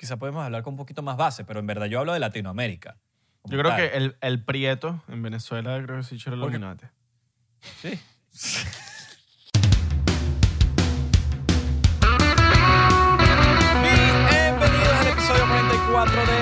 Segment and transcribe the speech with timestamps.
[0.00, 2.96] quizá podemos hablar con un poquito más base, pero en verdad yo hablo de Latinoamérica.
[3.44, 3.76] Yo creo tal.
[3.76, 6.86] que el, el Prieto en Venezuela creo que sí echó el Illuminati.
[7.82, 8.00] Sí.
[13.82, 16.38] Bienvenidos al episodio 44 de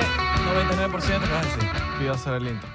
[0.86, 1.00] 99%.
[1.02, 1.68] ¿Qué vas a decir?
[1.98, 2.68] Voy a hacer el intro.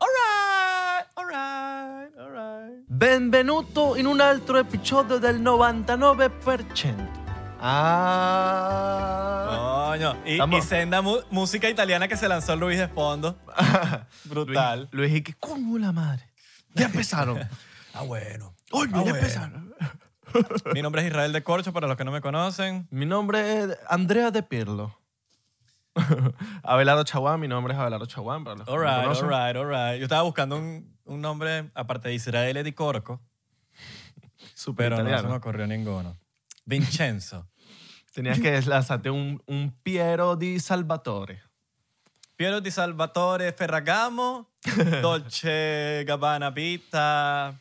[0.00, 2.84] Alright, alright, alright.
[2.88, 7.25] Benvenuto in un altro episodio del 99%.
[8.58, 9.88] Ah.
[9.92, 13.38] Coño, y, y senda mu- música italiana que se lanzó Luis de fondo.
[14.24, 14.88] Brutal.
[14.92, 16.24] Luis, Luis y que coño la madre.
[16.74, 17.38] Ya empezaron.
[17.94, 18.54] Ah, bueno.
[18.72, 19.14] Ah, ya bueno.
[19.16, 19.74] empezaron.
[20.74, 22.86] Mi nombre es Israel de Corcho, para los que no me conocen.
[22.90, 24.98] Mi nombre es Andrea de Pirlo.
[26.62, 28.44] Abelardo Chaguán, mi nombre es Abelardo Chaguán.
[28.44, 29.24] Para los que no me Alright, conocen.
[29.32, 29.98] alright, alright.
[29.98, 33.22] Yo estaba buscando un, un nombre, aparte de Israel Di Corco,
[34.54, 36.18] Súper pero no se me ocurrió ninguno.
[36.66, 37.48] Vincenzo.
[38.12, 41.42] Tenías que lanzarte un, un Piero di Salvatore.
[42.34, 44.50] Piero di Salvatore Ferragamo,
[45.02, 47.58] Dolce Gabbana Pita.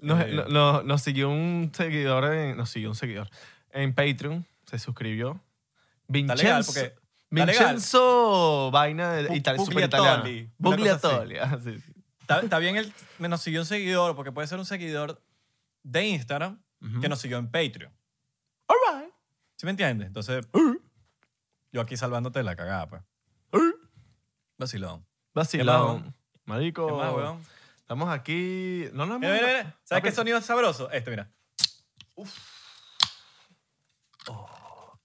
[0.00, 0.32] Nos, Eh.
[0.32, 3.28] no- no- nos siguió un seguidor, en, nos siguió un seguidor
[3.70, 5.40] en Patreon, se suscribió.
[6.08, 6.94] Vincenzo, legal, porque...
[7.30, 10.22] Vincenzo Vaina de Italia, super cosa
[10.58, 11.38] Bugliatoli.
[11.38, 11.92] ah, sí, sí.
[12.20, 15.22] Está, está bien, el, me nos siguió un seguidor, porque puede ser un seguidor
[15.82, 17.00] de Instagram Ujú.
[17.00, 17.92] que nos siguió en Patreon.
[18.72, 19.12] All right.
[19.56, 20.06] ¿Sí me entiendes?
[20.08, 20.46] Entonces,
[21.72, 23.02] yo aquí salvándote la cagada, pues.
[24.58, 25.04] Vacilón.
[25.34, 26.14] Vacilón.
[26.44, 26.86] Marico.
[26.86, 27.40] ¿Qué más, weón?
[27.78, 28.86] Estamos aquí.
[28.92, 29.76] No, no, Mira, mira, mira.
[29.84, 30.90] ¿Sabes qué sonido es sabroso?
[30.90, 31.30] Este, mira.
[34.26, 34.98] No-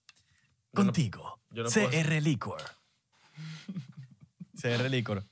[0.74, 1.40] Contigo.
[1.50, 2.62] yo no puedo CR Licor.
[4.62, 5.24] CR Licor.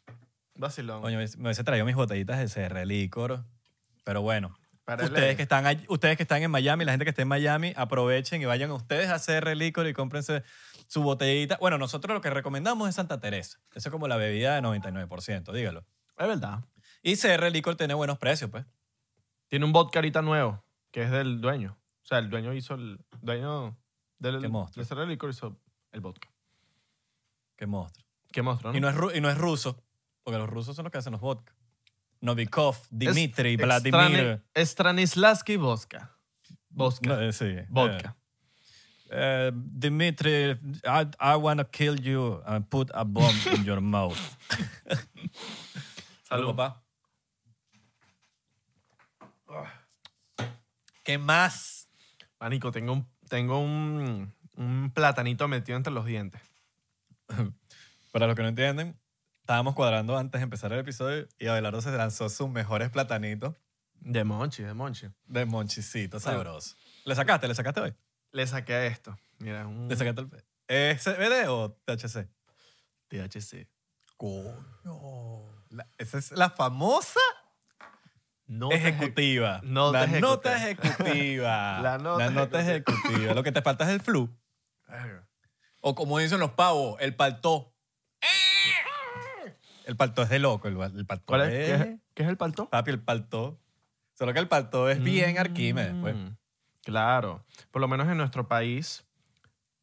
[0.55, 1.01] Vacilón.
[1.01, 3.43] Coño, me hubiese traído mis botellitas de CR Licor.
[4.03, 4.57] Pero bueno.
[4.85, 7.73] Para Ustedes que, están ustedes que están en Miami, la gente que está en Miami,
[7.75, 10.43] aprovechen y vayan ustedes a CR Licor y cómprense
[10.87, 11.57] su botellita.
[11.59, 13.59] Bueno, nosotros lo que recomendamos es Santa Teresa.
[13.73, 15.85] Eso es como la bebida de 99%, dígalo.
[16.17, 16.63] Es verdad.
[17.01, 18.65] Y CR Licor tiene buenos precios, pues.
[19.47, 21.77] Tiene un vodka ahorita nuevo, que es del dueño.
[22.03, 22.99] O sea, el dueño hizo el.
[23.21, 23.75] Dueño
[24.19, 24.39] del.
[24.39, 24.83] Qué monstruo.
[24.83, 25.59] De Cerro Licor hizo
[25.91, 26.29] el vodka.
[27.55, 28.05] Qué monstruo.
[28.31, 28.77] Qué monstruo, ¿no?
[28.77, 29.83] Y no, es, y no es ruso,
[30.23, 31.55] porque los rusos son los que hacen los vodka.
[32.21, 34.41] Novikov, Dimitri, Es- Vladimir.
[34.55, 36.11] Strani- Stanislavski vodka.
[36.69, 37.09] Vodka.
[37.09, 37.55] No, eh, sí.
[37.69, 38.15] vodka.
[39.09, 40.51] Eh, eh, Dimitri,
[40.83, 44.17] I, I want to kill you and put a bomb in your mouth.
[46.27, 46.55] Salud.
[46.55, 46.81] papá.
[51.03, 51.87] ¿Qué más?
[52.39, 56.41] Manico, tengo un, tengo un, un platanito metido entre los dientes.
[58.11, 58.99] Para los que no entienden,
[59.45, 63.53] estábamos cuadrando antes de empezar el episodio y Abelardo se lanzó sus mejores platanitos
[63.93, 65.07] De monchi, de monchi.
[65.27, 66.75] de monchicito sabroso.
[67.05, 67.47] ¿Le sacaste?
[67.47, 67.93] ¿Le sacaste hoy?
[68.31, 69.15] Le saqué esto.
[69.37, 70.43] Mira, un ¿Le sacaste el...
[70.67, 72.27] ¿Es CBD o THC?
[73.07, 73.67] THC.
[74.17, 75.45] Coño.
[75.69, 77.19] La- esa es la famosa
[78.47, 79.61] No ejecutiva.
[79.63, 80.27] nota la ejecutiva.
[80.27, 81.81] nota ejecutiva.
[81.83, 83.33] La nota ejecutiva.
[83.35, 84.35] Lo que te falta es el flu.
[85.81, 87.74] O como dicen los pavos, el paltó.
[89.85, 90.67] El paltó es de loco.
[90.67, 91.53] El, el paltó ¿Cuál es?
[91.53, 91.65] es...
[91.83, 91.99] ¿Qué, es?
[92.13, 92.69] qué es el palto?
[92.69, 93.59] Papi, el paltó.
[94.13, 96.15] Solo que el paltó es bien Arquímedes, pues.
[96.15, 96.35] Mm,
[96.83, 97.43] Claro.
[97.71, 99.05] Por lo menos en nuestro país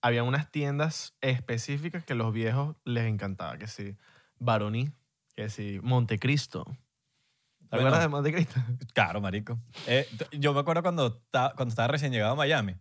[0.00, 3.58] había unas tiendas específicas que los viejos les encantaba.
[3.58, 3.96] Que sí,
[4.38, 4.90] Baroní,
[5.36, 6.64] que sí, Montecristo.
[6.64, 7.88] ¿Te Bueno.
[7.88, 8.60] acuerdas de Montecristo?
[8.94, 9.58] Claro, marico.
[9.86, 12.76] Eh, t- yo me acuerdo cuando, ta- cuando estaba recién llegado a Miami,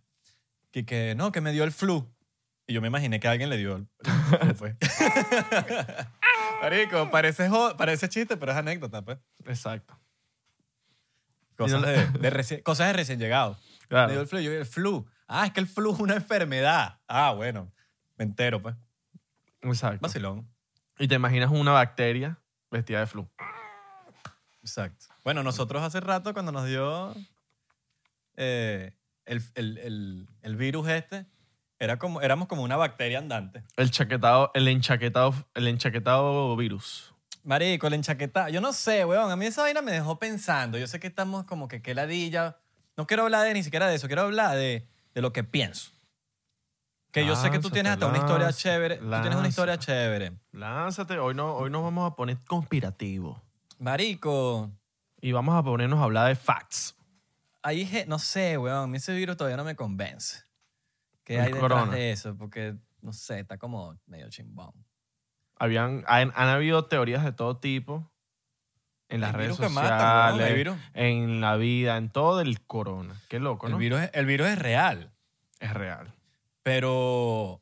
[0.70, 2.08] que, que no, que me dio el flu.
[2.66, 4.76] Y yo me imaginé que alguien le dio el, el flu, pues.
[6.62, 9.18] marico, parece, jo- parece chiste, pero es anécdota, pues.
[9.44, 9.98] Exacto.
[11.56, 13.58] Cosas, de, cosas de recién llegado.
[13.88, 14.10] Claro.
[14.12, 14.40] Dio el flu.
[14.40, 15.06] Yo, el flu.
[15.28, 16.98] Ah, es que el flu es una enfermedad.
[17.06, 17.70] Ah, bueno.
[18.16, 18.74] Me entero, pues.
[19.60, 19.98] Exacto.
[20.00, 20.48] Vacilón.
[20.98, 22.38] Y te imaginas una bacteria
[22.70, 23.28] vestida de flu.
[24.62, 25.06] Exacto.
[25.24, 27.14] Bueno, nosotros hace rato cuando nos dio
[28.36, 31.26] eh, el, el- el- el virus este,
[31.82, 33.64] era como, éramos como una bacteria andante.
[33.76, 37.12] El chaquetado, el enchaquetado, el enchaquetado virus.
[37.42, 38.50] Marico, el enchaquetado.
[38.50, 39.32] Yo no sé, weón.
[39.32, 40.78] A mí esa vaina me dejó pensando.
[40.78, 42.56] Yo sé que estamos como que qué ladilla.
[42.96, 44.06] No quiero hablar de ni siquiera de eso.
[44.06, 45.90] Quiero hablar de, de lo que pienso.
[47.10, 48.96] Que yo sé que tú tienes hasta una historia lánzate, chévere.
[48.98, 50.32] Tú tienes una historia chévere.
[50.52, 53.38] Lánzate, hoy, no, hoy nos vamos a poner conspirativos.
[53.80, 54.70] Marico,
[55.20, 56.94] Y vamos a ponernos a hablar de facts.
[57.62, 58.84] ahí, no sé, weón.
[58.84, 60.44] A mí ese virus todavía no me convence.
[61.24, 61.92] ¿Qué El hay detrás corona.
[61.92, 62.36] de eso?
[62.36, 64.72] Porque, no sé, está como medio chimbón.
[65.56, 68.10] Habían, han, han habido teorías de todo tipo
[69.08, 70.76] en las redes sociales, virus.
[70.94, 73.20] en la vida, en todo el corona.
[73.28, 73.78] Qué loco, El ¿no?
[73.78, 75.12] virus, es- el virus es real,
[75.60, 76.12] Es real.
[76.62, 77.60] pero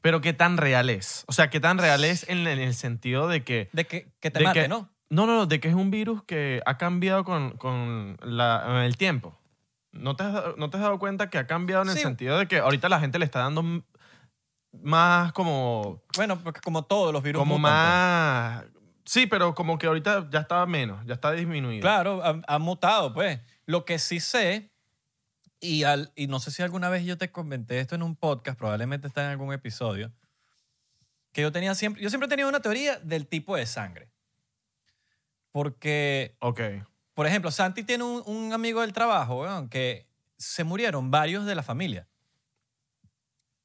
[0.00, 1.24] Pero qué tan real es.
[1.28, 3.68] O sea, qué tan real es en, en el sentido de que...
[3.72, 4.88] De que, que te De mate, que- ¿no?
[5.10, 8.96] No, no, no, de que es un virus que ha cambiado con, con la- el
[8.96, 9.36] tiempo.
[9.92, 12.02] ¿No te, has, dado- ¿No te has dado cuenta que ha cambiado en el Sí.
[12.02, 13.82] sentido de que ahorita la gente le está dando m-
[14.72, 16.02] más como...
[16.16, 18.72] Bueno, porque como todos los virus Como mutan, pues.
[18.72, 18.80] más...
[19.04, 21.80] Sí, pero como que ahorita ya está menos, ya está disminuido.
[21.80, 23.40] Claro, ha, ha mutado, pues.
[23.66, 24.70] Lo que sí sé,
[25.58, 28.56] y, al, y no sé si alguna vez yo te comenté esto en un podcast,
[28.56, 30.12] probablemente está en algún episodio,
[31.32, 34.12] que yo tenía siempre, yo siempre he tenido una teoría del tipo de sangre.
[35.52, 36.60] Porque, Ok.
[37.20, 40.06] Por ejemplo, Santi tiene un, un amigo del trabajo, weón, que
[40.38, 42.08] se murieron varios de la familia.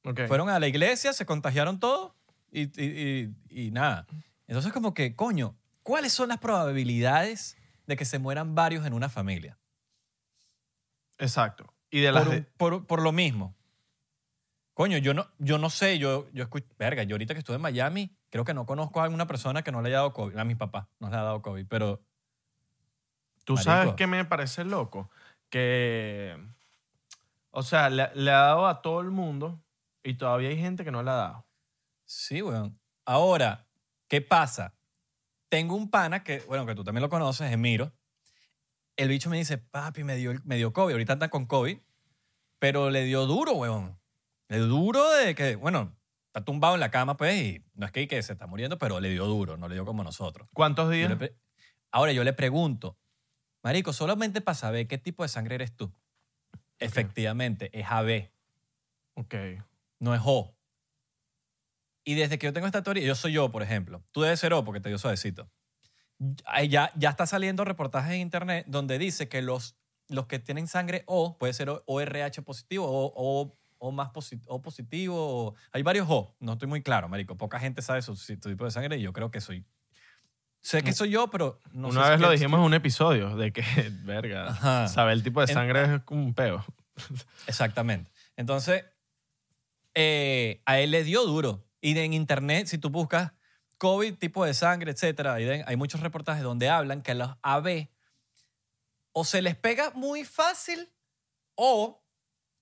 [0.04, 0.26] ok.
[0.28, 2.12] Fueron a la iglesia, se contagiaron todos
[2.52, 4.06] y, y- y- y nada.
[4.46, 7.56] Entonces, como que, coño, ¿cuáles son las probabilidades
[7.86, 9.58] de que se mueran varios en una familia?
[11.16, 11.72] Exacto.
[11.90, 12.24] Y de las...
[12.26, 13.56] por, de- por- por lo mismo.
[14.74, 17.62] Coño, yo no, yo no sé, yo, yo escucho, verga, yo ahorita que estuve en
[17.62, 20.36] Miami, creo que no conozco a alguna persona que no le haya dado COVID.
[20.36, 22.02] A mi papá no le ha dado COVID, pero
[23.46, 23.70] ¿Tú Marico.
[23.70, 25.08] sabes qué me parece loco?
[25.48, 26.36] Que...
[27.52, 29.62] O sea, le, le ha dado a todo el mundo
[30.02, 31.46] y todavía hay gente que no le ha dado.
[32.04, 32.78] sí, weón.
[33.06, 33.68] Ahora,
[34.08, 34.74] ¿qué pasa?
[35.48, 37.92] Tengo un pana que, bueno, que tú también lo conoces, Emiro.
[38.96, 40.92] El bicho me dice, papi, me dio, me dio COVID.
[40.92, 41.78] Ahorita anda con COVID,
[42.58, 43.96] pero le dio duro, weón.
[44.48, 45.96] Le dio duro de que, bueno,
[46.26, 48.98] está tumbado en la cama, pues, y no es que, que se está muriendo, pero
[48.98, 50.48] le dio duro, no le dio como nosotros.
[50.52, 51.16] ¿Cuántos días?
[51.92, 52.98] Ahora yo le pregunto,
[53.66, 55.92] Marico, solamente para saber qué tipo de sangre eres tú.
[56.78, 58.30] Efectivamente, es AB,
[59.14, 59.34] Ok.
[59.98, 60.54] no es O.
[62.04, 64.04] Y desde que yo tengo esta teoría, yo soy yo, por ejemplo.
[64.12, 65.50] Tú debes ser O porque te dio suavecito.
[66.68, 69.74] Ya, ya está saliendo reportajes en internet donde dice que los,
[70.06, 74.10] los que tienen sangre O, puede ser ORH positivo o, o, o más
[74.46, 75.16] o positivo.
[75.48, 76.36] o- hay varios O.
[76.38, 77.36] No estoy muy claro, Marico.
[77.36, 79.64] Poca gente sabe su, su tipo de sangre y yo creo que soy.
[80.66, 82.74] Sé que soy yo, pero no sé Una si vez lo que- dijimos en un
[82.74, 83.62] episodio de que,
[84.02, 84.88] verga, Ajá.
[84.88, 86.64] saber el tipo de En- sangre es como un peo.
[87.46, 88.10] Exactamente.
[88.36, 88.84] Entonces,
[89.94, 91.64] eh, a él le dio duro.
[91.80, 93.32] Y en internet, si tú buscas
[93.78, 97.88] COVID, tipo de sangre, etcétera, ahí hay muchos reportajes donde hablan que a los AB
[99.12, 100.90] o se les pega muy fácil
[101.54, 102.02] o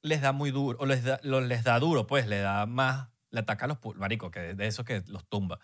[0.02, 3.08] les da muy duro, o les da, lo- les da duro, pues, le da más,
[3.30, 5.58] le ataca a los marico, que de eso que los tumba.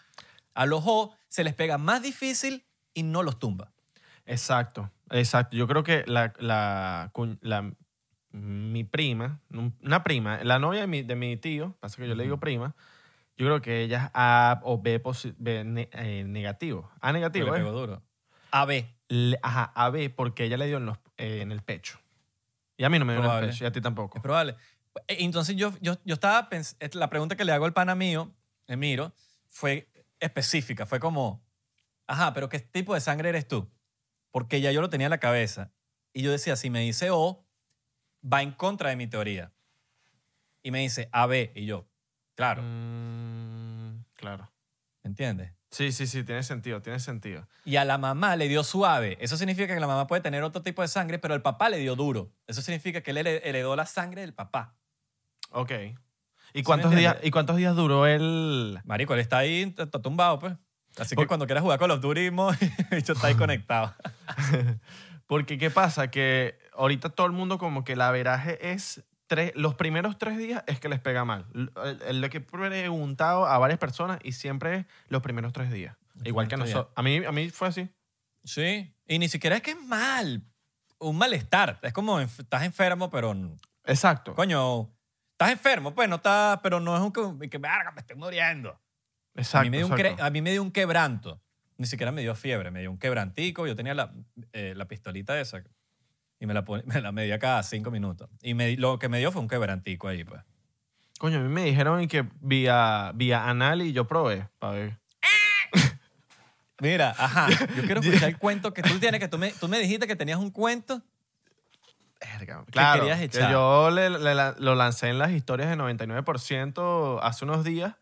[0.60, 3.72] A los O se les pega más difícil y no los tumba.
[4.26, 5.56] Exacto, exacto.
[5.56, 7.10] Yo creo que la, la,
[7.40, 7.72] la-
[8.32, 12.14] mi prima, un- una prima, la novia de mi, de mi tío, pasa que yo
[12.14, 12.74] le digo prima,
[13.38, 15.02] yo creo que ella es A o B,
[15.38, 16.90] B ne- eh, negativo.
[17.00, 17.64] A negativo, le ¿eh?
[17.64, 18.02] pegó duro.
[18.50, 18.84] AB.
[19.08, 21.98] Le- Ajá, AB porque ella le dio en, los- eh, en el pecho.
[22.76, 24.18] Y a mí no me dio en el pecho, y a ti tampoco.
[24.18, 24.56] Es probable.
[25.08, 28.30] Eh, Entonces yo, yo, yo estaba pensando, la pregunta que le hago al pana mío,
[28.66, 29.14] Emiro,
[29.48, 29.88] fue
[30.20, 31.42] específica, fue como,
[32.06, 33.70] ajá, pero ¿qué tipo de sangre eres tú?
[34.30, 35.72] Porque ya yo lo tenía en la cabeza.
[36.12, 37.44] Y yo decía, si me dice O,
[38.22, 39.52] va en contra de mi teoría.
[40.62, 41.88] Y me dice AB, y yo,
[42.34, 44.50] claro, Mm, claro.
[45.02, 45.52] ¿me entiendes?
[45.70, 47.46] Sí, sí, sí, tiene sentido, tiene sentido.
[47.64, 49.16] Y a la mamá le dio suave.
[49.20, 51.78] Eso significa que la mamá puede tener otro tipo de sangre, pero el papá le
[51.78, 52.32] dio duro.
[52.48, 54.74] Eso significa que él hered- heredó la sangre del papá.
[55.52, 55.70] Ok.
[56.52, 57.16] ¿Y cuántos, días?
[57.22, 58.80] ¿Y cuántos días duró el...?
[58.84, 60.54] Marico, él está ahí, está tumbado, pues.
[60.98, 62.32] Así que cuando quieras jugar con los Duty, el
[62.90, 63.94] bicho está ahí conectado.
[65.26, 66.10] Porque, ¿qué pasa?
[66.10, 69.04] Que ahorita todo el mundo como que la veraje es...
[69.26, 71.46] Tres, los primeros tres días es que les pega mal.
[71.54, 71.70] El,
[72.04, 75.96] el de que he preguntado a varias personas y siempre es los primeros tres días.
[76.24, 76.88] Igual que nosotros.
[76.96, 77.88] A mí, a mí fue así.
[78.44, 78.92] Sí.
[79.06, 80.42] Y ni siquiera es que es mal.
[80.98, 81.78] Un malestar.
[81.82, 83.34] Es como estás enfermo, pero.
[83.84, 84.34] Exacto.
[84.34, 84.90] Coño,
[85.40, 86.58] estás enfermo, pues no estás.
[86.62, 87.12] Pero no es un.
[87.12, 88.78] que- Que verga, me estoy muriendo.
[89.34, 89.58] Exacto.
[89.58, 90.16] a, mí me dio un exacto.
[90.22, 91.40] cre- a mí me dio un quebranto.
[91.78, 93.66] Ni siquiera me dio fiebre, me dio un quebrantico.
[93.66, 94.12] Yo tenía la,
[94.52, 95.62] eh, la pistolita esa
[96.38, 98.28] y me la, me la medía cada cinco minutos.
[98.42, 100.42] Y me, lo que me dio fue un quebrantico ahí, pues.
[101.18, 104.98] Coño, a mí me dijeron que vía, vía anal y yo probé para ver.
[106.80, 109.78] Mira, ajá, yo quiero escuchar el cuento que tú tienes, que tú me, tú me
[109.78, 111.02] dijiste que tenías un cuento.
[112.20, 113.50] Verga, ¿Qué Claro, querías que echar?
[113.50, 117.94] yo le- le la- lo lancé en las historias de 99% hace unos días.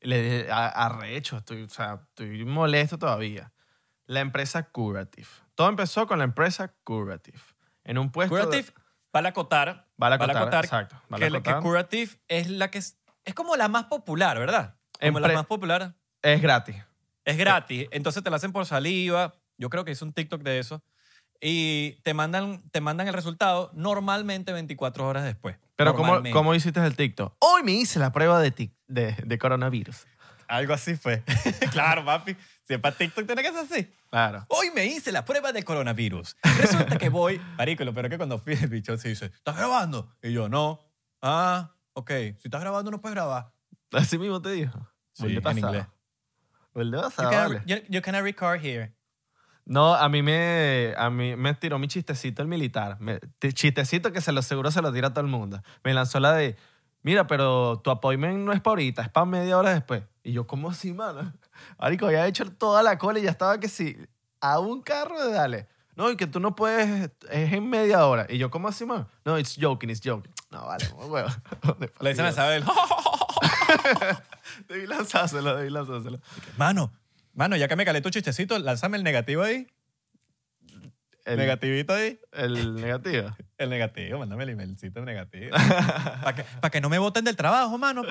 [0.00, 3.52] Le dije, "A- arrecho, estoy, o sea, estoy molesto todavía.
[4.06, 5.26] La empresa Curative.
[5.54, 7.38] Todo empezó con la empresa Curative.
[7.84, 8.34] En un puesto...
[8.36, 8.72] de- Curative,
[9.12, 9.86] vale acotar.
[9.96, 10.96] Vale vale acotar, acotar exacto.
[11.08, 11.54] Vale que, la- que.
[11.60, 14.76] Curative es la que es, es como la más popular, ¿verdad?
[15.00, 15.94] Como la Empre- más popular.
[16.22, 16.76] Es gratis.
[17.24, 19.34] Es gratis, entonces te la hacen por saliva.
[19.58, 20.82] Yo creo que hice un TikTok de eso.
[21.40, 25.56] Y te mandan, te mandan el resultado normalmente 24 horas después.
[25.76, 26.32] Pero ¿cómo, Normalmente.
[26.34, 27.34] ¿cómo hiciste el TikTok?
[27.40, 30.06] Hoy me hice la prueba de, tic- de, de coronavirus.
[30.48, 31.22] Algo así fue.
[31.72, 32.36] claro, papi.
[32.64, 33.92] Si es para TikTok, tiene que ser así.
[34.10, 34.46] Claro.
[34.48, 36.36] Hoy me hice la prueba de coronavirus.
[36.58, 37.40] Resulta que voy.
[37.58, 40.12] Marico, lo peor es que cuando fui, el bicho se dice: ¿Estás grabando?
[40.22, 40.80] Y yo, no.
[41.20, 42.10] Ah, ok.
[42.10, 43.52] Si estás grabando, no puedes grabar.
[43.92, 44.78] Así mismo te dijo.
[45.12, 45.86] Sí, ¿Qué en inglés.
[46.74, 47.62] ¿Qué You pasaba, can, vale?
[47.66, 48.94] you, you cannot record here.
[49.66, 52.98] No, a mí me, a mí me tiró mi chistecito el militar.
[53.00, 53.18] Me-
[53.52, 55.60] chistecito que se lo seguro se lo tira a todo el mundo.
[55.82, 56.56] Me lanzó la de,
[57.02, 60.04] mira, pero tu appointment no es para ahorita, es para media hora después.
[60.22, 61.32] Y yo, ¿cómo así, mano?
[61.80, 63.96] Marico, había hecho toda la cola y ya estaba que sí,
[64.40, 65.68] a un carro de dale.
[65.96, 68.26] No, y que tú no puedes, es en media hora.
[68.28, 69.08] Y yo, ¿cómo así, mano?
[69.24, 70.30] No, it's joking, it's joking.
[70.50, 71.28] No, vale, huevo.
[72.00, 72.64] Le dicen a Isabel,
[74.68, 76.20] Debí lanzárselo, debí lanzárselo.
[76.56, 76.92] mano,
[77.36, 79.68] mano, ya que me calé tu chistecito, lánzame el negativo ahí.
[81.24, 82.20] El, Negativito ahí.
[82.32, 83.34] el negativo.
[83.58, 85.56] El negativo, mándame el emailcito negativo.
[86.22, 88.02] Para que, pa' que no me voten del trabajo, mano.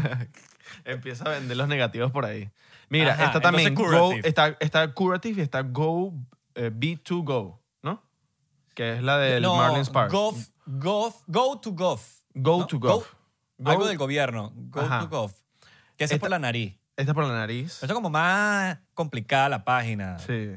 [0.84, 2.50] Empieza a vender los negativos por ahí.
[2.88, 6.14] Mira, Ajá, está también Go, está, está Curative y está Go
[6.54, 8.02] eh, B2Go, ¿no?
[8.74, 10.10] Que es la del no, Marlins Park.
[10.10, 12.00] Gov, gov, go to gov.
[12.34, 12.66] Go ¿no?
[12.66, 13.04] to Gov.
[13.58, 14.52] Go- Algo del gobierno.
[14.54, 15.00] Go Ajá.
[15.00, 15.32] to gov.
[15.96, 16.74] Que ese es por la nariz.
[17.02, 17.76] Esta por la nariz.
[17.76, 20.18] Eso es como más complicada la página.
[20.18, 20.50] Sí.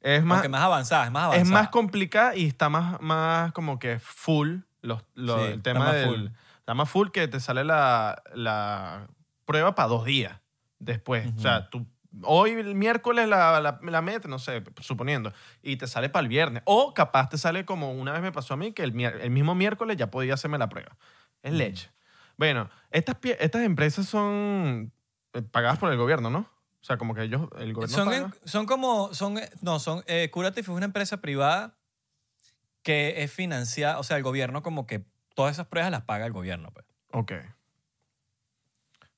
[0.00, 1.42] Es más, Aunque más avanzada, es más avanzada.
[1.44, 5.62] es más complicada y está más, más como que full los, los- Sí, el está
[5.72, 6.26] tema más del- full.
[6.58, 9.06] Está más full que te sale la, la
[9.44, 10.40] prueba para dos días
[10.78, 11.26] después.
[11.26, 11.38] Ujú.
[11.38, 11.86] O sea, tú
[12.24, 15.32] hoy el miércoles la, la, la metes, no sé, suponiendo,
[15.62, 16.62] y te sale para el viernes.
[16.66, 19.54] O capaz te sale como una vez me pasó a mí que el, el mismo
[19.54, 20.96] miércoles ya podía hacerme la prueba.
[21.42, 21.90] Es leche.
[22.36, 24.92] Bueno, estas, estas empresas son
[25.50, 26.40] pagadas por el gobierno, ¿no?
[26.40, 28.16] O sea, como que ellos, el gobierno Son, paga.
[28.18, 31.76] en- son como, son, no, son, eh, Curative es una empresa privada
[32.82, 36.32] que es financiada, o sea, el gobierno como que todas esas pruebas las paga el
[36.32, 36.70] gobierno.
[36.72, 36.84] Pues.
[37.12, 37.32] Ok.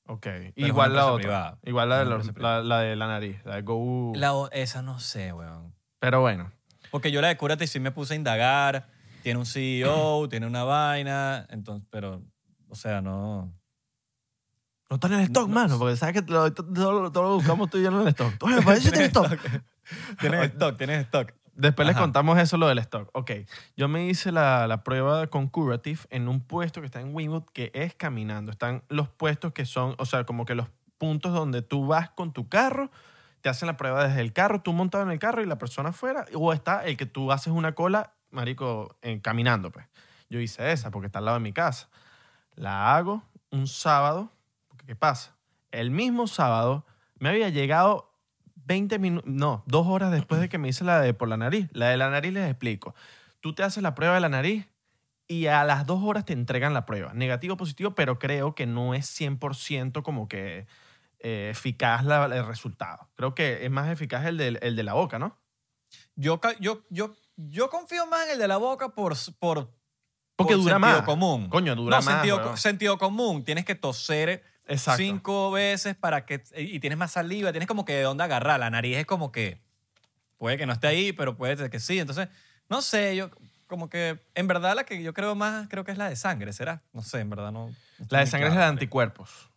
[0.07, 0.27] Ok.
[0.55, 1.17] Igual la otra.
[1.21, 1.57] privada.
[1.63, 4.11] Igual la de, los- la, la de la nariz, la de Go.
[4.15, 5.73] La esa no sé, weón.
[5.99, 6.51] Pero bueno.
[6.91, 8.87] Porque yo la de Curative sí me puse a indagar.
[9.23, 12.21] Tiene un CEO, tiene una vaina, entonces, pero,
[12.69, 13.51] o sea, no...
[14.89, 17.69] No está en el stock, No, mano, porque sabes que todo, todo- todo lo buscamos
[17.69, 18.33] tú y yo en el stock.
[18.43, 19.31] Oye, parece que tiene stock.
[20.19, 21.31] Tienes stock, tienes stock.
[21.55, 22.03] Después les Ajá.
[22.03, 23.09] contamos eso, lo del stock.
[23.13, 23.31] Ok,
[23.77, 27.45] yo me hice la, la prueba con Curative en un puesto que está en Wingwood
[27.53, 28.51] que es caminando.
[28.51, 32.33] Están los puestos que son, o sea, como que los puntos donde tú vas con
[32.33, 32.91] tu carro,
[33.41, 35.89] te hacen la prueba desde el carro, tú montado en el carro y la persona
[35.89, 39.85] afuera, o está el que tú haces una cola, marico, en- caminando, pues.
[40.29, 41.87] Yo hice esa porque está al lado de mi casa.
[42.55, 44.31] La hago un sábado,
[44.85, 45.35] ¿qué pasa?
[45.71, 46.85] El mismo sábado
[47.19, 48.13] me había llegado
[48.55, 51.67] 20 minutos, no, dos horas después de que me hice la de por la nariz.
[51.71, 52.95] La de la nariz les explico.
[53.41, 54.67] Tú te haces la prueba de la nariz
[55.27, 57.13] y a las dos horas te entregan la prueba.
[57.13, 60.67] Negativo positivo, pero creo que no es 100% como que
[61.19, 63.09] eh, eficaz la- el resultado.
[63.15, 65.37] Creo que es más eficaz el de, el de la boca, ¿no?
[66.15, 69.71] Yo, yo, yo, yo confío más en el de la boca por, por,
[70.35, 71.01] Porque por dura sentido más.
[71.03, 71.49] común.
[71.49, 72.13] Coño, dura no, más.
[72.15, 73.43] Sentido, sentido común.
[73.43, 75.01] Tienes que toser Exacto.
[75.01, 76.43] cinco veces para que...
[76.57, 77.51] Y tienes más saliva.
[77.51, 78.59] Tienes como que de dónde agarrar.
[78.59, 79.61] La nariz es como que...
[80.37, 81.99] Puede que no esté ahí, pero puede ser que sí.
[81.99, 82.27] Entonces,
[82.69, 83.29] no sé, yo
[83.67, 84.19] como que...
[84.35, 86.81] En verdad la que yo creo más, creo que es la de sangre, ¿será?
[86.93, 87.69] No sé, en verdad no...
[87.69, 88.61] no La de sangre es claro.
[88.61, 89.49] la de anticuerpos.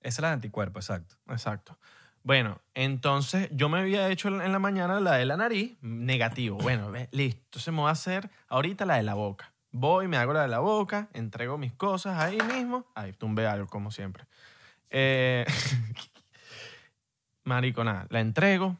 [0.00, 1.16] Esa es la de anticuerpo, exacto.
[1.28, 1.78] Exacto.
[2.22, 6.58] Bueno, entonces yo me había hecho en la mañana la de la nariz, negativo.
[6.58, 7.40] Bueno, listo.
[7.44, 9.52] Entonces me voy a hacer ahorita la de la boca.
[9.70, 12.86] Voy, me hago la de la boca, entrego mis cosas ahí mismo.
[12.94, 14.24] Ahí tumbé algo, como siempre.
[14.90, 15.44] Eh,
[17.44, 18.06] marico, nada.
[18.10, 18.76] La entrego,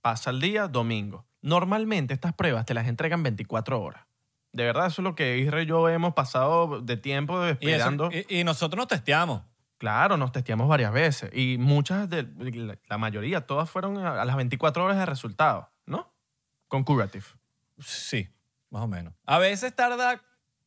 [0.00, 1.26] pasa el día, domingo.
[1.42, 4.04] Normalmente estas pruebas te las entregan 24 horas.
[4.52, 7.52] De verdad, eso es lo que Isra y yo hemos pasado de tiempo Y, eso-
[7.60, 8.08] esperando.
[8.10, 9.42] y- y nosotros nos testeamos.
[9.78, 14.24] Claro, nos testeamos varias veces y muchas, de, la- la mayoría, todas fueron a a
[14.24, 16.10] las 24 horas de resultado, ¿no?
[16.68, 17.26] Con Curative.
[17.78, 18.26] Sí,
[18.70, 19.14] más o menos.
[19.26, 20.20] A veces tarda...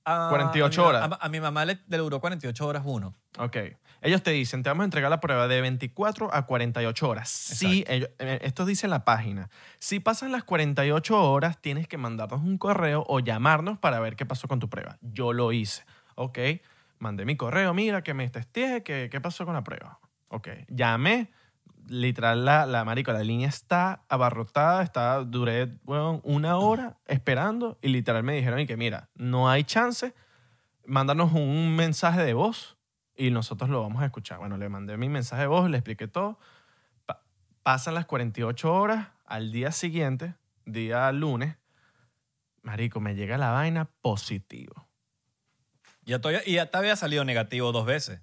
[0.06, 1.12] a- 48 a mi- horas.
[1.12, 3.16] A, a mi mamá le, le duró 48 horas uno.
[3.38, 3.58] Ok.
[4.02, 7.30] Ellos te dicen, te vamos a entregar la prueba de 24 a 48 horas.
[7.30, 9.50] Sí, ellos- eh, esto dice en la página.
[9.78, 14.26] Si pasan las 48 horas, tienes que mandarnos un correo o llamarnos para ver qué
[14.26, 14.98] pasó con tu prueba.
[15.02, 15.84] Yo lo hice.
[16.16, 16.40] Ok.
[16.98, 20.00] Mandé mi correo, mira, que me testeé, que, qué pasó con la prueba.
[20.30, 20.48] Ok.
[20.70, 21.32] Llamé.
[21.90, 24.84] Literal, la, la marico, la línea está abarrotada.
[24.84, 29.64] Está, duré weón, una hora esperando y literal me dijeron y que mira, no hay
[29.64, 30.14] chance.
[30.86, 32.78] Mándanos un mensaje de voz
[33.16, 34.38] y nosotros lo vamos a escuchar.
[34.40, 36.40] Bueno, le mandé mi mensaje de voz, le expliqué todo.
[37.06, 37.24] Pa-
[37.64, 41.58] pasan las 48 horas, al día siguiente, día lunes,
[42.62, 44.88] marico, me llega la vaina positivo.
[46.04, 48.22] Ya todavía- y ya te había salido negativo dos veces.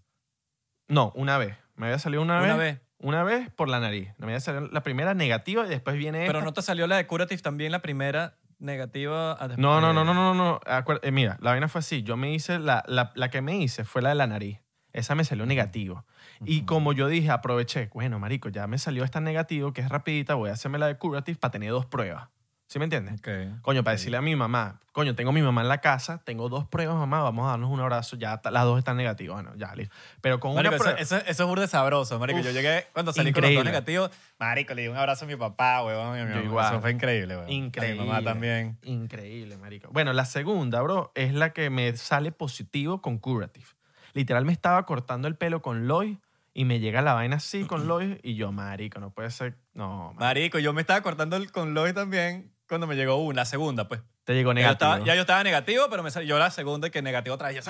[0.88, 1.56] No, una vez.
[1.74, 2.78] Me había salido una, Una vez.
[2.78, 2.85] vez.
[2.98, 4.08] Una vez por la nariz.
[4.18, 6.44] Me había salido la primera negativa y después viene Pero esta.
[6.44, 9.32] no te salió la de Curative también, la primera negativa.
[9.32, 10.60] a No, no, no, no, no, no.
[10.60, 12.02] Acuer- eh, mira, la vaina fue así.
[12.02, 14.60] Yo me hice, la, la, la que me hice fue la de la nariz.
[14.92, 16.06] Esa me salió negativo.
[16.46, 20.34] Y como yo dije, aproveché, bueno, marico, ya me salió esta negativo, que es rapidita,
[20.34, 22.28] voy a hacerme la de Curative para tener dos pruebas.
[22.68, 23.20] ¿Sí me entiendes?
[23.20, 23.62] Ok.
[23.62, 26.48] Coño, para decirle a mi mamá, coño, tengo a mi mamá en la casa, tengo
[26.48, 29.36] dos pruebas, mamá, vamos a darnos un abrazo, ya las dos están negativas.
[29.40, 29.94] Bueno, ya, listo.
[30.20, 31.00] Pero con Marico, una eso, prueba...
[31.00, 32.40] eso, eso es burde sabroso, marico.
[32.40, 33.70] Uf, yo llegué cuando salí con los increíble.
[33.70, 34.10] dos negativos.
[34.40, 36.18] Marico, le di un abrazo a mi papá, weón.
[36.18, 36.42] mi mamá.
[36.42, 36.72] igual.
[36.72, 37.48] Eso fue increíble, weón.
[37.50, 38.00] Increíble.
[38.00, 38.78] A mi mamá también.
[38.82, 39.88] Increíble, marico.
[39.92, 43.66] Bueno, la segunda, bro, es la que me sale positivo con Curative.
[44.12, 46.18] Literal, me estaba cortando el pelo con Loy
[46.52, 49.56] y me llega la vaina así con Loy y yo, marico, no puede ser...
[49.72, 50.20] No, marico.
[50.20, 53.88] Marico, yo me estaba cortando el, con Lois también cuando me llegó una, la segunda,
[53.88, 54.00] pues.
[54.24, 54.90] Te llegó Ya yo, negativo.
[54.90, 57.64] estaba, ya yo estaba negativo, pero me salió la segunda y que negativo otra vez.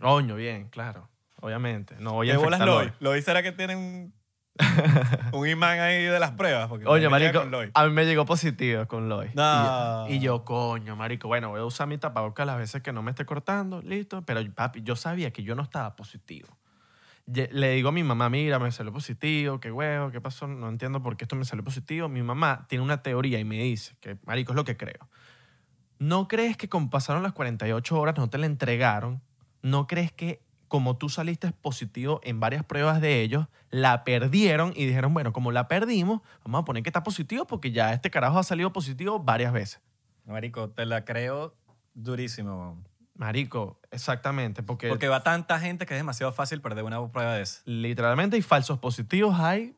[0.00, 1.08] Coño, bien, claro.
[1.40, 1.94] Obviamente.
[1.98, 2.92] No voy a ¿Qué bolas.
[3.00, 4.12] Lois será que tiene un,
[5.32, 6.68] un imán ahí de las pruebas.
[6.68, 9.30] Porque Oye, marico, a mí me llegó positivo con Loy.
[9.34, 10.06] No.
[10.08, 12.92] Y, yo, y yo, coño, marico, bueno, voy a usar mi tapabocas las veces que
[12.92, 14.22] no me esté cortando, listo.
[14.22, 16.48] Pero, papi, yo sabía que yo no estaba positivo.
[17.30, 21.02] Le digo a mi mamá, mira, me salió positivo, qué huevo, qué pasó, no entiendo
[21.02, 22.08] por qué esto me salió positivo.
[22.08, 25.10] Mi mamá tiene una teoría y me dice, que marico es lo que creo.
[25.98, 29.20] ¿No crees que como pasaron las 48 horas no te la entregaron?
[29.62, 34.86] ¿No crees que como tú saliste positivo en varias pruebas de ellos, la perdieron y
[34.86, 38.38] dijeron, bueno, como la perdimos, vamos a poner que está positivo porque ya este carajo
[38.38, 39.80] ha salido positivo varias veces?
[40.24, 41.54] Marico, te la creo
[41.94, 42.78] durísimo.
[43.18, 47.42] Marico, exactamente, porque, Porque va tanta gente que es demasiado fácil perder una prueba de
[47.42, 47.60] esa.
[47.66, 49.74] literalmente hay falsos positivos, hay...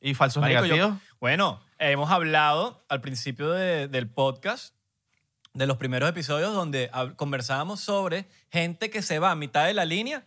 [0.00, 1.02] Y falsos Marico, yo- negativos.
[1.20, 4.74] Bueno, hemos hablado al principio de- del podcast,
[5.54, 9.84] de los primeros episodios, donde conversábamos sobre gente que se va a mitad de la
[9.84, 10.24] línea,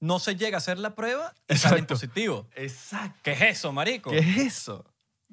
[0.00, 1.94] no se llega a hacer la prueba y salen Exacto.
[1.94, 2.46] positivos.
[2.56, 3.20] Exacto.
[3.22, 4.10] ¿Qué es eso, marico?
[4.10, 4.84] ¿Qué es eso?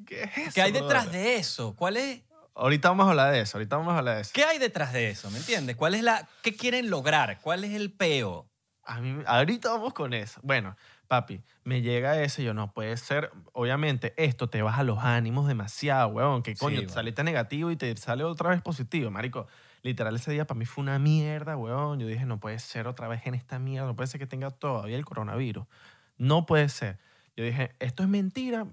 [0.06, 0.52] ¿Qué es eso?
[0.54, 1.22] ¿Qué hay detrás brother?
[1.22, 1.76] de eso?
[1.76, 2.22] ¿Cuál es?
[2.58, 4.32] Ahorita vamos a hablar de eso, ahorita vamos a hablar de eso.
[4.34, 5.30] ¿Qué hay detrás de eso?
[5.30, 5.76] ¿Me entiendes?
[5.76, 7.40] ¿Cuál es la, ¿Qué quieren lograr?
[7.42, 8.50] ¿Cuál es el peo?
[8.84, 10.40] A mí, ahorita vamos con eso.
[10.44, 10.76] Bueno,
[11.08, 13.32] papi, me llega ese, yo no puede ser.
[13.54, 16.42] Obviamente, esto te baja los ánimos demasiado, weón.
[16.42, 16.94] Que Sí, coño, te weón.
[16.94, 19.48] saliste negativo y te sale otra vez positivo, marico.
[19.84, 22.00] Literal, ese día para mí fue una mierda, weón.
[22.00, 24.50] Yo dije, no puede ser otra vez en esta mierda, no puede ser que tenga
[24.52, 25.68] todavía el coronavirus.
[26.18, 26.98] No puede ser.
[27.36, 28.66] Yo dije, esto es mentira.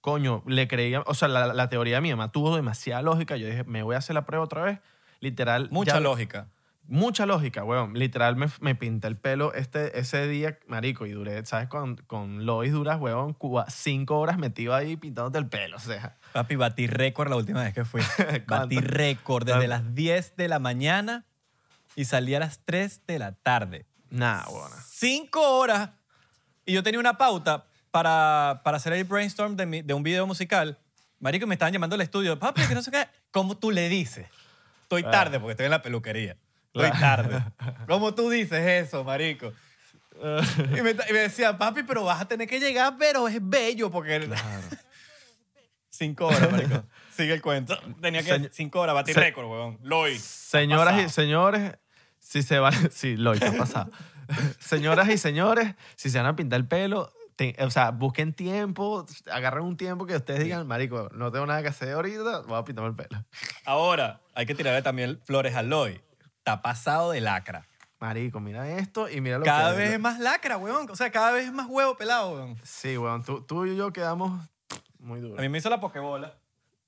[0.00, 3.36] Coño, le creía, o sea, la, la teoría de mi mamá tuvo demasiada lógica.
[3.36, 4.78] Yo dije, me voy a hacer la prueba otra vez.
[5.20, 5.68] Literal.
[5.70, 6.48] Mucha ya- lógica.
[6.88, 7.94] Mucha lógica, weón.
[7.94, 11.66] Literal me, me pinté el pelo este, ese día, marico, y duré, ¿sabes?
[11.66, 16.16] Con, con Lois duras, weón, cua- cinco horas metido ahí pintándote el pelo, o sea.
[16.32, 18.00] Papi, batí récord la última vez que fui.
[18.46, 19.84] batí récord desde ¿Cuánto?
[19.84, 21.24] las 10 de la mañana
[21.96, 23.86] y salí a las 3 de la tarde.
[24.10, 24.70] Nada, weón.
[24.88, 25.90] Cinco horas.
[26.64, 30.26] Y yo tenía una pauta para, para hacer el brainstorm de, mi- de un video
[30.26, 30.78] musical.
[31.18, 32.38] Marico, me estaban llamando al estudio.
[32.38, 33.06] Papi, que no sé qué.
[33.30, 34.26] ¿Cómo tú le dices?
[34.82, 35.10] Estoy Ah.
[35.10, 36.36] tarde porque estoy en la peluquería.
[36.74, 37.28] Estoy Claro.
[37.28, 37.44] tarde.
[37.88, 39.50] ¿Cómo tú dices eso, marico?
[40.76, 43.90] Y me, y me decía, papi, pero vas a tener que llegar, pero es bello
[43.90, 44.28] porque...
[45.90, 46.84] Cinco horas, marico.
[47.14, 47.78] Sigue el cuento.
[48.02, 48.30] Tenía que...
[48.30, 49.78] Señor- cinco horas, batí Se- récord, weón.
[49.82, 50.20] Lois.
[50.22, 51.08] Señoras y pasado.
[51.08, 51.72] señores,
[52.18, 53.90] si se van, sí, ¿qué ha pasado?
[54.58, 59.06] Señoras y señores, si se van a pintar el pelo, te- o sea, busquen tiempo,
[59.30, 62.64] agarren un tiempo que ustedes digan, marico, no tengo nada que hacer ahorita, voy a
[62.64, 63.24] pintarme el pelo.
[63.64, 66.00] Ahora, hay que tirarle también flores a Lois.
[66.38, 67.66] Está pasado de lacra.
[67.98, 69.78] Marico, mira esto y mira lo Cada que...
[69.78, 70.88] vez es más lacra, weón.
[70.90, 72.58] O sea, cada vez es más huevo pelado, weón.
[72.62, 74.46] Sí, weón, tú, tú y yo quedamos
[74.98, 75.40] muy A duros.
[75.40, 76.34] mí me hizo la pokebola.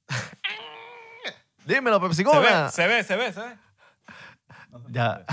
[1.64, 2.64] Dímelo, Pepsi Se Cola.
[2.64, 3.56] ve, se ve, se ve, se ve.
[4.90, 5.24] Ya,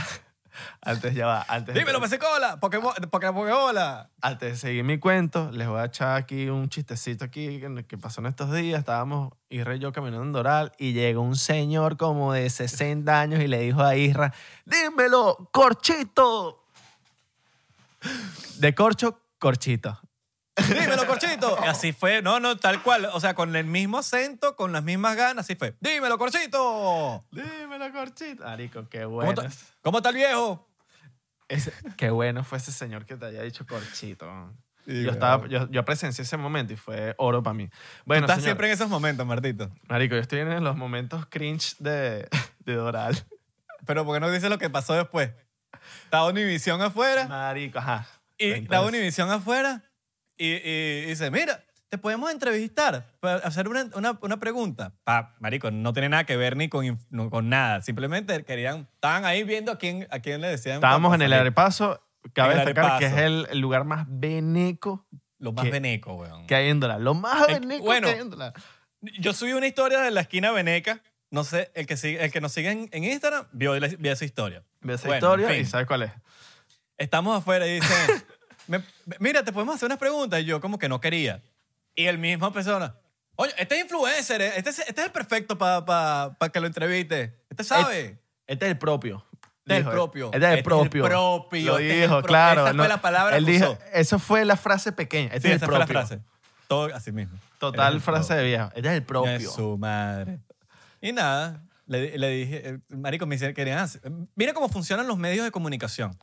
[0.82, 2.60] antes ya va, antes, Dímelo, Pepsi Cola.
[2.60, 4.10] Pokebo- Poke- Pokebola.
[4.22, 7.98] antes de seguir mi cuento, les voy a echar aquí un chistecito aquí que, que
[7.98, 8.80] pasó en estos días.
[8.80, 13.42] Estábamos Isra y yo caminando en Doral y llegó un señor como de 60 años
[13.42, 14.34] y le dijo a Isra,
[14.66, 16.64] dímelo, corchito.
[18.58, 20.00] De corcho, corchito.
[20.56, 21.58] Dímelo, corchito.
[21.64, 22.22] Y así fue.
[22.22, 23.10] No, no, tal cual.
[23.14, 25.76] O sea, con el mismo acento, con las mismas ganas, así fue.
[25.82, 27.26] Dímelo, corchito.
[27.32, 28.44] Dímelo, corchito.
[28.44, 29.34] Marico, qué ¿Cómo, bueno.
[29.34, 29.50] ta-
[29.82, 30.68] ¿Cómo está el viejo?
[31.50, 34.54] Ese- qué bueno fue ese señor que te haya dicho corchito.
[34.88, 37.68] Yo, estaba, yo, yo presencié ese momento y fue oro para mí.
[37.68, 39.70] Tú Bueno, estás señor, siempre en esos momentos, Martito.
[39.90, 42.28] Marico, yo estoy en los momentos cringe de,
[42.60, 43.16] de Doral.
[43.88, 45.32] Pero ¿por qué no dices lo que pasó después?
[46.04, 48.08] Estaba Univisión afuera Marico, ajá.
[48.38, 49.84] y Entonces, estaba Univisión afuera
[50.38, 54.94] y, y- dice, mira, te podemos entrevistar para hacer una, una, una pregunta.
[55.04, 57.82] Pa, marico, no tiene nada que ver ni con, no, con nada.
[57.82, 60.76] Simplemente querían, estaban ahí viendo a quién, a quién le decían.
[60.76, 62.02] Estábamos en el arepaso.
[62.34, 65.06] Cabe el destacar que es el, el lugar más beneco
[65.38, 66.48] Lo más que- veneco, weón.
[66.48, 66.80] que hay en.
[66.80, 68.08] Lo más beneco bueno.
[68.08, 68.54] que hay en Doral.
[69.20, 71.02] Yo subí una historia de la esquina veneca.
[71.30, 74.26] No sé, el que, sigue, el que nos sigue en, en Instagram vio, vio esa
[74.26, 74.64] historia.
[74.82, 75.62] Ve esa Bueno, historia en fin.
[75.62, 76.12] y sabes cuál es.
[76.98, 77.94] Estamos afuera y dice,
[78.68, 78.84] "Me-
[79.20, 80.40] mira, te podemos hacer unas preguntas.
[80.42, 81.42] Y yo como que no quería.
[81.96, 82.96] Y el mismo persona,
[83.36, 87.40] oye, este es influencer, eh, este es, este es el perfecto para que lo entreviste.
[87.50, 88.20] Este sabe.
[88.48, 89.26] Este es el propio.
[89.64, 89.96] Este es el dijo él.
[89.96, 90.26] propio.
[90.34, 91.04] Este es el propio.
[91.06, 92.66] propio, Lo este es el dijo, pro- claro.
[92.68, 93.80] esa fue la palabra Él que dijo, usó.
[93.94, 95.28] eso fue la frase pequeña.
[95.34, 96.06] Este Sí, es el esa fue la propio.
[96.08, 96.22] frase.
[96.68, 97.38] Todo así mismo.
[97.60, 98.66] Total Eres el frase de viejo.
[98.76, 99.50] Este es el propio.
[99.52, 100.40] su madre.
[101.02, 104.02] Y nada, le, le dije, eh, marico, me dice, querían hacer-
[104.36, 106.16] Mira cómo funcionan los medios de comunicación.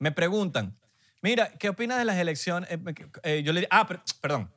[0.00, 0.76] Me preguntan,
[1.22, 2.70] mira, ¿qué opinas de las elecciones?
[2.70, 2.78] Eh,
[3.22, 4.52] eh, yo le ah, per- perdón.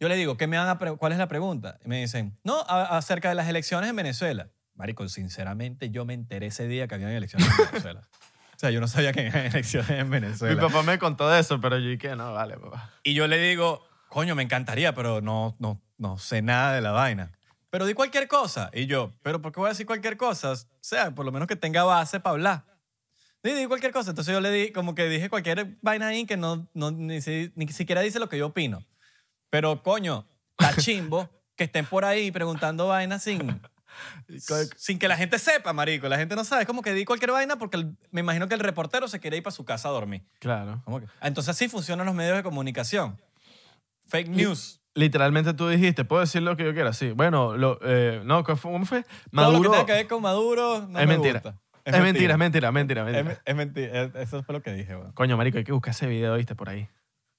[0.00, 1.78] Yo le digo, ¿qué me van a ¿cuál es la pregunta?
[1.84, 4.48] Y me dicen, no, a- acerca de las elecciones en Venezuela.
[4.74, 8.08] Marico, sinceramente yo me enteré ese día que había elecciones en Venezuela.
[8.54, 10.60] O sea, yo no sabía que había elecciones en Mi Venezuela.
[10.60, 12.90] papá me contó de eso, pero yo dije, no, vale, papá.
[13.02, 16.92] Y yo le digo, coño, me encantaría, pero no, no, no sé nada de la
[16.92, 17.32] vaina.
[17.70, 18.70] Pero di cualquier cosa.
[18.72, 20.52] Y yo, ¿pero por qué voy a decir cualquier cosa?
[20.52, 22.64] O sea, por lo menos que tenga base para hablar.
[23.42, 24.10] Di, di cualquier cosa.
[24.10, 27.52] Entonces yo le di, como que dije cualquier vaina ahí que no, no ni, si-
[27.56, 28.84] ni siquiera dice lo que yo opino.
[29.50, 30.26] Pero, coño,
[30.58, 33.60] está chimbo que estén por ahí preguntando vainas sin,
[34.76, 36.08] sin que la gente sepa, marico.
[36.08, 36.62] La gente no sabe.
[36.62, 39.36] Es como que di cualquier vaina porque el- me imagino que el reportero se quiere
[39.38, 40.22] ir para su casa a dormir.
[40.38, 40.80] Claro.
[40.84, 41.06] ¿Cómo que?
[41.20, 43.20] Entonces así funcionan los medios de comunicación.
[44.06, 44.80] Fake news.
[44.94, 47.12] Literalmente tú dijiste, puedo decir lo que yo quiera, sí.
[47.12, 49.02] Bueno, lo, eh, no, ¿qué fue- ¿cómo fue?
[49.02, 49.70] Todo lo que Maduro.
[49.70, 51.40] tenga que ver con Maduro no es me mentira.
[51.40, 51.58] gusta.
[51.84, 53.42] Es mentira, es mentira, es mentira, es Es, mentira.
[53.44, 54.02] me- es mentira.
[54.02, 55.12] Es- Eso fue lo que dije, weón.
[55.12, 56.54] Coño, marico, hay que buscar ese video, ¿viste?
[56.54, 56.88] Por ahí.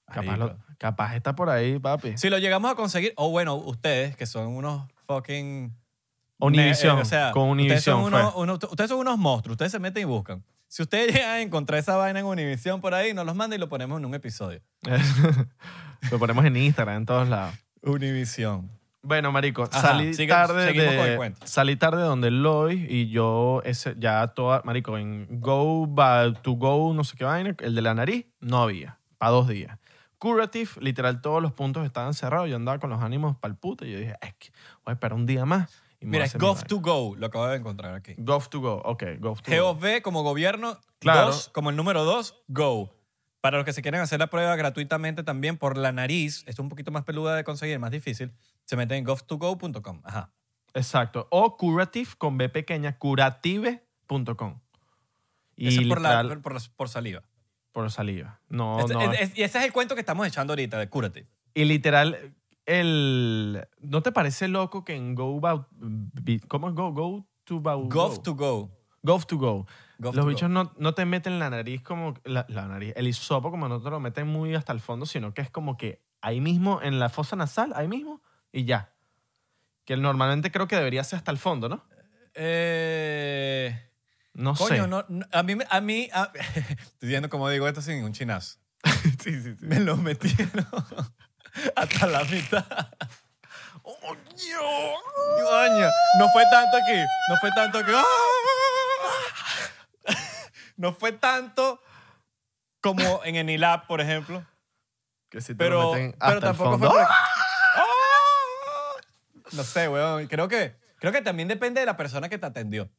[0.06, 0.64] Capaz, lo- Marico.
[0.78, 2.18] capaz está por ahí, papi.
[2.18, 5.74] Si lo llegamos a conseguir, o bueno, ustedes que son unos fucking...
[6.40, 8.20] Univision, ne- eh, o sea, con ustedes son, fue.
[8.20, 9.54] unos, unos- ustedes son unos monstruos.
[9.54, 10.44] Ustedes se meten y buscan.
[10.68, 13.60] Si ustedes llegan a encontrar esa vaina en Univision por ahí, nos los mandan y
[13.60, 14.60] lo ponemos en un episodio.
[16.10, 17.54] lo ponemos en Instagram, en todos lados.
[17.82, 18.70] Univision.
[19.04, 21.46] Bueno, marico, Ajá, salí sigue- tarde seguimos con el de cuento.
[21.46, 26.94] salí tarde donde Lloyd y yo ese, ya toda, marico, en Go ba- to Go,
[26.94, 29.78] no sé qué vaina, el de la nariz, no había, para dos días.
[30.18, 32.48] Curative, literal, todos los puntos estaban cerrados.
[32.48, 34.48] Yo andaba con los ánimos pa'l puto y yo dije, es que
[34.84, 35.70] voy a esperar un día más.
[36.00, 36.62] y me voy Mira, es hacer mi vaina.
[36.66, 38.14] to Go, lo acabo de encontrar aquí.
[38.16, 39.74] Gov to Go, ok, Gov to Go.
[39.74, 41.26] GOV como gobierno, Claro.
[41.26, 42.90] dos como el número dos, Go.
[43.42, 46.70] Para los que se quieren hacer la prueba gratuitamente también por la nariz, es un
[46.70, 48.32] poquito más peluda de conseguir, más difícil,
[48.64, 50.00] se meten en gov2go.com.
[50.04, 50.32] Ajá.
[50.74, 51.28] Exacto.
[51.30, 54.60] O Curative con B pequeña, curative.com.
[55.56, 57.22] Y Eso es por, la, literal, por, por saliva.
[57.72, 58.40] por saliva.
[58.48, 59.00] No, Este- no.
[59.12, 61.28] es- es- y ese es el cuento que estamos echando ahorita de Curative.
[61.54, 62.34] Y literal,
[62.66, 63.66] el...
[63.80, 65.66] ¿No te parece loco que en Go About...
[66.48, 66.92] ¿Cómo es Go?
[66.92, 68.70] Go to About Gov to Go.
[69.02, 69.66] Gov to Go.
[69.98, 72.14] Gov Los to bichos no, no te meten la nariz como...
[72.24, 75.34] La, la nariz, el hisopo como no te lo meten muy hasta el fondo, sino
[75.34, 78.22] que es como que ahí mismo, en la fosa nasal, ahí mismo,
[78.54, 78.92] y ya.
[79.84, 81.84] Que normalmente creo que debería ser hasta el fondo, ¿no?
[82.34, 83.90] Eh,
[84.32, 84.88] No coño, sé.
[84.88, 86.30] no, no, a mí, a mí a-
[86.80, 88.58] estoy viendo cómo digo esto sin un chinazo.
[89.22, 89.56] sí, sí, sí.
[89.60, 90.66] Me lo metieron
[91.76, 92.64] hasta la mitad.
[93.82, 94.60] Coño,
[96.18, 96.98] no fue tanto aquí.
[97.28, 97.92] No fue tanto que.
[100.76, 101.80] No fue tanto
[102.80, 104.44] como en Enilab, por ejemplo.
[105.30, 106.90] Que si te Pero, lo meten pero hasta el tampoco fondo.
[106.90, 107.02] fue.
[109.54, 110.26] No sé, weón.
[110.26, 112.90] Creo que, creo que también depende de la persona que te atendió.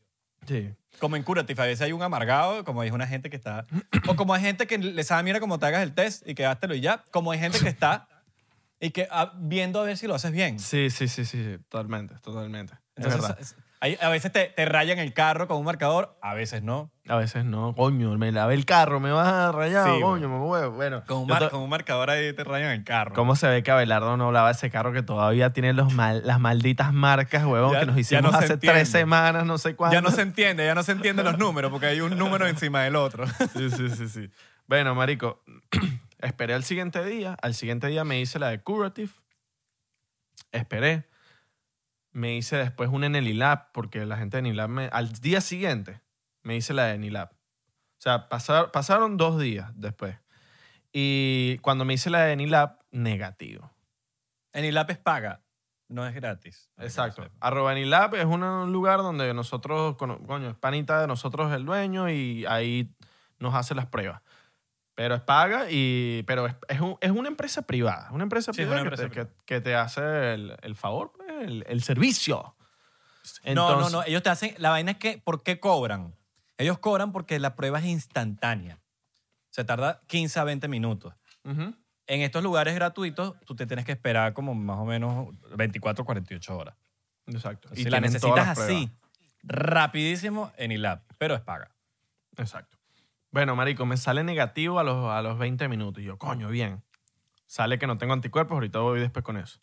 [0.48, 0.74] Sí.
[1.00, 3.66] Como en Curative, a veces hay un amargado, como hay una gente que está.
[4.08, 6.76] O como hay gente que le sabe, mira cómo te hagas el test y quedártelo
[6.76, 7.04] y ya.
[7.12, 8.08] Como hay gente que está
[8.80, 10.60] y que ah, viendo a ver si lo haces bien.
[10.60, 12.74] Sí, sí, sí, sí, sí, totalmente, totalmente.
[12.96, 13.65] es Entonces, verdad.
[13.82, 16.92] Hay- a veces te, te rayan el carro con un marcador, a veces no.
[17.08, 17.76] A veces no.
[17.76, 20.72] Coño, me lavé el carro, me vas a rayar, Sí, coño, me huevo.
[20.76, 23.14] Bueno, Con un, yo mar- to- con un marcador ahí te rayan el carro.
[23.14, 26.40] ¿cómo se ve que Abelardo no lava ese carro que todavía tiene los mal- las
[26.40, 28.80] malditas marcas, huevón, Ya- que nos ya hicimos no se hace entiende.
[28.80, 29.94] tres semanas, no sé cuándo?
[29.94, 32.82] Ya no se entiende, ya no se entienden los números porque hay un número encima
[32.84, 33.28] del otro.
[33.56, 34.32] Sí, sí, sí, sí.
[34.68, 35.44] Bueno, marico,
[36.20, 37.38] esperé al siguiente día.
[37.42, 39.12] Al siguiente día me hice la de Curative.
[40.52, 41.06] Esperé.
[42.16, 44.88] Me hice después una en el ILAB, porque la gente de Nilab me...
[44.94, 46.02] Al día siguiente
[46.44, 47.30] me hice la de Nilab.
[47.34, 47.36] O
[48.02, 50.18] sea, pasar- pasaron dos días después.
[50.94, 53.70] Y cuando me hice la de Nilab, negativo.
[54.54, 55.42] Enilab es paga,
[55.90, 56.70] no es gratis.
[56.78, 57.28] Exacto.
[57.42, 62.46] Arroba Nilab es un lugar donde nosotros, coño, es panita de nosotros el dueño y
[62.46, 62.96] ahí
[63.40, 64.22] nos hace las pruebas.
[64.94, 66.24] Pero es paga y...
[66.26, 68.10] Pero es, es, un- es una empresa privada.
[68.12, 71.12] Una empresa Sí, privada, una que, empresa te, que- que te hace el, el favor,
[71.14, 72.56] pues, el, el servicio.
[73.46, 74.04] no, no, no.
[74.04, 74.56] Ellos te hacen.
[74.58, 76.16] La vaina es que, ¿por qué cobran?
[76.58, 78.80] Ellos cobran porque la prueba es instantánea.
[79.50, 81.14] Se tarda 15 a 20 minutos.
[81.44, 81.74] Ujú.
[82.08, 86.58] En estos lugares gratuitos, tú te tienes que esperar como más o menos 24 48
[86.58, 86.76] horas.
[87.28, 87.70] Exacto.
[87.74, 89.00] si la tienen todas necesitas las así, pruebas.
[89.44, 91.72] rapidísimo, en ILAB, pero es paga.
[92.38, 92.78] Exacto.
[93.32, 96.04] Bueno, marico, me sale negativo a los, a los 20 minutos.
[96.04, 96.84] Y yo, coño, bien.
[97.48, 99.60] Sale que no tengo anticuerpos, ahorita voy después con eso.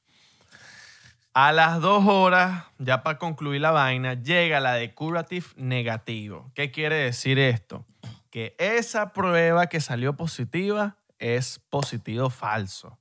[1.35, 6.51] A las dos horas, ya para concluir la vaina, llega la de curative negativo.
[6.55, 7.87] ¿Qué quiere decir esto?
[8.31, 12.99] Que esa prueba que salió positiva es positivo falso.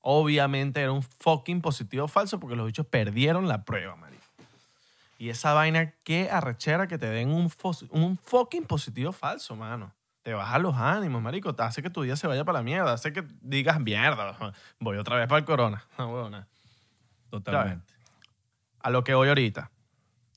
[0.00, 4.22] Obviamente era un fucking positivo falso porque los bichos perdieron la prueba, marico.
[5.18, 7.50] Y esa vaina, qué arrechera que te den un,
[7.90, 9.92] un fucking positivo falso, mano.
[10.22, 11.56] Te baja los ánimos, marico.
[11.56, 12.92] Te hace que tu día se vaya para la mierda.
[12.92, 15.84] Hace que digas, mierda, voy otra vez para el corona.
[15.98, 16.46] No, huevona.
[17.30, 17.94] Totalmente.
[18.80, 19.70] A lo que voy ahorita.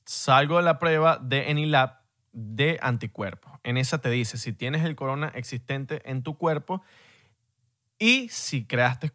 [0.04, 1.98] Salgo de la prueba de Enilab
[2.32, 3.52] de anticuerpos.
[3.62, 6.82] En esa te dice si tienes el corona existente en tu cuerpo
[7.98, 9.12] y si creaste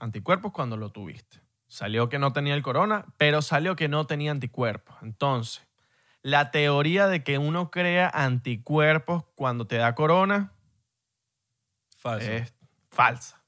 [0.00, 1.40] anticuerpos cuando lo tuviste.
[1.66, 4.96] Salió que no tenía el corona, pero salió que no tenía anticuerpos.
[5.02, 5.66] Entonces,
[6.22, 10.52] la teoría de que uno crea anticuerpos cuando te da corona
[11.96, 12.30] Falso.
[12.30, 12.54] es
[12.90, 13.42] falsa.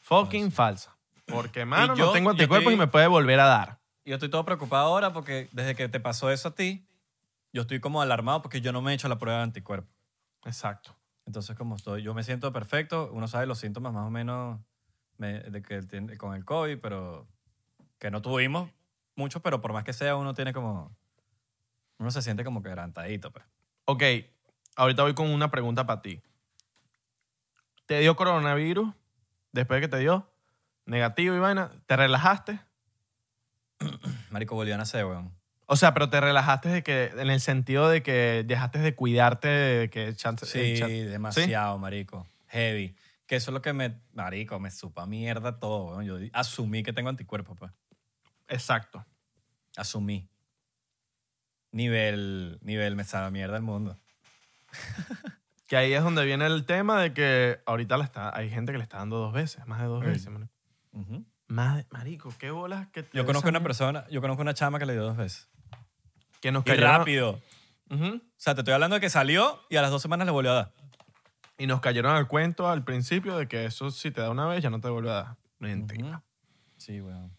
[0.00, 0.96] Fucking falsa.
[1.30, 3.80] Porque, mano, yo- no tengo yo anticuerpos estoy- y me puede volver a dar.
[4.04, 6.86] Yo estoy todo preocupado ahora porque desde que te pasó eso a ti,
[7.52, 9.88] yo estoy como alarmado porque yo no me he hecho la prueba de anticuerpo.
[10.44, 10.96] Exacto.
[11.26, 13.10] Entonces, como estoy, yo me siento perfecto.
[13.12, 14.58] Uno sabe los síntomas más o menos
[15.18, 17.28] me- de que tiene- con el COVID, pero
[17.98, 18.70] que no tuvimos
[19.14, 20.96] muchos, pero por más que sea, uno tiene como.
[21.98, 23.44] Uno se siente como quebrantadito, pues.
[23.84, 24.02] Ok,
[24.76, 26.20] ahorita voy con una pregunta para ti.
[27.86, 28.92] ¿Te dio coronavirus?
[29.52, 30.29] Después de que te dio,
[30.90, 32.58] negativo y vaina, ¿te relajaste?
[34.30, 35.32] Marico, volvió a nacer, weón.
[35.66, 39.48] O sea, pero te relajaste de que, en el sentido de que dejaste de cuidarte,
[39.48, 42.26] de que chance- Sí, eh, cha- demasiado, marico.
[42.48, 42.96] Heavy.
[43.26, 43.94] Que eso es lo que me.
[44.12, 46.04] Marico, me supa mierda todo, weón.
[46.04, 47.70] Yo asumí que tengo anticuerpos, pues.
[48.48, 49.06] Exacto.
[49.76, 50.28] Asumí.
[51.70, 52.58] Nivel.
[52.62, 53.96] Nivel me sabe mierda el mundo.
[55.68, 58.78] Que ahí es donde viene el tema de que ahorita la está, hay gente que
[58.78, 60.06] le está dando dos veces, más de dos Mm.
[60.06, 60.28] veces.
[60.28, 60.52] marico.
[60.92, 61.24] Ujú.
[61.48, 64.86] Marico, qué bolas que te Yo conozco esa una persona, yo conozco una chama que
[64.86, 65.48] le dio dos veces.
[66.40, 67.40] que nos Y cayeron, rápido.
[67.90, 68.16] Ujú.
[68.16, 70.52] O sea, te estoy hablando de que salió y a las dos semanas le volvió
[70.52, 70.72] a dar.
[71.58, 74.62] Y nos cayeron al cuento al principio de que eso si te da una vez
[74.62, 75.36] ya no te vuelve a dar.
[75.58, 76.08] Mentira.
[76.08, 76.22] Ujú.
[76.78, 77.36] Sí, weón.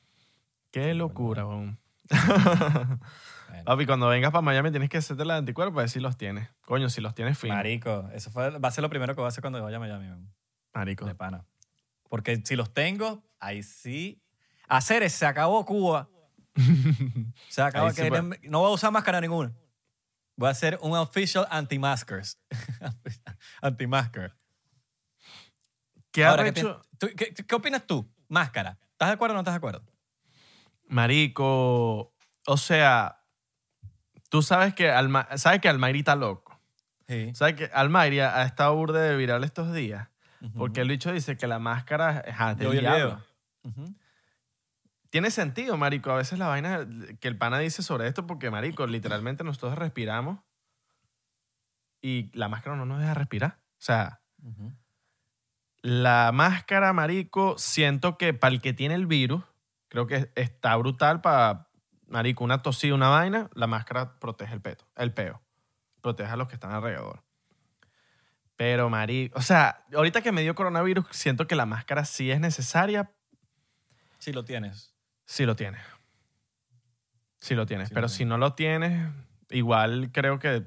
[0.72, 1.80] Qué locura, weón.
[3.50, 3.66] Bueno.
[3.66, 6.16] Papi, cuando vengas para Miami tienes que hacerte la de anticuerpos a ver si los
[6.18, 6.50] tienes.
[6.62, 7.50] Coño, si los tienes fin.
[7.50, 9.80] Marico, eso fue, va a ser lo primero que voy a hacer cuando vaya a
[9.80, 10.34] Miami, weón.
[10.74, 11.06] Marico.
[11.06, 11.46] De pana.
[12.12, 14.21] Porque si los tengo, ahí sí.
[14.67, 16.10] Hacer se acabó Cuba.
[17.47, 17.88] Se acabó.
[17.88, 18.10] Ahí
[18.50, 19.54] no voy a usar máscara ninguna.
[20.36, 22.38] Voy a hacer un official anti-maskers.
[23.62, 24.36] anti-masker.
[26.12, 26.76] ¿Qué Ahora, tú-
[27.15, 28.13] qué, qué opinas tú?
[28.28, 28.78] Máscara.
[28.91, 29.82] ¿Estás de acuerdo o no estás de acuerdo?
[30.89, 32.13] Marico,
[32.45, 33.24] o sea,
[34.28, 36.60] tú sabes que, Alma, sabes que Almayri está loco.
[37.08, 37.32] Sí.
[37.36, 40.11] ¿Sabes que Almayri ha ha estado burde de viral estos días?
[40.58, 42.80] Porque el bicho dice que la máscara es del diablo.
[42.82, 43.24] video.
[43.64, 43.96] Ujú.
[45.12, 46.10] Tiene sentido, marico.
[46.12, 46.88] A veces la vaina
[47.20, 50.40] que el pana dice sobre esto, porque, marico, literalmente nosotros respiramos
[52.02, 53.60] y la máscara no nos deja respirar.
[53.74, 54.22] O sea,
[55.82, 59.44] la máscara, marico, siento que para el que tiene el virus,
[59.90, 61.68] creo que está brutal para,
[62.08, 65.42] marico, una tosida, una vaina, la máscara protege el peto, el peo.
[66.02, 67.24] Protege a los que están alrededor.
[68.62, 72.39] Pero, marico, o sea, ahorita que me dio coronavirus, siento que la máscara sí es
[72.39, 73.12] necesaria,
[74.19, 74.93] Sí lo tienes.
[75.26, 75.82] si lo tienes.
[77.39, 77.89] Si lo tienes.
[77.89, 78.17] Lo Pero tienes.
[78.17, 79.12] si no lo tienes,
[79.50, 80.63] igual creo que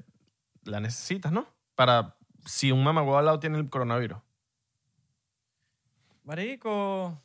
[0.64, 1.46] la necesitas, ¿no?
[1.76, 4.18] Para si un mamagüevo al lado tiene el coronavirus.
[6.24, 7.22] Marico.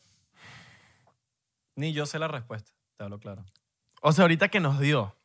[1.75, 2.71] Ni yo sé la respuesta.
[2.95, 3.43] Te hablo claro.
[4.03, 5.15] O sea, ahorita que nos dio.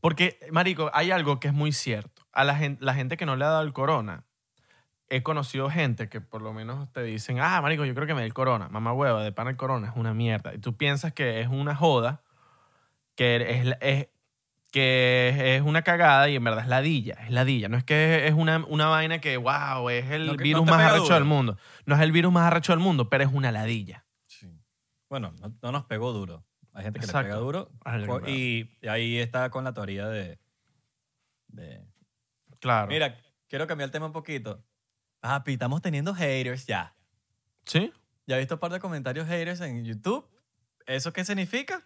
[0.00, 2.26] Porque, Marico, hay algo que es muy cierto.
[2.32, 4.24] A la gente, la gente que no le ha dado el corona,
[5.08, 8.20] he conocido gente que por lo menos te dicen, ah, Marico, yo creo que me
[8.20, 8.68] dio el corona.
[8.68, 10.54] Mamá hueva, de pana el corona es una mierda.
[10.54, 12.22] Y tú piensas que es una joda,
[13.16, 14.08] que es, es-
[14.72, 17.14] que es una cagada y en verdad es ladilla.
[17.24, 17.68] Es ladilla.
[17.68, 20.80] No es que es una, una vaina que, wow, es el No, virus no más
[20.86, 21.14] arrecho duro.
[21.16, 21.56] del mundo.
[21.86, 24.04] No es el virus más arrecho del mundo, pero es una ladilla.
[24.28, 24.48] Sí.
[25.08, 26.44] Bueno, no, no nos pegó duro.
[26.72, 27.70] Hay gente que le pega duro.
[28.26, 30.38] Y, y ahí está con la teoría de,
[31.48, 31.84] de-
[32.60, 32.88] Claro.
[32.88, 33.16] Mira,
[33.48, 34.62] quiero cambiar el tema un poquito.
[35.20, 36.94] Papi, estamos teniendo haters ya.
[37.64, 37.92] ¿Sí?
[38.26, 40.26] Ya he visto un par de comentarios haters en YouTube.
[40.86, 41.82] ¿Eso qué significa?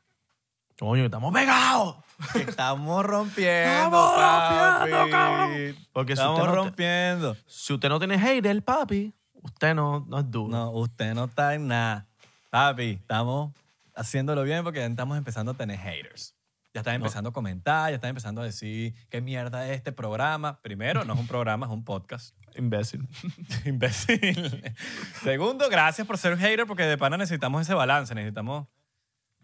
[0.79, 1.97] Coño, estamos pegados.
[2.35, 4.91] Estamos rompiendo, Estamos papi.
[4.91, 5.77] rompiendo, cabrón.
[5.93, 7.37] Porque si Estamos usted, no te- rompiendo.
[7.47, 10.49] si usted no tiene hater, papi, usted no, no es duro.
[10.51, 12.07] No, usted no está en nada.
[12.51, 13.53] Papi, estamos
[13.95, 16.35] haciéndolo bien porque ya estamos empezando a tener haters.
[16.75, 20.61] Ya están empezando a comentar, ya están empezando a decir qué mierda es este programa.
[20.61, 22.37] Primero, no es un programa, es un podcast.
[22.57, 23.09] Imbécil.
[23.65, 24.75] Imbécil.
[25.23, 28.13] Segundo, gracias por ser un hater porque de pana necesitamos ese balance.
[28.13, 28.67] Necesitamos.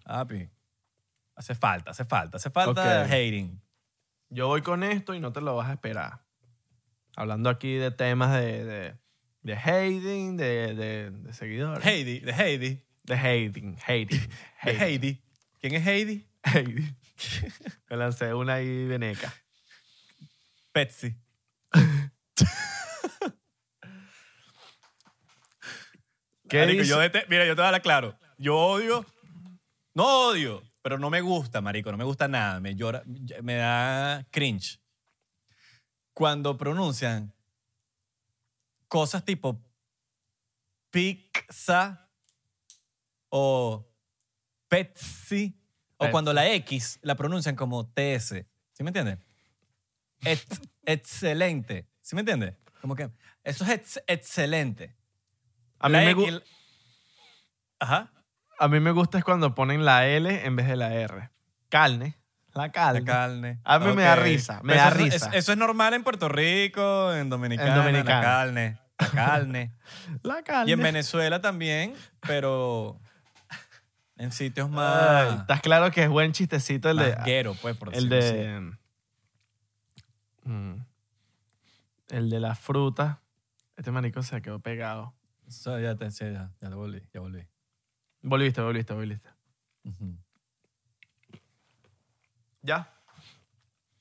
[0.05, 0.51] Papi,
[1.37, 3.63] hace falta, hace falta, hace falta hating.
[4.29, 6.25] Yo voy con esto y no te lo vas a esperar.
[7.15, 8.99] Hablando aquí de temas de, de,
[9.43, 11.87] de hating, de, de, de seguidores.
[11.87, 12.90] Heidi, de Heidi.
[13.11, 13.17] De
[14.65, 14.81] De hating.
[14.81, 15.23] Heidi.
[15.61, 16.27] ¿Quién es Heidi?
[16.43, 16.97] hating.
[17.91, 19.33] Me lancé una ahí veneca.
[20.73, 21.17] Petsy.
[26.49, 26.91] ¿Qué Marico, dice?
[26.91, 28.19] yo dete- mira, yo te voy a hablar claro.
[28.39, 29.05] Yo odio,
[29.95, 32.59] no odio, pero no me gusta, marico, no me gusta nada.
[32.61, 33.03] Me llora,
[33.43, 34.81] me da cringe.
[36.15, 37.33] Cuando pronuncian
[38.89, 39.63] cosas tipo
[40.91, 42.10] pizza
[43.31, 43.89] o
[44.69, 45.57] Pepsi,
[45.97, 46.13] o Pepsi.
[46.13, 48.45] cuando la X la pronuncian como TS.
[48.73, 49.19] ¿Sí me entiendes?
[50.23, 51.87] Ex- excelente.
[52.01, 52.55] ¿Sí me entiendes?
[52.81, 53.11] Como que
[53.45, 54.95] eso es ex- excelente.
[55.79, 56.43] a, mí La me X- gu-
[57.79, 58.13] Ajá.
[58.59, 61.31] a mí me gusta es cuando ponen la L en vez de la R.
[61.69, 62.17] Carne.
[62.53, 63.01] La carne.
[63.01, 63.61] La carne.
[63.65, 64.23] A mí me da Ok.
[64.25, 65.31] risa, me Pero da eso, es- risa.
[65.35, 68.17] eso es normal en Puerto Rico, en Dominicana, En Dominicana.
[68.17, 68.79] la carne.
[69.01, 69.73] La carne.
[70.23, 70.71] La carne.
[70.71, 73.01] y en Venezuela también, pero
[74.21, 77.17] en sitios Ay, más, Estás claro que es buen chistecito el de...
[77.17, 78.77] más guero, pues, por El decirlo de.
[80.45, 80.75] mm,
[82.11, 83.23] el de la fruta.
[83.77, 85.15] Este marico se quedó pegado.
[85.65, 87.47] Ya te sí, ya, ya volví, ya volví.
[88.23, 89.29] Volviste, volviste, volviste.
[89.85, 90.17] Ujú.
[92.63, 92.93] Ya.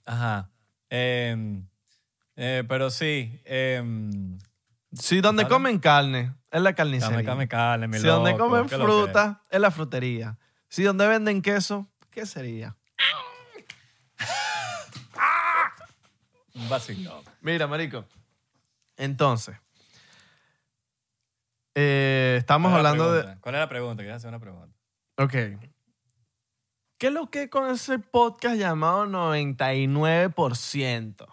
[0.06, 0.50] Ajá.
[0.90, 1.66] Em,
[2.36, 4.38] eh, pero sí, em,
[4.92, 5.56] Sí, donde Claro.
[5.56, 7.36] comen carne, es la carnicería.
[7.88, 10.38] mi si donde comen fruta, es la frutería.
[10.68, 12.76] Si donde venden queso, ¿qué sería?
[16.56, 17.24] Un vacilón.
[17.42, 18.06] Mira, marico.
[18.98, 19.56] Entonces.
[21.76, 23.38] eh, estamos ¿Cuál es la hablando de...
[23.40, 24.02] ¿Cuál es la pregunta?
[24.04, 24.76] Quería hacer una pregunta.
[25.18, 25.32] Ok.
[26.98, 31.26] ¿Qué es lo que con ese podcast llamado 99%?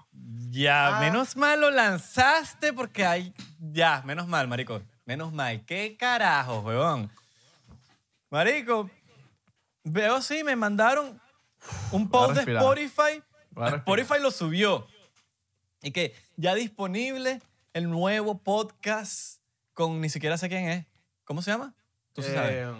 [0.50, 1.00] Ya, Ah.
[1.00, 3.34] menos mal lo lanzaste porque hay.
[3.58, 4.80] Ya, menos mal, marico.
[5.06, 5.64] Menos mal.
[5.64, 7.10] ¿Qué carajo, huevón?
[8.28, 8.90] Marico,
[9.84, 11.20] veo sí, me mandaron
[11.92, 12.52] un post de.
[12.54, 13.22] Spotify.
[13.76, 14.86] Spotify lo subió.
[15.82, 17.40] Y que ya disponible
[17.72, 19.40] el nuevo podcast
[19.74, 20.86] con ni siquiera sé quién es.
[21.24, 21.72] ¿Cómo se llama?
[22.12, 22.66] Tú sí sabes.
[22.66, 22.74] Eh,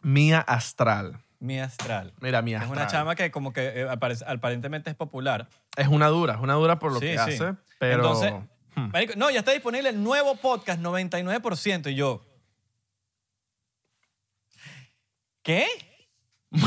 [0.00, 1.22] Mía Astral.
[1.38, 2.14] Mi Astral.
[2.20, 2.78] Mira, Mía Es Astral.
[2.82, 3.88] una chama que como que eh,
[4.26, 5.48] aparentemente es popular.
[5.76, 7.18] Es una dura, es una dura por lo Sí, que sí.
[7.34, 7.96] hace, pero...
[7.96, 8.32] Entonces,
[8.74, 8.90] Hmm.
[8.92, 12.24] Marico, no, ya está disponible el nuevo podcast 99% y yo.
[15.42, 15.66] ¿Qué?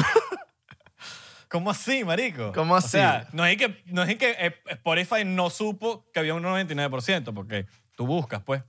[1.50, 2.54] ¿Cómo así, marico?
[2.54, 2.88] ¿Cómo así?
[2.88, 6.44] O sea, no es que, no es que eh, Spotify no supo que había un
[6.44, 8.64] 99%, porque tú buscas, pues.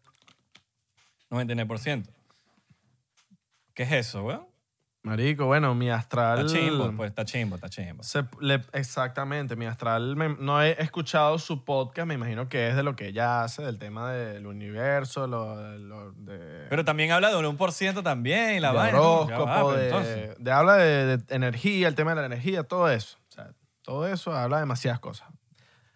[1.30, 2.08] 99%.
[3.72, 4.51] ¿Qué es eso, weón?
[5.04, 6.46] Marico, bueno, mi astral...
[6.46, 8.04] Está chimbo, pues, está chimbo, está chimbo.
[8.04, 12.76] se- le- exactamente, mi astral, me- no he escuchado su podcast, me imagino que es
[12.76, 17.30] de lo que ella hace, del tema del universo, lo, lo- de, Pero también habla
[17.30, 19.00] de un 1% también, la de vaina.
[19.00, 20.34] horóscopo, va, pero de, entonces.
[20.38, 23.18] de- habla de, de energía, el tema de la energía, todo eso.
[23.28, 23.50] O sea,
[23.82, 25.26] todo eso habla de demasiadas cosas.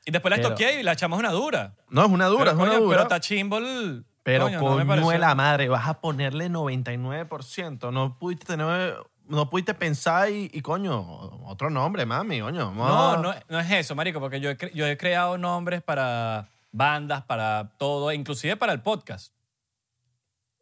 [0.04, 1.76] Y después la pero- toqué y la echamos una dura.
[1.90, 2.96] No, es una dura, pero, es una coño, dura.
[2.96, 4.04] Pero está chimbo el...
[4.26, 7.92] Pero coño, no me coño pareció- de la madre, vas a ponerle 99%.
[7.92, 8.96] No pudiste tener,
[9.28, 11.00] no pudiste pensar y, y, coño,
[11.46, 12.72] otro nombre, mami, coño.
[12.72, 16.48] No, no, no es eso, marico, porque yo he, cre- yo he creado nombres para
[16.72, 19.32] bandas, para todo, inclusive para el podcast.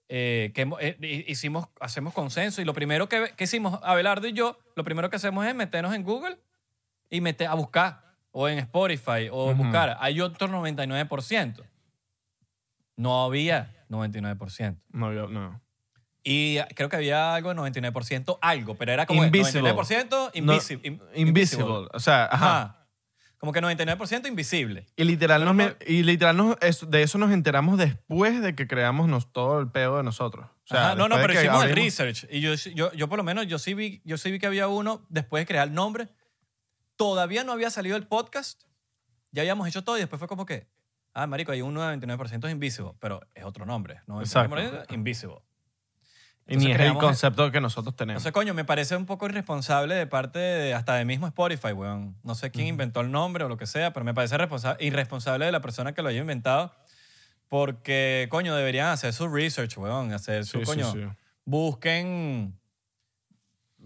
[0.09, 4.29] Eh, que hemos- eh, hi- hicimos, hacemos consenso y lo primero que, que hicimos, Abelardo
[4.29, 6.38] y yo, lo primero que hacemos es meternos en Google
[7.09, 9.62] y meter, a buscar, o en Spotify, o Ujú.
[9.64, 9.97] buscar.
[10.01, 11.64] Hay otro 99%.
[12.97, 14.80] No había 99%.
[14.92, 15.61] No, yo- no.
[16.22, 19.72] Y creo que había algo de 99% algo, pero era como Invisible.
[19.74, 20.88] 99% No, invisible.
[20.88, 21.88] in- invisible.
[21.92, 22.62] O sea, ajá.
[22.62, 22.80] Ajá.
[23.36, 24.86] Como que 99% invisible.
[24.97, 28.66] Y literal, nos no- y literal nos- es- de eso nos enteramos después de que
[28.66, 30.47] creamos nos- todo el pedo de nosotros.
[30.47, 32.26] O sea, Ajá, no, no, pero hicimos el research.
[32.30, 34.66] Y yo, yo, yo por lo menos, yo sí, vi, yo sí vi que había
[34.68, 36.09] uno después de crear el nombre.
[36.97, 38.62] Todavía no había salido el podcast.
[39.30, 40.68] Ya habíamos hecho todo y después fue como que,
[41.14, 44.00] Ah, marico, hay un 99% es Invisible, pero es otro nombre.
[44.06, 44.20] ¿no?
[44.20, 44.56] Exacto.
[44.92, 45.36] Invisible.
[46.46, 48.20] Y Entonces ni es el creamos- concepto que nosotros tenemos.
[48.20, 52.16] Entonces, coño, me parece un poco irresponsable de parte de, hasta de mismo Spotify, weón.
[52.22, 55.46] No sé quién inventó el nombre o lo que sea, pero me parece responsa- irresponsable
[55.46, 56.74] de la persona que lo haya inventado
[57.48, 60.12] porque, coño, deberían hacer su research, weón.
[60.12, 61.00] Hacer su, Sí, sí, coño, sí.
[61.44, 62.58] busquen...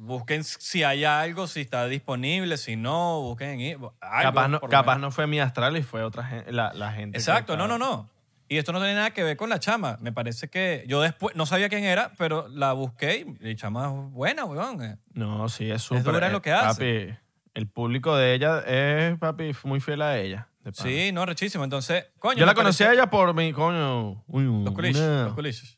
[0.01, 3.95] Busquen si hay algo, si está disponible, si no, busquen en- algo.
[4.01, 5.09] capaz no, por lo capaz menos.
[5.09, 7.19] no fue mi astral y fue otra gente, la, la gente.
[7.19, 8.09] Exacto, no, no, no.
[8.49, 9.99] Y esto no tiene nada que ver con la chama.
[10.01, 13.87] Me parece que yo después no sabía quién era, pero la busqué y la chama
[13.89, 14.83] es buena, weón.
[14.83, 16.05] Eh, No, sí, es súper.
[16.05, 17.07] dura en lo eh, que hace.
[17.11, 17.19] Papi,
[17.55, 20.49] el público de ella es, papi, muy fiel a ella.
[20.63, 20.89] de pana.
[20.89, 21.65] Sí, no, rechísimo.
[21.65, 22.39] Entonces, coño.
[22.39, 25.78] Yo la me conocí a ella por mi, coño, uy, Los culiches, una- los culiches.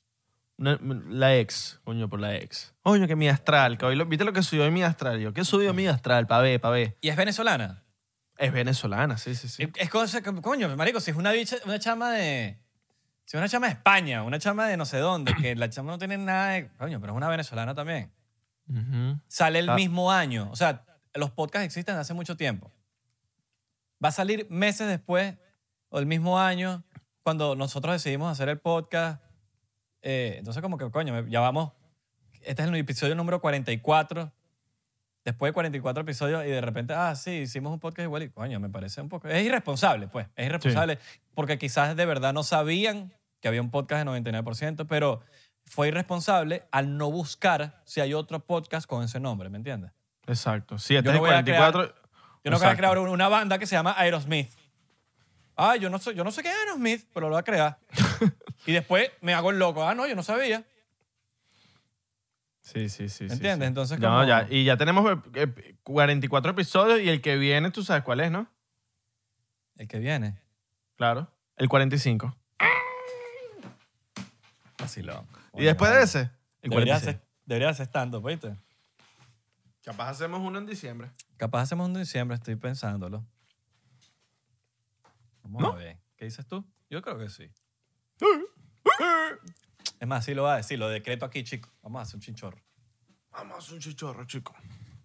[0.61, 2.75] Una- la ex, coño, por la ex.
[2.83, 5.19] Coño, que mi astral, que hoy lo- ¿viste lo que subió en mi astral?
[5.21, 6.27] Yo, ¿qué subió mi astral?
[6.27, 6.97] Pa' ver, pa' ver.
[7.01, 7.83] ¿Y es venezolana?
[8.39, 9.69] Es venezolana, sí, sí, sí.
[9.77, 12.59] Es cosa que, coño, marico, si es una bicha, una chama de...
[13.25, 15.93] Si es una chama de España, una chama de no sé dónde, que la chama
[15.93, 16.69] no tiene nada de...
[16.79, 18.13] Coño, pero es una venezolana también.
[18.69, 19.21] Ujú.
[19.29, 19.75] Sale el Ah.
[19.75, 20.49] mismo año.
[20.51, 20.85] O sea,
[21.15, 22.73] los podcasts existen hace mucho tiempo.
[24.03, 25.37] Va a salir meses después
[25.91, 26.83] o el mismo año
[27.23, 29.23] cuando nosotros decidimos hacer el podcast.
[30.03, 31.73] Eh, entonces, como que, coño, ya vamos.
[32.43, 34.33] Este es el episodio número 44.
[35.25, 38.59] Después de 44 episodios y de repente, ah, sí, hicimos un podcast igual y, coño,
[38.59, 39.29] me parece un poco.
[39.29, 40.27] Es irresponsable, pues.
[40.35, 40.99] Es irresponsable
[41.35, 45.21] porque quizás de verdad no sabían que había un podcast de 99%, pero
[45.67, 49.93] fue irresponsable al no buscar si hay otro podcast con ese nombre, ¿me entiendes?
[50.27, 50.79] Exacto.
[50.79, 51.95] Sí, este Yo no voy a 44.
[52.43, 54.51] Yo no voy a crear una banda que se llama Aerosmith.
[55.55, 57.79] Ah, yo no, sé, yo no sé qué es Aerosmith, pero lo voy a crear.
[58.67, 59.87] y después me hago el loco.
[59.87, 60.65] Ah, no, yo no sabía.
[62.61, 63.27] Sí, sí, sí.
[63.29, 63.67] sí, ¿Entiendes?
[63.67, 63.69] sí.
[63.69, 64.47] Entonces, No, como- ya.
[64.49, 68.31] Y ya tenemos eh, eh, 44 episodios y el que viene, tú sabes cuál es,
[68.31, 68.47] ¿no?
[69.77, 70.39] El que viene.
[70.97, 71.27] Claro.
[71.57, 72.37] El 45.
[74.79, 75.27] Vacilón.
[75.55, 76.21] y después de ese,
[76.63, 77.05] el Debería 46.
[77.17, 78.57] ser, debería stand-up, ¿viste?
[79.85, 81.11] Capaz hacemos uno en diciembre.
[81.37, 83.25] Capaz hacemos un diciembre, estoy pensándolo.
[85.43, 85.73] Vamos ¿No?
[85.73, 85.99] a ver.
[86.17, 86.65] ¿Qué dices tú?
[86.91, 87.51] Yo creo que sí.
[90.01, 91.71] Es más, sí lo va a decir, lo decreto aquí, chico.
[91.83, 92.59] Vamos a hacer un chinchorro.
[93.33, 94.55] Vamos a hacer un chichorro, chico.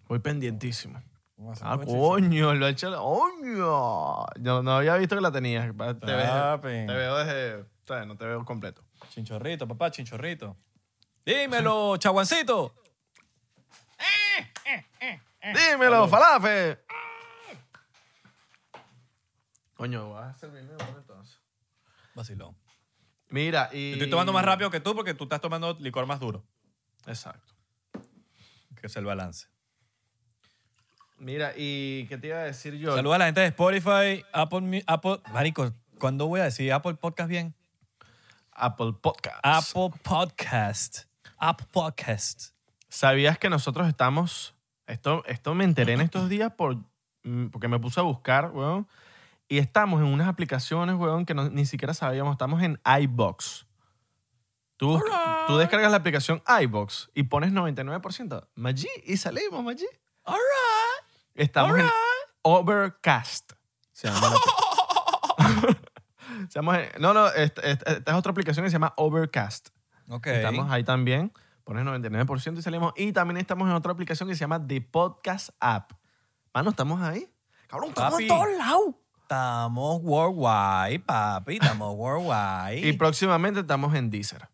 [0.07, 1.01] Voy pendientísimo.
[1.37, 2.89] Vamos a hacer Ah, un buen coño, lo ha hecho.
[2.95, 4.25] ¡Coño!
[4.39, 5.65] Yo no había visto que la tenías.
[5.65, 6.67] Te veo, Papi.
[6.67, 7.65] te veo desde.
[7.85, 8.07] ¿sabes?
[8.07, 8.83] No te veo completo.
[9.09, 10.55] Chinchorrito, papá, chinchorrito.
[11.25, 12.73] Dímelo, chaguancito.
[15.43, 16.79] ¡Dímelo, falafe!
[19.75, 21.39] Coño, vas a servirme uno entonces.
[22.15, 22.55] Vacilón.
[23.35, 23.91] Mira, y.
[23.91, 26.45] Estoy tomando más rápido que tú porque tú estás tomando licor más duro.
[27.05, 27.53] Exacto.
[28.79, 29.47] Que es el balance.
[31.17, 32.95] Mira, y ¿qué te iba a decir yo?
[32.95, 35.19] Saluda a la gente de Spotify, Apple, Apple.
[35.33, 37.53] Marico, ¿cuándo voy a decir Apple Podcast bien?
[38.53, 39.39] Apple Podcast.
[39.43, 40.99] Apple Podcast.
[41.37, 42.51] Apple Podcast.
[42.87, 44.55] ¿Sabías que nosotros estamos...
[44.87, 46.77] Esto, esto me enteré en estos días por,
[47.23, 48.87] mm, porque me puse a buscar, weón.
[49.47, 52.31] Y estamos en unas aplicaciones, weón, que no- ni siquiera sabíamos.
[52.33, 53.65] Estamos en iBox.
[54.77, 55.01] Tú,
[55.57, 58.47] descargas la aplicación iBox y pones 99%.
[58.55, 59.85] Maggi y salimos, Maggi.
[60.23, 61.19] All right.
[61.35, 61.85] Estamos en
[62.41, 63.53] Overcast.
[63.91, 65.77] Se llama la-
[66.49, 69.69] Se llama- no, no, esta, esta- esta es otra aplicación que se llama Overcast.
[70.09, 70.27] Ok.
[70.27, 71.31] Estamos ahí también.
[71.63, 72.93] Pones 99% y salimos.
[72.95, 75.93] Y también estamos en otra aplicación que se llama The Podcast App.
[76.53, 77.27] Mano, ¿estamos ahí?
[77.67, 78.95] Cabrón, estamos en todos lados.
[79.35, 81.55] Estamos worldwide, papi.
[81.55, 82.87] Estamos worldwide.
[82.87, 84.47] Y próximamente estamos en Deezer.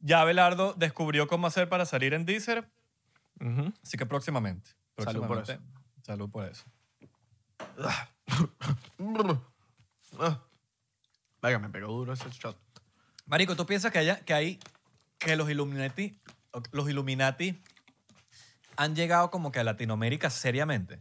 [0.00, 2.68] ya Belardo descubrió cómo hacer para salir en Deezer.
[3.40, 3.72] Ujú.
[3.80, 4.72] Así que próximamente.
[4.96, 5.80] Salud por próximamente.
[6.02, 6.64] Salud por eso.
[10.18, 10.40] Ah.
[11.40, 12.58] Venga, me pegó duro ese shot.
[13.26, 14.58] Marico, ¿tú piensas que, haya, que hay
[15.18, 16.18] que los Illuminati,
[16.72, 17.62] los Illuminati
[18.76, 21.00] han llegado como que a Latinoamérica seriamente?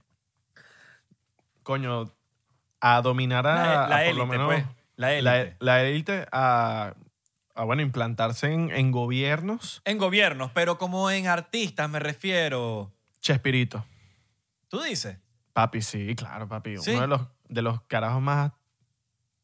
[1.63, 2.16] Coño,
[2.81, 4.65] a dominar a, La- lo élite, menos pues.
[4.95, 5.55] La élite.
[5.59, 6.93] la élite a,
[7.65, 9.81] bueno, implantarse en, en gobiernos.
[9.85, 12.91] En gobiernos, pero como en artistas me refiero.
[13.21, 13.85] Chespirito.
[14.69, 15.17] ¿Tú dices?
[15.53, 16.77] Papi, sí, claro, papi.
[16.77, 16.91] Sí.
[16.91, 18.51] Uno de los, de los carajos más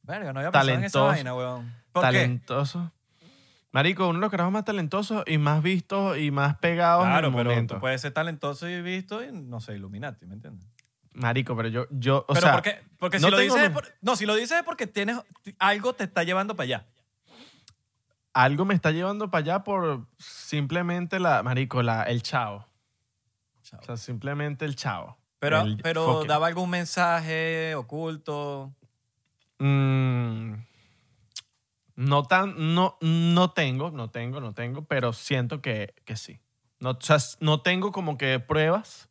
[0.03, 1.05] Verga, no había pensado en esa Talentoso.
[1.07, 1.73] vaina, weón.
[1.91, 2.07] ¿Por qué?
[2.07, 2.91] talentosos.
[3.71, 7.34] Marico, uno de los carajos más talentosos y más vistos y más pegados Claro, en
[7.34, 7.75] el pero momento.
[7.75, 10.67] tú puedes ser talentoso y visto y no sé, Illuminati, ¿me entiendes?
[11.14, 12.55] Marico, pero yo, yo o pero sea.
[12.97, 15.18] Porque si no lo dices es men- por- no, si lo dices es porque tienes
[15.59, 16.88] algo te está llevando para allá.
[18.34, 22.68] algo me está llevando para allá por simplemente la, marico, la, el chao.
[23.61, 23.80] Chao.
[23.82, 25.18] O sea, simplemente el chao.
[25.39, 28.74] Pero, El pero fucking- daba algún mensaje oculto.
[29.59, 30.53] Mm,
[31.95, 36.39] no tan, no, no tengo, no tengo, no tengo, pero siento que, que sí.
[36.80, 39.09] No, o sea, no tengo como que pruebas,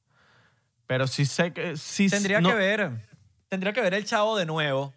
[0.93, 2.11] pero sí sé que sí.
[2.11, 2.91] Tendría no- que ver.
[3.49, 4.93] Tendría que ver el chavo de nuevo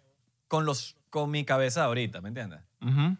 [0.46, 2.60] con, los, con mi cabeza ahorita, ¿me entiendes?
[2.82, 3.16] Ujú.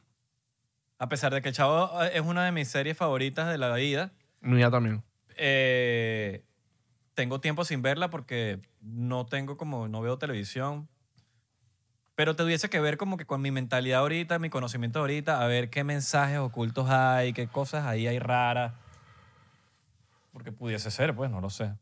[0.98, 3.74] A pesar de que el chavo eh, es una de mis series favoritas de la
[3.74, 4.12] vida,
[4.42, 5.02] Mía también.
[5.38, 6.44] eh,
[7.14, 10.86] tengo tiempo sin verla porque no tengo como, no veo televisión.
[12.14, 15.70] Pero tuviese que ver como que con mi mentalidad ahorita, mi conocimiento ahorita, a ver
[15.70, 18.74] qué mensajes ocultos hay, qué cosas ahí hay raras.
[20.34, 21.72] Porque pudiese ser, pues, no lo sé.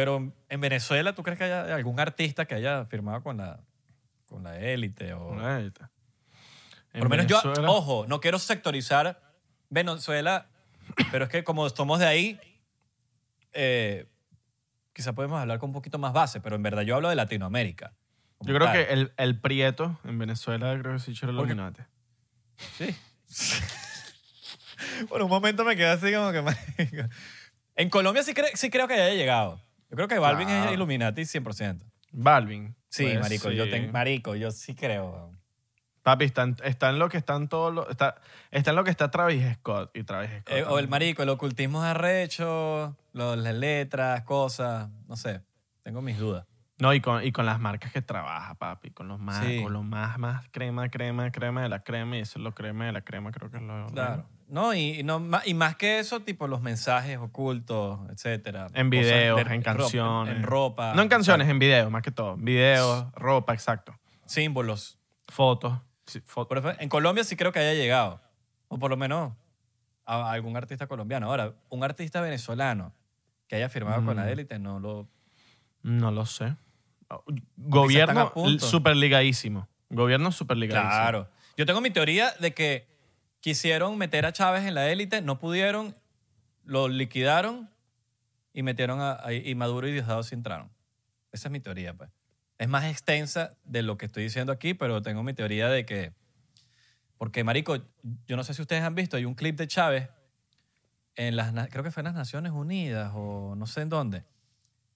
[0.00, 3.60] Pero en Venezuela, ¿tú crees que haya algún artista que haya firmado con la,
[4.30, 5.12] con la élite?
[5.12, 5.34] O...
[5.58, 5.90] Está.
[6.94, 9.20] En Por lo menos yo, Venezuela- ojo, no quiero sectorizar
[9.68, 10.46] Venezuela,
[11.12, 12.40] pero es que como somos de ahí,
[13.52, 14.06] eh,
[14.94, 17.92] quizá podemos hablar con un poquito más base, pero en verdad yo hablo de Latinoamérica.
[18.40, 18.72] Yo creo tal.
[18.72, 21.82] que el, el Prieto en Venezuela creo que sí Porque- Illuminati.
[22.78, 22.96] Sí.
[25.10, 26.42] Por un momento me quedé así como que...
[27.76, 29.60] En Colombia sí, cre- sí creo que haya llegado.
[29.90, 30.70] Yo creo que Balvin Claro.
[30.70, 31.80] es Illuminati 100%.
[32.12, 32.74] Balvin.
[32.88, 33.92] Sí, Pues, marico, yo tengo...
[33.92, 35.10] Marico, yo sí creo.
[35.10, 35.40] weón.
[36.02, 37.88] Papi, está en, está en lo que están todos los...
[37.90, 38.16] Está,
[38.50, 40.48] está en lo que está Travis Scott y Travis Scott.
[40.56, 45.42] Eh, o el marico, el ocultismo es arrecho, lo- las letras, cosas, no sé.
[45.82, 46.46] Tengo mis dudas.
[46.78, 48.90] No, y con, y con las marcas que trabaja, papi.
[48.92, 49.62] Con los más, Sí.
[49.62, 52.16] con los más, más crema, crema, crema de la crema.
[52.16, 53.86] Y eso es lo crema de la crema, creo que es lo...
[53.88, 54.26] Claro.
[54.50, 58.66] No, y, y no, y más que eso, tipo los mensajes ocultos, etcétera.
[58.74, 60.36] En videos, de en canciones.
[60.36, 60.92] En, ropa.
[60.94, 61.52] No en canciones, exacto.
[61.52, 62.36] en videos, más que todo.
[62.36, 63.96] Videos, ropa, exacto.
[64.26, 64.98] Símbolos.
[65.28, 65.78] Fotos.
[66.06, 66.48] Sí, fotos.
[66.48, 68.20] Por ejemplo, en Colombia sí creo que haya llegado.
[68.68, 69.32] O por lo menos
[70.04, 71.26] a, algún artista colombiano.
[71.28, 72.92] Ahora, un artista venezolano
[73.46, 74.28] que haya firmado con la Mm.
[74.28, 75.08] élite, no lo...
[75.82, 76.56] No lo sé.
[77.56, 78.64] Gobierno a punto.
[78.64, 79.68] super ligadísimo.
[79.88, 80.90] Gobierno super ligadísimo.
[80.90, 81.28] Claro.
[81.56, 82.86] Yo tengo mi teoría de que
[83.40, 85.96] quisieron meter a Chávez en la élite, no pudieron,
[86.64, 87.70] lo liquidaron
[88.52, 90.70] y metieron a, a- y Maduro y Diosdado sí entraron.
[91.32, 92.10] Esa es mi teoría, pues.
[92.58, 96.12] Es más extensa de lo que estoy diciendo aquí, pero tengo mi teoría de que...
[97.16, 97.76] Porque, marico,
[98.26, 100.08] yo no sé si ustedes han visto, hay un clip de Chávez
[101.16, 104.24] en las, creo que fue en las Naciones Unidas o no sé en dónde,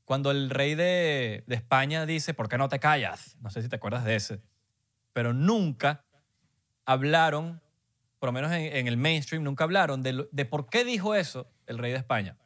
[0.05, 3.37] cuando el rey de, de España dice, ¿por qué no te callas?
[3.41, 4.41] No sé si te acuerdas de ese.
[5.13, 6.05] Pero nunca
[6.85, 7.63] hablaron,
[8.25, 11.77] por lo menos en, en el mainstream, nunca hablaron de, por qué dijo eso el
[11.77, 12.39] rey de España.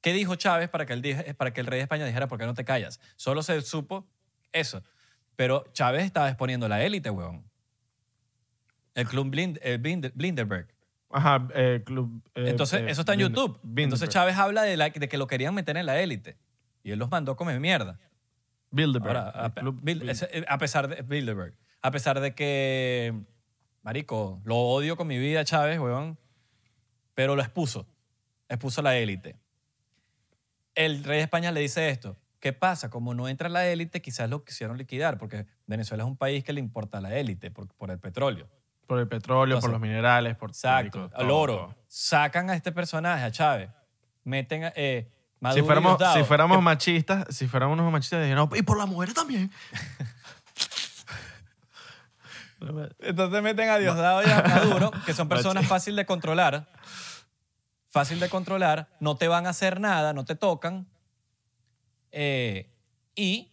[0.00, 2.38] ¿Qué dijo Chávez para que, el, dije- para que el rey de España dijera, ¿por
[2.38, 3.00] qué no te callas?
[3.16, 4.06] Solo se supo
[4.52, 4.84] eso.
[5.34, 7.44] Pero Chávez estaba exponiendo la élite, weón.
[8.94, 10.68] El club Blind- eh, Blind- Blinderberg.
[11.10, 12.22] Ajá, eh, club.
[12.36, 13.58] eh, Entonces, eh, eso está en YouTube.
[13.76, 16.36] Entonces Chávez habla de, la- de que lo querían meter en la élite.
[16.84, 17.98] Y él los mandó a comer mierda.
[18.70, 19.16] Bilderberg.
[19.16, 23.12] Ahora, a, a pesar de Bilderberg, a pesar de que,
[23.86, 26.18] marico, lo odio con mi vida, Chávez, weón,
[27.14, 27.86] pero lo expuso,
[28.48, 29.36] expuso la élite.
[30.74, 32.90] El rey de España le dice esto, ¿qué pasa?
[32.90, 36.52] Como no entra la élite, quizás lo quisieron liquidar, porque Venezuela es un país que
[36.52, 38.48] le importa la élite por, por el petróleo.
[38.88, 41.76] Por el petróleo, por los minerales, por Exacto, todo, oro.
[41.86, 43.70] Sacan a este personaje, a Chávez,
[44.24, 44.72] meten a...
[44.74, 48.36] Eh, Maduro Si y fuéramos, Diosdado, si fuéramos que- machistas, si fuéramos unos machistas, dirían,
[48.38, 49.52] no, y por las mujeres también.
[53.00, 56.68] Entonces meten a Diosdado y a Maduro, que son personas Machi- fácil de controlar.
[57.90, 58.88] Fácil de controlar.
[59.00, 60.86] No te van a hacer nada, no te tocan.
[62.12, 62.70] eh,
[63.14, 63.50] y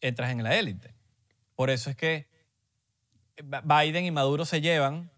[0.00, 0.94] entras en la élite.
[1.56, 2.28] Por eso es que
[3.64, 5.10] Biden y Maduro se llevan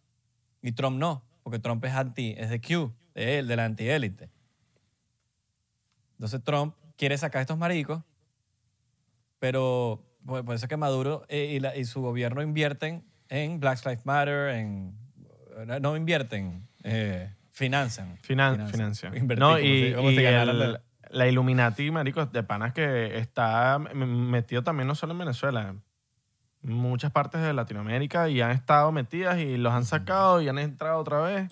[0.62, 4.30] y Trump no, porque Trump es anti, es de Q, de él, de la antiélite.
[6.12, 8.02] Entonces Trump quiere sacar a estos maricos,
[9.38, 13.84] pero por, eso es que Maduro eh, y, la- y su gobierno invierten en Black
[13.84, 14.94] Lives Matter, en
[15.80, 18.18] no invierten, eh, financian.
[18.22, 19.08] Finan- financia.
[19.14, 22.42] Invertir, No, como y, si- como y si ganaran el- de- la Illuminati, marico, de
[22.42, 25.68] panas que está metido también no solo en Venezuela,
[26.62, 30.58] en muchas partes de Latinoamérica y han estado metidas y los han sacado y han
[30.58, 31.48] entrado otra vez.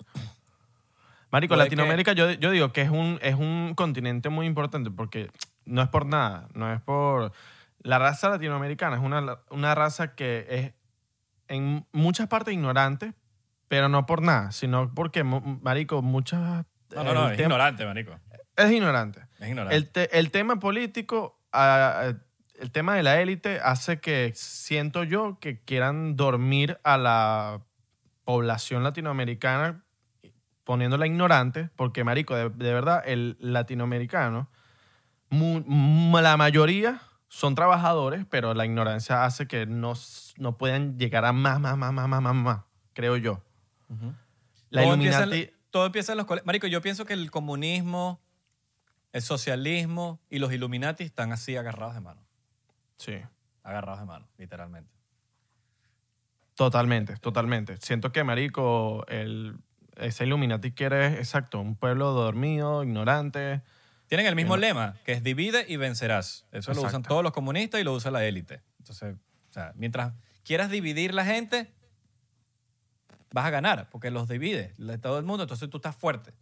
[1.31, 5.29] Marico, que- Latinoamérica yo, yo digo que es un, es un continente muy importante porque
[5.65, 7.31] no es por nada, no es por...
[7.85, 10.73] La raza latinoamericana es una, una raza que es
[11.47, 13.13] en muchas partes ignorante,
[13.67, 16.65] pero no por nada, sino porque, marico, muchas...
[16.95, 18.19] No, no, no, es tema- ignorante, marico.
[18.55, 19.21] es ignorante.
[19.39, 19.75] Es ignorante.
[19.75, 22.13] El, te- el tema político, ah, ah,
[22.59, 27.61] el tema de la élite hace que siento yo que quieran dormir a la
[28.23, 29.83] población latinoamericana
[30.63, 34.49] poniéndola ignorante, porque, marico, de, de verdad, el latinoamericano,
[35.29, 36.99] mu- la mayoría
[37.35, 39.91] son trabajadores, pero la ignorancia hace que no,
[40.37, 42.61] no puedan llegar a más, más, más, más, más, más, más,
[42.93, 43.43] creo yo.
[44.69, 45.53] La todo, empieza en, Illuminati...
[45.69, 46.45] todo empieza en los colegios.
[46.45, 48.21] Marico, yo pienso que el comunismo,
[49.11, 52.25] el socialismo y los Illuminati están así agarrados de mano.
[52.95, 53.17] Sí,
[53.63, 54.93] Agarrados de mano, literalmente.
[56.53, 57.75] totalmente, totalmente.
[57.81, 59.57] Siento que, marico, el,
[59.97, 63.61] ese Illuminati quiere, exacto, un pueblo dormido, ignorante.
[64.07, 66.45] Tienen el mismo lema, que es divide y vencerás.
[66.51, 68.61] Eso lo usan todos los comunistas y lo usa la élite.
[68.79, 69.15] Entonces,
[69.49, 71.73] o sea, mientras quieras dividir la gente,
[73.31, 75.43] vas a ganar, porque los divide de todo el mundo.
[75.43, 76.33] Entonces tú estás fuerte.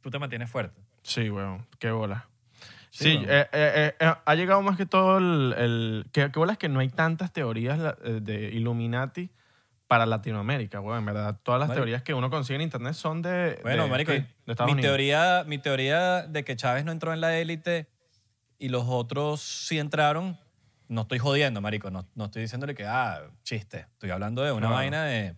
[0.00, 0.80] Tú te mantienes fuerte.
[1.02, 2.28] Sí, weón, qué bola.
[2.90, 5.54] Sí, eh, eh, eh, ha llegado más que todo el...
[5.58, 9.30] el qué, qué bola es que no hay tantas teorías de Illuminati
[9.94, 10.98] para Latinoamérica, weón.
[10.98, 11.82] En verdad, todas las Marico.
[11.84, 14.90] teorías que uno consigue en internet son de, Bueno, de, marico, de Estados mi Unidos.
[14.90, 17.86] teoría, mi teoría de que Chávez no entró en la élite
[18.58, 20.36] y los otros sí entraron,
[20.88, 21.90] no estoy jodiendo, marico.
[21.92, 23.86] No, no estoy diciéndole que, ah, chiste.
[23.92, 24.74] Estoy hablando de una Claro.
[24.74, 25.36] vaina de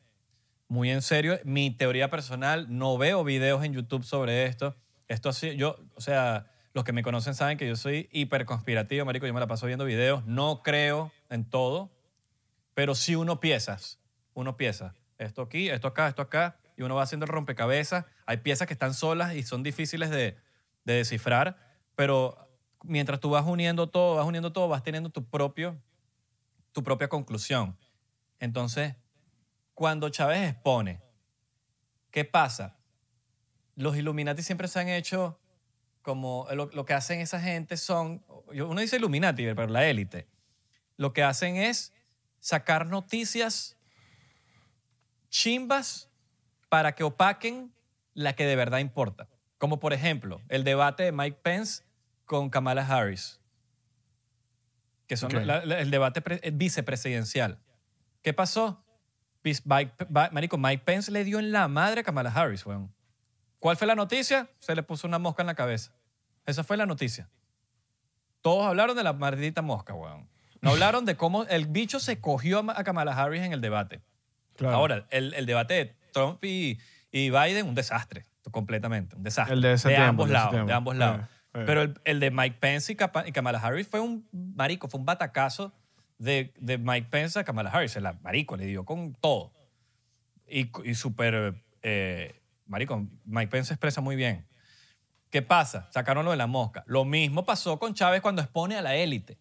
[0.68, 1.38] muy en serio.
[1.44, 4.74] Mi teoría personal, no veo videos en YouTube sobre esto.
[5.06, 9.04] Esto así, yo, o sea, los que me conocen saben que yo soy hiper conspirativo,
[9.04, 9.26] marico.
[9.26, 10.24] Yo me la paso viendo videos.
[10.24, 11.90] No creo en todo,
[12.74, 13.98] pero sí uno piezas.
[14.36, 14.94] Uno pieza.
[15.16, 16.58] Esto aquí, esto acá, esto acá.
[16.76, 18.04] Y uno va haciendo el rompecabezas.
[18.26, 20.36] Hay piezas que están solas y son difíciles de,
[20.84, 21.56] de descifrar,
[21.94, 22.46] pero
[22.84, 25.82] mientras tú vas uniendo todo, vas uniendo todo, vas teniendo tu, propio,
[26.72, 27.78] tu propia conclusión.
[28.38, 28.94] Entonces,
[29.72, 31.00] cuando Chávez expone,
[32.10, 32.76] ¿qué pasa?
[33.74, 35.40] Los Illuminati siempre se han hecho
[36.02, 40.28] como lo, lo que hacen esa gente son, uno dice Illuminati, pero la élite,
[40.98, 41.94] lo que hacen es
[42.38, 43.75] sacar noticias
[45.28, 46.10] chimbas
[46.68, 47.72] para que opaquen
[48.14, 49.28] la que de verdad importa.
[49.58, 51.84] Como por ejemplo, el debate de Mike Pence
[52.24, 53.40] con Kamala Harris,
[55.06, 55.44] que son Ok.
[55.44, 57.58] la- la- el debate pre- eh, vicepresidencial.
[58.22, 58.82] ¿Qué pasó?
[59.44, 59.92] Mike-
[60.32, 62.92] Marico, Mike Pence le dio en la madre a Kamala Harris, weón.
[63.60, 64.50] ¿Cuál fue la noticia?
[64.58, 65.92] Se le puso una mosca en la cabeza.
[66.44, 67.30] Esa fue la noticia.
[68.40, 70.28] Todos hablaron de la maldita mosca, weón.
[70.60, 74.02] No hablaron de cómo el bicho se cogió a Kamala Harris en el debate.
[74.56, 74.76] Claro.
[74.76, 76.78] Ahora, el, el debate de Trump y,
[77.10, 79.54] y Biden, un desastre, completamente, un desastre.
[79.54, 81.20] El de ese de tiempo, ambos el de ese lados, de ambos lados.
[81.20, 81.62] Eh, eh.
[81.66, 85.00] Pero el, el de Mike Pence y, Capa- y Kamala Harris fue un marico, fue
[85.00, 85.72] un batacazo
[86.18, 87.92] de, de Mike Pence a Kamala Harris.
[87.92, 89.52] Se la marico le dio con todo.
[90.48, 94.46] Y, y súper, eh, marico, Mike Pence se expresa muy bien.
[95.30, 95.88] ¿Qué pasa?
[95.92, 96.84] Sacaron lo de la mosca.
[96.86, 99.38] Lo mismo pasó con Chávez cuando expone a la élite.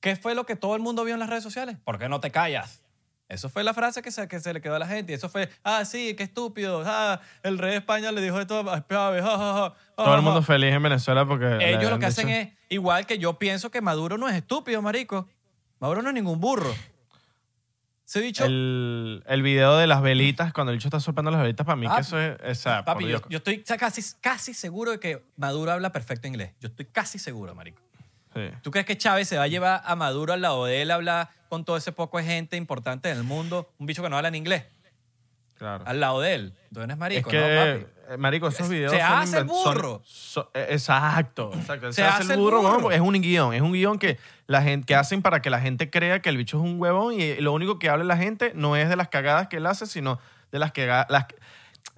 [0.00, 1.76] ¿Qué fue lo que todo el mundo vio en las redes sociales?
[1.84, 2.82] ¿Por qué no te callas?
[3.28, 5.12] Eso fue la frase que se, que se le quedó a la gente.
[5.12, 6.82] Y eso fue, ah, sí, qué estúpido.
[6.86, 9.24] Ah, el rey de España le dijo esto a Chávez.
[9.24, 10.46] Todo el mundo ja".
[10.46, 11.58] feliz en Venezuela porque...
[11.60, 14.80] Ellos lo que hacen dicho- es, igual que yo pienso que Maduro no es estúpido,
[14.80, 15.28] marico.
[15.80, 16.72] Maduro no es ningún burro.
[18.06, 21.66] Ese dicho, El, el video de las velitas, cuando el bicho está soplando las velitas,
[21.66, 22.36] para mí Ah, que eso es...
[22.44, 26.52] Esa, papi, yo, estoy casi, casi seguro de que Maduro habla perfecto inglés.
[26.60, 27.82] Yo estoy casi seguro, marico.
[28.32, 28.42] Sí.
[28.62, 30.94] ¿Tú crees que Chávez se va a llevar a Maduro al lado de él a
[30.94, 33.68] hablar con todo ese poco de gente importante en el mundo?
[33.78, 34.64] Un bicho que no habla en inglés.
[35.58, 35.84] Claro.
[35.86, 36.54] Al lado de él.
[36.72, 38.12] Tú eres Es marico, que, ¿no, papi?
[38.12, 40.02] eh, marico, esos videos Se son hace el son- burro.
[40.04, 41.92] son- eh, exacto, exacto.
[41.94, 42.78] Se hace el burro.
[42.82, 43.54] porque es un guion.
[43.54, 46.36] Es un guion que, la gente, que hacen para que la gente crea que el
[46.36, 49.08] bicho es un huevón y lo único que habla la gente no es de las
[49.08, 50.18] cagadas que él hace, sino
[50.52, 51.24] de las, caga- las,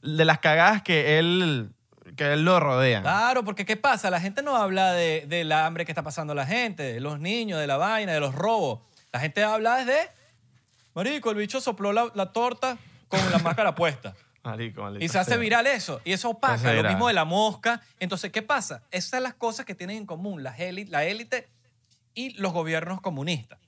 [0.02, 1.70] de las cagadas que él,
[2.16, 3.02] que él lo rodean.
[3.02, 4.08] Claro, porque ¿qué pasa?
[4.08, 7.58] La gente no habla de, del hambre que está pasando la gente, de los niños,
[7.58, 8.80] de la vaina, de los robos.
[9.12, 10.10] La gente habla desde,
[10.94, 12.78] marico, el bicho sopló la, la torta
[13.08, 14.14] con la máscara puesta.
[14.44, 15.38] Marico, maldita Y se hace sea.
[15.38, 16.00] viral eso.
[16.04, 16.72] Y eso opaca.
[16.72, 17.82] Lo mismo de la mosca.
[17.98, 18.82] Entonces, ¿qué pasa?
[18.90, 20.56] Esas son las cosas que tienen en común las
[20.88, 21.48] la élite
[22.14, 23.58] y los gobiernos comunistas.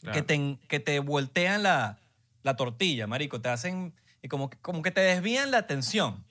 [0.00, 0.14] Claro.
[0.14, 1.98] Que, te, que te voltean la,
[2.42, 3.40] la tortilla, marico.
[3.40, 3.94] Te hacen...
[4.22, 6.22] Y como, que- como que te desvían la atención.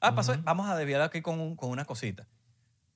[0.00, 0.36] Ah, pasó.
[0.42, 2.26] Vamos a desviar aquí con, un- con una cosita.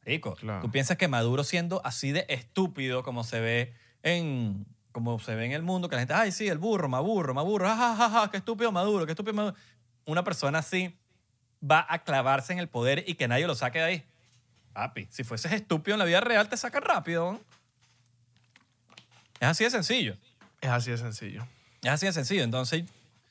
[0.07, 0.63] Marico, Claro.
[0.63, 4.65] tú piensas que Maduro siendo así de estúpido como se ve en...
[4.93, 7.69] Como se ve en el mundo, que la gente, ay, sí, el burro, Maburro, Maburro,
[7.69, 9.57] ja, ja, ja, ja, qué estúpido Maduro, qué estúpido Maduro.
[10.07, 10.97] Una persona así
[11.69, 14.05] va a clavarse en el poder y que nadie lo saque de ahí.
[14.73, 17.33] Papi, si fueses estúpido en la vida real, te sacan rápido.
[17.33, 17.41] ¿no?
[19.41, 20.17] Es así de sencillo.
[20.61, 21.47] Es así de sencillo.
[21.83, 22.43] Es así de sencillo.
[22.43, 22.85] Entonces,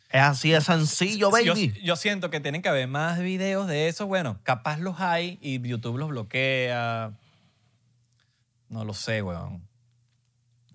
[0.10, 1.74] Es así de sencillo, yo, baby.
[1.84, 4.08] yo siento que tienen que haber más videos de eso.
[4.08, 7.12] Bueno, capaz los hay y YouTube los bloquea.
[8.70, 9.69] No lo sé, weón.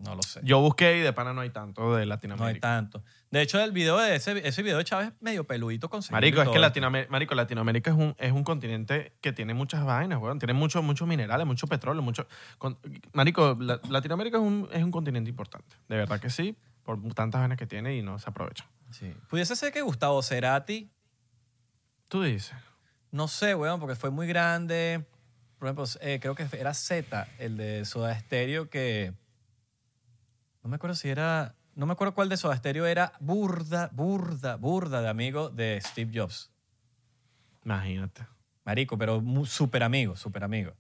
[0.05, 0.41] No lo sé.
[0.45, 2.61] Yo busqué y de pana no hay tanto de no hay Latinoamérica.
[2.61, 3.03] tanto.
[3.31, 6.43] De hecho, el video de ese, ese video de Chávez es medio peludito con Marico,
[6.43, 10.39] es que Latinoamérica, Marico, Latinoamérica es un, es un continente que tiene muchas vainas, weón.
[10.39, 12.27] Tiene muchos muchos minerales, mucho petróleo, mucho...
[12.59, 12.79] con-
[13.13, 15.75] Marico, la- Latinoamérica es un, es un continente importante.
[15.89, 18.67] De verdad que sí, por tantas vainas que tiene y no se aprovecha.
[18.91, 19.13] Sí.
[19.29, 20.91] Pudiese ser que Gustavo Cerati,
[22.09, 22.55] Tú dices.
[23.11, 25.05] no sé, weón, porque fue muy grande.
[25.59, 29.15] Por ejemplo, eh, creo que era Z, el de Soda Stereo, que...
[30.65, 31.55] No me acuerdo si era...
[31.77, 36.11] No me acuerdo cuál de Soda Stereo era burda, burda, burda de amigo de Steve
[36.15, 36.51] Jobs.
[37.65, 38.27] Imagínate.
[38.65, 40.73] Marico, pero súper amigo, súper amigo.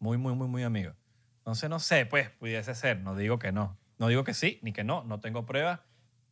[0.00, 0.92] Muy, muy, muy, muy amigo.
[1.38, 3.00] Entonces, no sé, pues, pudiese ser.
[3.00, 3.78] No digo que no.
[3.98, 5.04] No digo que sí, ni que no.
[5.04, 5.80] No tengo pruebas.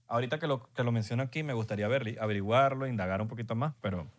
[0.09, 3.75] Ahorita que lo, que lo menciono aquí, me gustaría ver- averiguarlo, indagar un poquito más,
[3.83, 4.11] pero...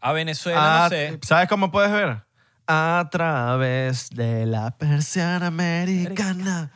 [0.00, 1.18] A Venezuela, Ah, no sé.
[1.22, 2.24] ¿Sabes cómo puedes ver?
[2.72, 6.70] A través de la persiana americana.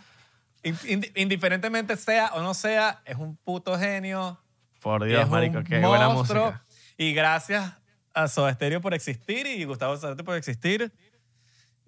[0.65, 4.41] In- ind- indiferentemente sea o no sea, es un puto genio.
[4.81, 6.47] Por Dios, es marico, un qué buena monstruo.
[6.47, 6.65] música.
[6.99, 7.75] Y gracias
[8.13, 10.93] a Soda Stereo por existir y Gustavo Cerati por existir.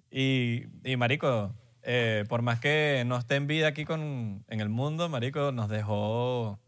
[0.09, 1.53] Y, y marico,
[1.83, 5.67] eh, por más que no esté en vida aquí con, en el mundo, marico, nos
[5.69, 6.59] dejó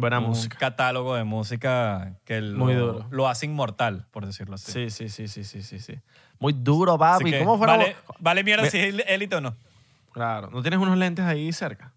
[0.00, 0.56] Buena un música.
[0.58, 3.06] catálogo de música que lo, Muy duro.
[3.10, 4.72] lo hace inmortal, por decirlo así.
[4.72, 5.98] Sí, sí, sí, sí, sí, sí, sí.
[6.38, 7.30] Muy duro, Así papi.
[7.32, 7.76] que ¿Cómo fuera?
[7.76, 9.54] vale, vale mierda si es élite o no.
[10.12, 10.50] Claro.
[10.50, 11.92] ¿No tienes unos lentes ahí cerca?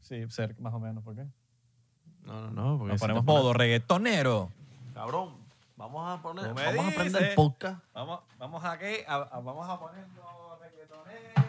[0.00, 1.24] Sí, cerca, más o menos, ¿por qué?
[2.24, 2.78] No, no, no.
[2.78, 4.50] porque Nos si te ponemos pones- modo reggaetonero.
[4.94, 5.34] Cabrón,
[5.76, 7.34] vamos a poner, me vamos a prender el dices.
[7.34, 7.82] podcast.
[7.94, 11.04] Vamos, vamos aquí, a, a- vamos a ponerlo reggaetonero.
[11.04, 11.41] Reggaetonero.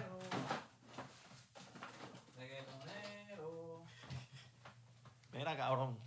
[5.43, 5.97] Mira, cabrón.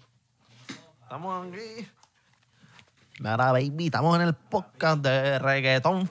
[1.02, 1.86] Estamos aquí.
[3.18, 6.10] Mira, baby, estamos en el podcast de reggaetón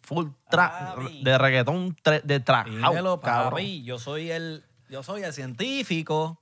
[0.00, 0.94] full track.
[0.94, 1.22] Papi.
[1.22, 2.68] De reggaetón tre- de track.
[2.68, 3.50] Dímelo, cabrón.
[3.50, 3.82] papi.
[3.84, 6.40] Yo soy el, yo soy el científico.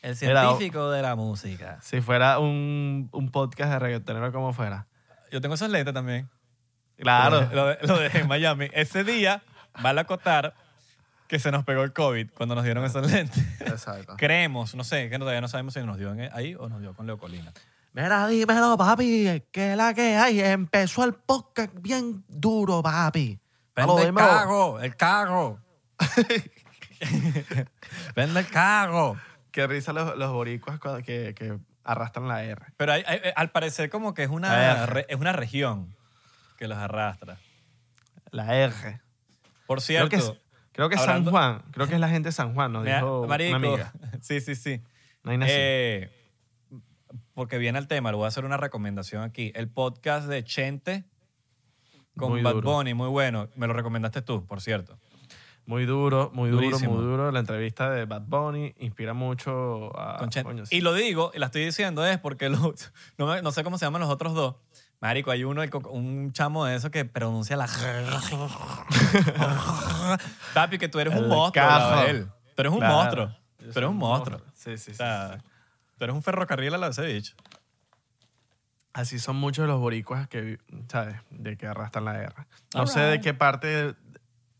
[0.00, 1.78] El Mira, científico de la música.
[1.82, 4.86] Si fuera un, un podcast de reggaetonero, ¿cómo fuera?
[5.30, 6.30] Yo tengo esos lentes también.
[6.96, 7.46] Claro.
[7.52, 8.70] Lo, de- lo dejé en Miami.
[8.72, 9.42] Ese día,
[9.82, 10.54] vale acotar
[11.28, 13.44] que se nos pegó el COVID cuando nos dieron esos lentes.
[13.60, 14.14] Exacto.
[14.18, 17.06] Creemos, no sé, que todavía no sabemos si nos dio ahí o nos dio con
[17.06, 17.52] Leocolina.
[17.92, 20.40] Mira, dímelo, papi, que la que hay.
[20.40, 23.38] Empezó el podcast bien duro, papi.
[23.76, 25.58] Vende el carro, el carro.
[28.14, 29.16] Vende el carro.
[29.50, 32.60] Qué risa los, los boricuas cuando- que, que arrastran la R.
[32.76, 35.94] Pero hay- hay- al parecer como que es una, re- es una región
[36.58, 37.38] que los arrastra.
[38.30, 39.00] La R.
[39.66, 40.36] Por cierto,
[40.78, 41.62] creo que es San Juan.
[41.72, 43.92] Creo que es la gente de San Juan, nos mira, dijo marico, una amiga.
[44.20, 44.80] sí, sí, sí.
[45.24, 45.38] No hay.
[45.42, 46.10] Eh,
[47.34, 49.50] porque viene el tema, le voy a hacer una recomendación aquí.
[49.56, 51.04] El podcast de Chente
[52.16, 52.70] con Muy Bad duro.
[52.72, 53.48] Bunny, muy bueno.
[53.56, 54.98] Me lo recomendaste tú, por cierto.
[55.66, 57.30] Muy duro, muy duro, muy duro.
[57.32, 60.16] La entrevista de Bad Bunny inspira mucho a...
[60.18, 60.48] con Chente.
[60.48, 60.76] Coño, sí.
[60.76, 62.74] Y lo digo, y la estoy diciendo es porque lo-
[63.18, 64.56] no, me- no sé cómo se llaman los otros dos.
[65.00, 67.68] Marico, hay uno, un chamo de eso que pronuncia la...
[70.54, 71.52] Papi, que tú eres un El monstruo.
[71.66, 72.02] cajo.
[72.02, 72.28] de él.
[72.54, 72.94] Tú eres un Claro.
[72.94, 73.26] monstruo.
[73.60, 74.40] Yo Tú eres un monstruo.
[74.54, 74.90] Sí, sí, sí.
[74.92, 75.46] O sea, sí, sí.
[75.98, 77.34] tú eres un ferrocarril a la ese bicho.
[78.92, 81.16] Así son muchos los boricuas que, ¿sabes?
[81.30, 82.34] De que arrastran la R.
[82.74, 83.94] No sé de qué parte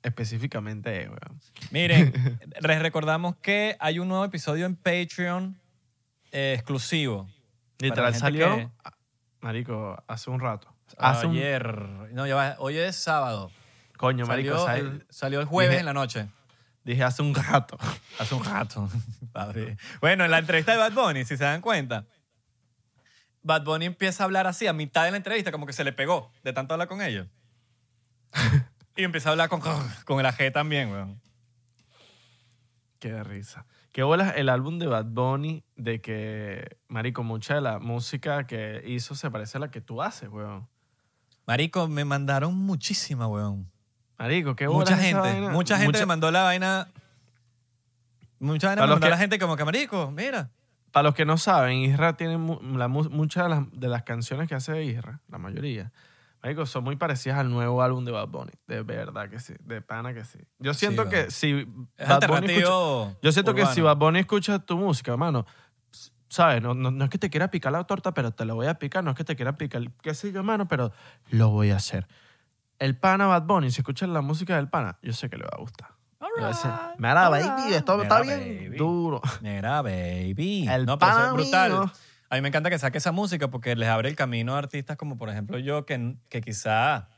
[0.03, 1.41] específicamente es, weón.
[1.73, 5.59] Miren, les recordamos que hay un nuevo episodio en Patreon
[6.31, 7.29] eh, exclusivo.
[7.81, 8.69] Literal salió, que-
[9.41, 10.73] marico, hace un rato.
[10.97, 11.33] Hace un...
[11.37, 11.67] Ayer.
[12.13, 13.51] No, ya va, hoy es sábado.
[13.97, 16.29] Coño, marico, Salió, el, salió el jueves Dije- en la noche.
[16.85, 17.77] Dije hace un rato.
[18.19, 18.89] Hace un rato.
[19.33, 19.77] Padre.
[20.01, 22.07] Bueno, en la entrevista de Bad Bunny, si se dan cuenta,
[23.43, 25.93] Bad Bunny empieza a hablar así a mitad de la entrevista, como que se le
[25.93, 27.27] pegó de tanto hablar con ellos.
[28.97, 29.61] y empieza a hablar con,
[30.05, 31.21] con el AG también, weón.
[32.99, 33.67] Qué risa.
[33.99, 38.81] Qué bolas el álbum de Bad Bunny de que, marico, mucha de la música que
[38.87, 40.69] hizo se parece a la que tú haces, weón.
[41.49, 43.69] Marico, me mandaron muchísima, weón.
[44.17, 45.49] Marico, qué bolas Mucha esa gente, vaina.
[45.51, 46.87] mucha gente Mucha- me mandó la vaina.
[48.39, 50.49] Mucha gente Para me los mandó que- la gente como que, marico, mira.
[50.93, 54.05] Para los que no saben, Isra tiene mu- la mu- muchas de las, de las
[54.05, 55.91] canciones que hace Isra, la mayoría,
[56.43, 58.53] marico, son muy parecidas al nuevo álbum de Bad Bunny.
[58.67, 59.55] De verdad que sí.
[59.61, 60.39] De pana que sí.
[60.59, 61.67] Yo siento que si
[61.97, 63.17] Es Bad Bunny escucha-.
[63.23, 63.81] Yo siento que si.
[63.81, 65.47] Bad Bunny escucha tu música, hermano,
[66.29, 66.63] ¿sabes?
[66.63, 68.79] No, no, no es que te quiera picar la torta, pero te la voy a
[68.79, 69.03] picar.
[69.05, 70.93] No es que te quiera picar, qué sé yo, hermano, pero
[71.31, 72.07] lo voy a hacer.
[72.79, 75.51] El pana Bad Bunny, si escuchas la música del pana, yo sé que le va
[75.53, 75.99] a gustar.
[76.21, 79.21] Alright, Mira, baby, esto está bien duro.
[79.41, 80.67] Mira, baby.
[80.69, 81.71] El no, pero eso es pana brutal.
[81.73, 81.93] mío.
[82.31, 84.97] A mí me encanta que saque esa música porque les abre el camino a artistas
[84.97, 87.09] como, por ejemplo, yo, que, que quizá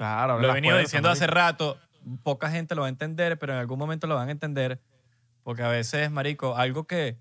[0.00, 1.78] Claro, lo he venido diciendo hace rato.
[2.22, 4.80] poca gente lo va a entender, pero en algún momento lo van a entender.
[5.42, 7.18] Porque a veces, marico, algo que,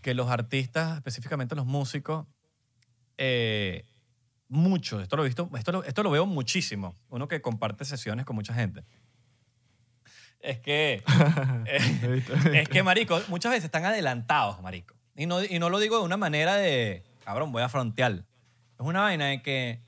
[0.00, 2.26] que los artistas, específicamente los músicos,
[3.18, 3.84] eh,
[4.46, 8.26] mucho, esto lo, he visto, esto, lo, esto lo veo muchísimo, uno que comparte sesiones
[8.26, 8.84] con mucha gente.
[10.38, 11.02] Es que,
[11.66, 12.22] eh,
[12.52, 14.94] es que, marico, muchas veces están adelantados, marico.
[15.14, 18.12] Y no, y no lo digo de una manera de, cabrón, voy a frontear.
[18.12, 19.80] Es una vaina de que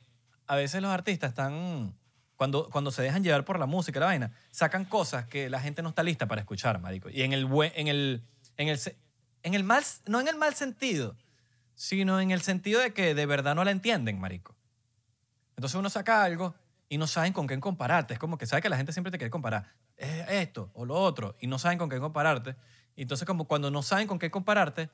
[0.47, 1.95] a veces los artistas están,
[2.37, 5.83] cuando, cuando se dejan llevar por la música, la vaina, sacan cosas que la gente
[5.83, 7.09] no está lista para escuchar, marico.
[7.09, 8.23] Y en el, en el,
[8.57, 8.79] en el,
[9.43, 11.17] en el mal, no en el mal sentido,
[11.75, 14.55] sino en el sentido de que de verdad no la entienden, marico.
[15.57, 16.55] Entonces uno saca algo
[16.89, 18.15] y no saben con qué compararte.
[18.15, 19.73] Es como que sabe que la gente siempre te quiere comparar.
[19.97, 21.37] Es esto o lo otro.
[21.41, 22.57] Y no saben con qué compararte.
[22.97, 24.91] Y entonces como cuando no saben con qué compararte,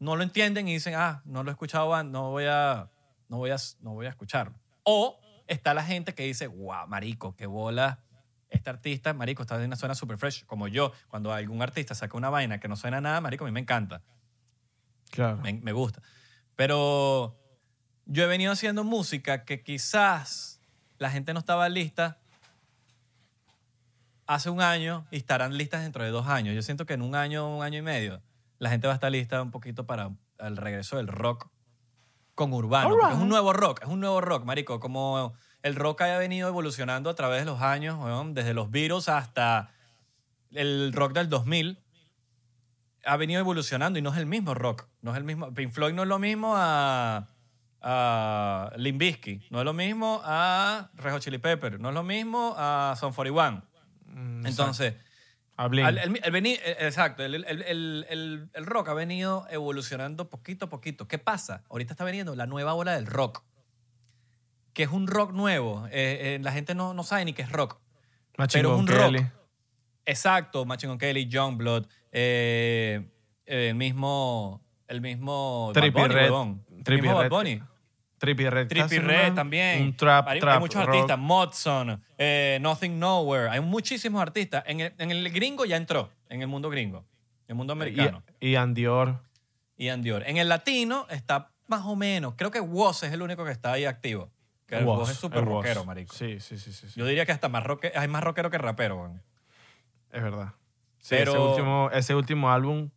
[0.00, 2.90] no lo entienden y dicen, ah, no lo he escuchado antes, no voy a,
[3.28, 4.58] no voy a, no voy a escucharlo.
[4.82, 8.00] O está la gente que dice, wow, marico, qué bola.
[8.48, 10.44] Este artista, marico, está en una zona super fresh.
[10.46, 13.46] Como yo, cuando algún artista saca una vaina que no suena a nada, marico, a
[13.48, 14.02] mí me encanta
[15.10, 15.36] Claro.
[15.38, 16.02] me, me gusta.
[16.56, 17.38] Pero
[18.06, 20.60] yo he venido haciendo música que quizás
[20.98, 22.18] la gente no estaba lista
[24.26, 26.54] hace un año y estarán listas dentro de dos años.
[26.54, 28.22] Yo siento que en un año, un año y medio,
[28.60, 31.48] la gente va a estar lista un poquito para el regreso del rock
[32.34, 33.08] con urbano.
[33.08, 34.78] Es un nuevo rock, es un nuevo rock, marico.
[34.80, 35.32] Como
[35.62, 39.70] el rock haya venido evolucionando a través de los años, weón, desde los Beatles hasta
[40.52, 41.82] el rock del 2000
[43.06, 44.86] ha venido evolucionando y no es el mismo rock.
[45.00, 45.52] No es el mismo.
[45.54, 47.30] Pink Floyd no es lo mismo a,
[47.80, 52.02] a Limp Bizkit, no es lo mismo a Red Hot Chili Pepper, no es lo
[52.02, 53.62] mismo a Son 41.
[54.04, 54.96] Mm, Entonces,
[55.62, 55.86] a Blink.
[55.86, 60.28] al- el, el veni- eh, exacto, el, el- el- el- el rock ha venido evolucionando
[60.30, 61.06] poquito a poquito.
[61.08, 61.64] ¿Qué pasa?
[61.70, 63.42] Ahorita está veniendo la nueva ola del rock,
[64.72, 65.86] que es un rock nuevo.
[65.88, 67.78] Eh, eh, la gente no, no sabe ni qué es rock.
[68.38, 69.18] Machine pero es Gun un Kelly.
[69.18, 69.32] rock.
[70.06, 73.10] Exacto, Machine Gun Kelly, Youngblood, eh,
[73.46, 76.24] el mismo, el mismo Bad Trippie Bunny, Redd.
[76.30, 76.64] huevón.
[76.78, 77.30] El Trippie mismo Bad Redd.
[77.30, 77.62] Bunny.
[78.20, 78.70] Trippie Red.
[78.70, 79.82] Está Red también.
[79.82, 80.94] Un trap, hay, hay trap muchos rock.
[80.94, 84.62] artistas, Modson, eh, Nothing Nowhere, hay muchísimos artistas.
[84.66, 88.22] En el, en el gringo ya entró, en el mundo gringo, en el mundo americano.
[88.38, 89.22] Y, y Andior.
[89.78, 90.22] Y Andior.
[90.26, 93.72] En el latino está más o menos, creo que Woz es el único que está
[93.72, 94.30] ahí activo.
[94.66, 96.14] Que el Woz es súper rockero, marico.
[96.14, 96.88] Sí, sí, sí, sí.
[96.90, 97.00] sí.
[97.00, 99.14] Yo diría que hasta más roque, hay más rockero que rapero.
[100.12, 100.52] Es verdad.
[100.98, 102.90] Sí, Pero- ese, último, ese último álbum,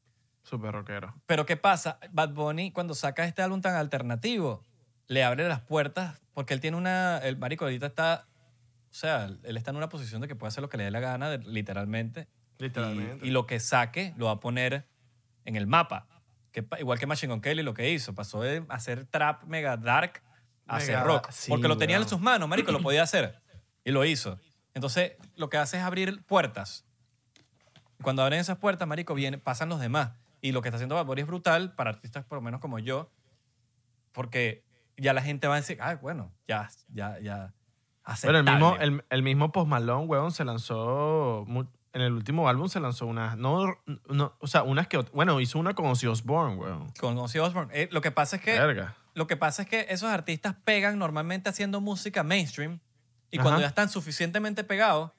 [0.43, 1.15] súper rockero.
[1.26, 1.97] Pero ¿qué pasa?
[2.11, 4.61] Bad Bunny, cuando saca este álbum tan alternativo,
[5.08, 7.18] le abre las puertas porque él tiene una...
[7.20, 8.28] El marico ahorita está...
[8.89, 10.91] O sea, él está en una posición de que puede hacer lo que le dé
[10.91, 12.28] la gana, de- literalmente.
[12.60, 13.26] Literalmente.
[13.26, 14.88] Y, y lo que saque lo va a poner
[15.45, 16.08] en el mapa.
[16.51, 18.14] Que, pa- igual que Machine Gun Kelly lo que hizo.
[18.14, 20.22] Pasó de hacer trap mega dark
[20.68, 21.24] a hacer rock.
[21.24, 22.10] dark, sí, porque lo tenía en weón.
[22.10, 23.41] sus manos, marico, lo podía hacer.
[23.84, 24.39] Y lo hizo.
[24.76, 26.86] Entonces, lo que hace es abrir puertas.
[28.04, 30.12] Cuando abren esas puertas, marico, viene, pasan los demás.
[30.41, 32.78] Y lo que está haciendo Bad Bunny es brutal para artistas por lo menos como
[32.78, 33.12] yo,
[34.12, 34.64] porque
[35.04, 37.54] ya la gente va a decir, ah, bueno, ya, ya, ya.
[38.22, 38.51] Pero el aceptable".
[38.51, 41.45] mismo, el, el mismo Post Malone, weón, se lanzó.
[41.95, 43.38] En el último álbum se lanzó unas.
[43.38, 43.76] No,
[44.10, 44.97] no, o sea, unas que.
[45.14, 46.91] Bueno, hizo una con Ozzy Osbourne, weón.
[46.99, 47.70] Con Ozzy Osbourne.
[47.74, 48.95] Eh, lo que pasa es que Verga.
[49.14, 52.80] Lo que pasa es que esos artistas pegan normalmente haciendo música mainstream
[53.30, 53.62] y cuando Ajá.
[53.62, 55.12] ya están suficientemente pegados,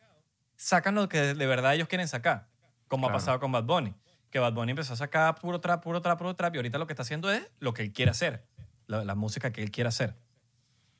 [0.56, 2.48] sacan lo que de verdad ellos quieren sacar,
[2.88, 3.14] como Claro.
[3.14, 3.94] ha pasado con Bad Bunny.
[4.30, 6.88] Que Bad Bunny empezó a sacar puro trap, puro trap, puro trap y ahorita lo
[6.88, 8.44] que está haciendo es lo que él quiere hacer,
[8.86, 10.14] la, la música que él quiere hacer.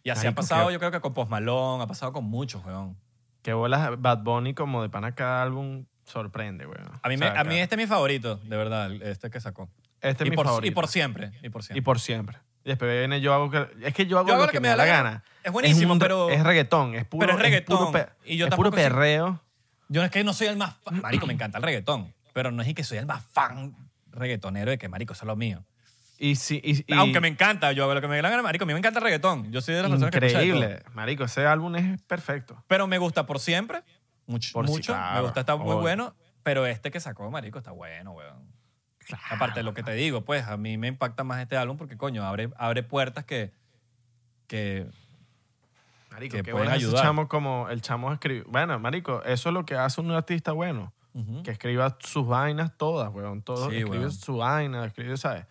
[0.02, 2.64] Y así ha pasado, qué- yo creo que con Post Malone, ha pasado con muchos,
[2.64, 2.96] weón.
[3.42, 6.86] Que bolas Bad Bunny como de pana cada álbum sorprende, weón.
[7.02, 9.30] A mí, O sea, a mí cada- este es mi favorito, de verdad, el- este
[9.30, 9.68] que sacó.
[10.00, 10.70] Este es y, mi por, favorito.
[10.70, 11.78] y por siempre, y por siempre.
[11.78, 12.38] Y por siempre.
[12.64, 14.86] Y después viene yo hago que, es que yo hago, lo que, me da la
[14.86, 15.24] gana.
[15.42, 16.30] Es buenísimo, un- pero...
[16.30, 18.90] es reggaetón, es puro pero es reggaetón, puro, pe- y yo es puro tampoco soy-
[18.90, 19.40] perreo.
[19.88, 21.00] Yo es que no soy el más fan.
[21.02, 22.12] Marico, me encanta el reggaetón.
[22.32, 23.76] Pero no es y que soy el más fan
[24.10, 25.62] reggaetonero de que, marico, eso es lo mío.
[26.18, 28.72] Y sí, y, y- Aunque me encanta, yo lo que me gana, marico, a mí
[28.72, 29.50] me encanta el reggaetón.
[29.50, 32.62] Yo soy de las personas que increíble, marico, ese álbum es perfecto.
[32.68, 33.82] Pero me gusta por siempre.
[34.26, 34.52] Mucho.
[34.52, 34.92] Por sí, mucho.
[34.92, 35.80] claro, me gusta, está muy obvio.
[35.80, 36.14] bueno.
[36.44, 38.54] Pero este que sacó, marico, está bueno, weón.
[39.30, 41.96] Aparte de lo que te digo, pues a mí me impacta más este álbum porque,
[41.96, 43.52] coño, abre, abre puertas que,
[44.46, 44.86] que
[46.10, 47.02] Marico, que qué pueden bueno ese ayudar.
[47.04, 48.44] chamo como el chamo escribe.
[48.46, 50.92] Bueno, marico, eso es lo que hace un artista bueno.
[51.12, 53.42] ujú, Que escriba sus vainas todas, weón.
[53.42, 54.12] Todo, Sí, escribe weón.
[54.12, 55.44] su vaina, escribe, ¿sabes?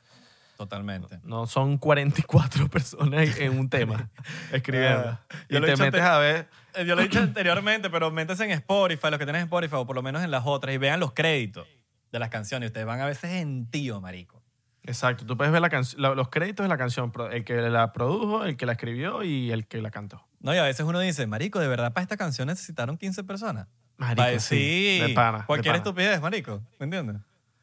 [0.64, 1.20] Totalmente.
[1.24, 4.09] No son 44 personas en un tema
[4.51, 5.09] escribiendo.
[5.09, 6.49] Ah, y yo te metes a ver.
[6.76, 9.86] Eh, Yo lo he dicho anteriormente, pero métanse en Spotify, los que tienen Spotify, o
[9.86, 11.68] por lo menos en las otras, y vean los créditos
[12.11, 12.68] de las canciones.
[12.70, 14.41] Ustedes van a veces en tío, marico.
[14.86, 18.43] Exacto, tú puedes ver la la- los créditos de la canción, el que la produjo,
[18.43, 20.28] el que la escribió y el que la cantó.
[20.41, 23.68] No, y a veces uno dice, marico, ¿de verdad para esta canción necesitaron 15 personas?
[23.95, 24.55] Marico, sí,
[24.97, 25.78] decir de pana, de cualquier pana.
[25.78, 26.61] estupidez, marico.
[26.80, 27.16] ¿Me entiendes?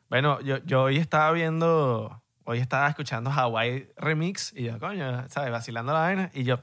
[0.09, 5.53] Bueno, yo, yo hoy estaba viendo, hoy estaba escuchando Hawaii Remix y yo, coño, ¿sabes?
[5.53, 6.61] Vacilando la vaina y yo,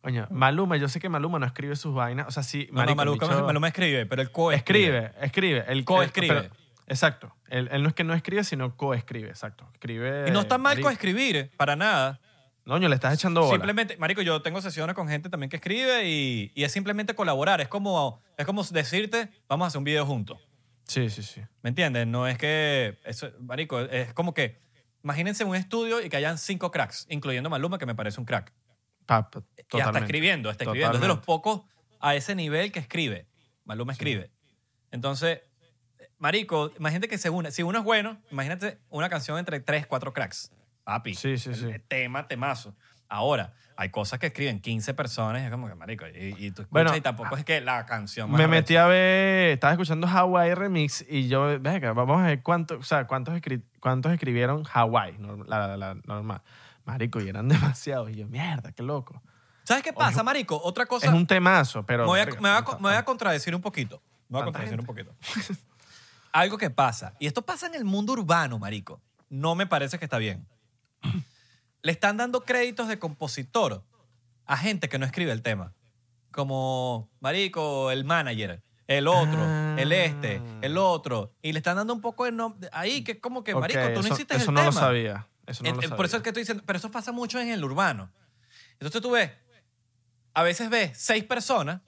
[0.00, 2.94] coño, Maluma, yo sé que Maluma no escribe sus vainas, o sea, sí, No, no,
[2.94, 5.64] marico, Maluma, bicho Maluma escribe, pero el co escribe, escribe.
[5.66, 6.50] El Coescribe.
[6.86, 7.34] Exacto.
[7.48, 9.68] Él, él no es que no escribe, sino coescribe, exacto.
[9.72, 10.28] Escribe.
[10.28, 12.20] Y no está mal coescribir, para nada.
[12.64, 13.52] Noño, le estás echando bola.
[13.52, 17.60] Simplemente, marico, yo tengo sesiones con gente también que escribe y, y es simplemente colaborar.
[17.60, 20.38] Es como, es como decirte, vamos a hacer un video juntos.
[20.84, 21.40] Sí, sí, sí.
[21.62, 22.06] ¿Me entiendes?
[22.06, 24.65] No es que, eso, marico, es como que,
[25.06, 28.52] imagínense un estudio y que hayan cinco cracks, incluyendo Maluma, que me parece un crack.
[29.06, 29.40] Pa- pa-
[29.78, 30.96] Y hasta escribiendo, está escribiendo.
[30.96, 31.62] Es de los pocos
[32.00, 33.28] a ese nivel que escribe.
[33.64, 34.32] Maluma escribe.
[34.90, 35.42] Entonces,
[36.18, 37.52] marico, imagínate que se une.
[37.52, 40.50] Si uno es bueno, imagínate una canción entre tres, cuatro cracks.
[40.82, 41.14] Papi.
[41.14, 41.66] Sí, sí, sí.
[41.88, 42.76] Tema, temazo.
[43.08, 46.62] Ahora, hay cosas que escriben 15 personas y es como que, marico, y, y tú
[46.62, 50.54] escuchas Bueno, y tampoco es que la canción Me metí a ver, estaba escuchando Hawaii
[50.54, 55.16] Remix y yo, venga, vamos a ver cuánto, o sea, cuántos, escri- cuántos escribieron Hawaii,
[55.46, 56.42] la, la- la normal.
[56.84, 58.10] Marico, y eran demasiados.
[58.10, 59.20] Y yo, mierda, qué loco.
[59.64, 60.60] ¿Sabes qué pasa, marico?
[60.62, 61.06] Otra cosa...
[61.08, 62.04] Es un temazo, pero.
[62.04, 64.00] me voy, a, verga, me voy a- me voy a contradecir un poquito.
[64.28, 65.12] Me voy a contradecir un poquito.
[66.32, 70.04] Algo que pasa, y esto pasa en el mundo urbano, marico, no me parece que
[70.04, 70.46] está bien.
[71.86, 73.84] Le están dando créditos de compositor
[74.44, 75.72] a gente que no escribe el tema.
[76.32, 79.76] Como, marico, el manager, el otro, Ah.
[79.78, 81.32] el este, el otro.
[81.42, 83.94] Y le están dando un poco de nombre ahí, que es como que, marico, tú
[83.94, 84.72] no eso, hiciste eso el no tema.
[84.72, 85.28] lo sabía.
[85.46, 85.96] Eso no En- lo sabía.
[85.96, 88.10] por eso es que estoy diciendo, pero eso pasa mucho en el urbano.
[88.72, 89.30] Entonces tú ves,
[90.34, 91.82] a veces ves seis personas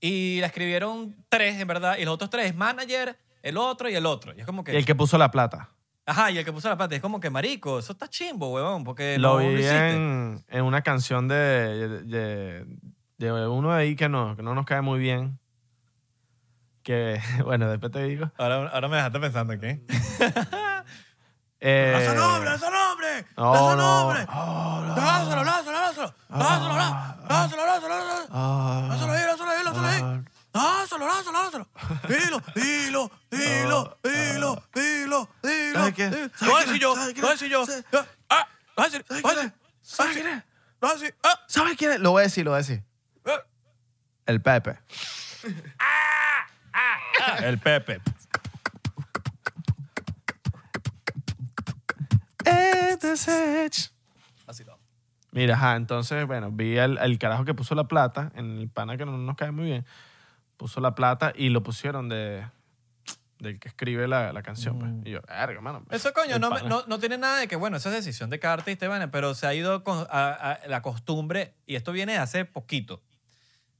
[0.00, 4.06] y la escribieron tres, en verdad, y los otros tres, manager, el otro y el
[4.06, 4.34] otro.
[4.34, 5.70] Y es como que, Y el que puso la plata.
[6.06, 8.84] Ajá, y el que puso la plata, es como que, marico, eso está chimbo, huevón,
[8.84, 9.90] porque lo no vi hiciste.
[9.94, 12.66] en, en una canción de, de,
[13.18, 15.38] de uno ahí que no, que no nos cae muy bien.
[16.82, 18.30] Que, bueno, después te digo.
[18.36, 19.80] Ahora, ahora me dejaste pensando, ¿qué?
[21.66, 23.24] Eh, ¡Lanza nombre, nombre!
[23.38, 23.76] No, ¡Lanza no.
[23.76, 24.26] nombre!
[24.26, 24.94] No.
[29.88, 30.24] Ahí.
[30.54, 30.76] Ah.
[30.80, 31.68] Lánzalo, lánzalo, lánzalo.
[32.08, 35.74] Dilo, dilo, dilo, dilo, dilo, dilo.
[35.74, 36.10] ¿Sabes qué?
[36.10, 36.30] dilo.
[36.36, 37.40] ¿Sabes Lo decir yo, ¿Sabes quién lo voy a es?
[37.40, 37.66] decir yo.
[37.66, 37.84] ¿Sabes-
[38.30, 39.52] Ah, lo voy a decir, lo voy a decir.
[39.82, 40.42] ¿Sabes quién es?
[40.80, 41.14] Lo voy a decir.
[41.22, 42.00] Ah, ¿Sabes quién es?
[42.00, 42.82] Lo voy a decir, lo voy a decir.
[43.26, 43.42] ah.
[44.26, 44.78] El Pepe.
[47.42, 48.00] El Pepe.
[54.46, 54.78] Así no.
[55.32, 58.96] Mira, ajá, entonces, bueno, vi al, al carajo que puso la plata, en el pana
[58.96, 59.86] que no nos cae muy bien,
[60.56, 62.46] puso la plata y lo pusieron de
[63.38, 64.78] del que escribe la, la canción.
[64.78, 64.90] pues.
[65.04, 65.84] Y yo, verga, mano.
[65.90, 68.38] Eso, coño, no, me- no, no tiene nada de que, bueno, esa es decisión de
[68.38, 72.12] cada artista, Iván, pero se ha ido con a- a la costumbre, y esto viene
[72.12, 73.02] de hace poquito,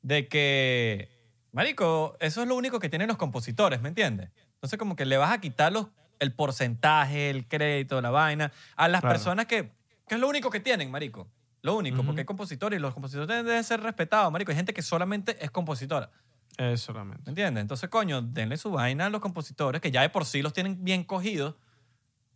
[0.03, 1.09] de que,
[1.53, 4.31] marico, eso es lo único que tienen los compositores, ¿me entiendes?
[4.55, 5.87] Entonces, como que le vas a quitar los,
[6.19, 9.15] el porcentaje, el crédito, la vaina, a las Claro.
[9.15, 9.71] personas que,
[10.09, 11.27] que es lo único que tienen, marico.
[11.63, 12.07] Lo único, Ujú.
[12.07, 14.51] porque hay compositores y los compositores deben ser respetados, marico.
[14.51, 16.11] Hay gente que solamente es compositora.
[16.59, 17.23] Eso solamente.
[17.27, 17.63] ¿Me entiendes?
[17.63, 20.85] Entonces, coño, denle su vaina a los compositores que ya de por sí los tienen
[20.85, 21.57] bien cogidos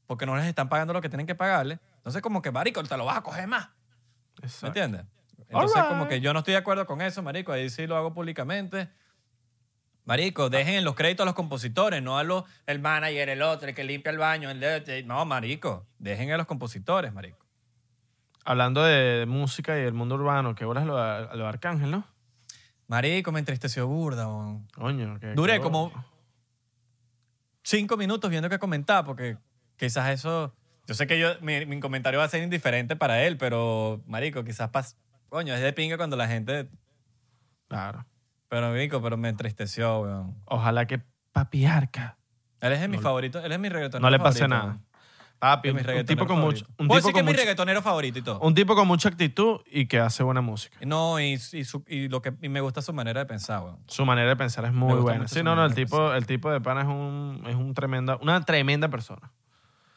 [0.07, 1.79] porque no les están pagando lo que tienen que pagarle.
[1.99, 3.69] Entonces, como que, marico, te lo vas a coger más.
[4.41, 4.67] ¿Me Exacto.
[4.69, 5.05] entiendes?
[5.51, 7.53] Entonces, como que yo no estoy de acuerdo con eso, marico.
[7.53, 8.89] Ahí sí lo hago públicamente.
[10.05, 13.75] Marico, dejen los créditos a los compositores, no a los, el manager, el otro, el
[13.75, 14.51] que limpia el baño.
[14.51, 15.87] El de- no, marico.
[15.99, 17.45] Dejen a los compositores, marico.
[18.45, 22.07] Hablando de música y del mundo urbano, ¿qué bolas lo, a lo de Arcángel, no?
[22.89, 24.67] Marico, me entristeció burda, weón.
[24.75, 25.93] Coño, que Duré como
[27.63, 29.37] cinco minutos viendo qué comentar, porque
[29.77, 30.55] quizás eso.
[30.87, 34.43] Yo sé que yo, mi, mi comentario va a ser indiferente para él, pero, marico,
[34.43, 34.97] quizás pas,
[35.29, 36.71] Coño, es de pinga cuando la gente.
[37.69, 38.07] Claro.
[38.49, 40.35] Pero, marico, pero me entristeció, weón.
[40.47, 42.17] Ojalá que Papi Arca
[42.63, 43.45] Él es de mis No le- favoritos.
[43.45, 44.65] Él es mi reggaetonero no le pase favorito, nada.
[44.73, 44.88] weón.
[45.39, 47.41] Papi, mi un, tipo con mucho, un Puedo tipo decir que con es mi mucho,
[47.43, 48.41] reggaetonero favorito y todo.
[48.41, 50.77] un tipo con mucha actitud y que hace buena música.
[50.85, 53.79] No, y, y, su- y lo que, y me gusta su manera de pensar, weón.
[53.87, 55.19] Su manera de pensar es Me muy gusta buena.
[55.21, 57.55] mucho Sí, su no, no, el de tipo, el tipo de pana es un, es
[57.55, 59.31] un tremenda, una tremenda persona.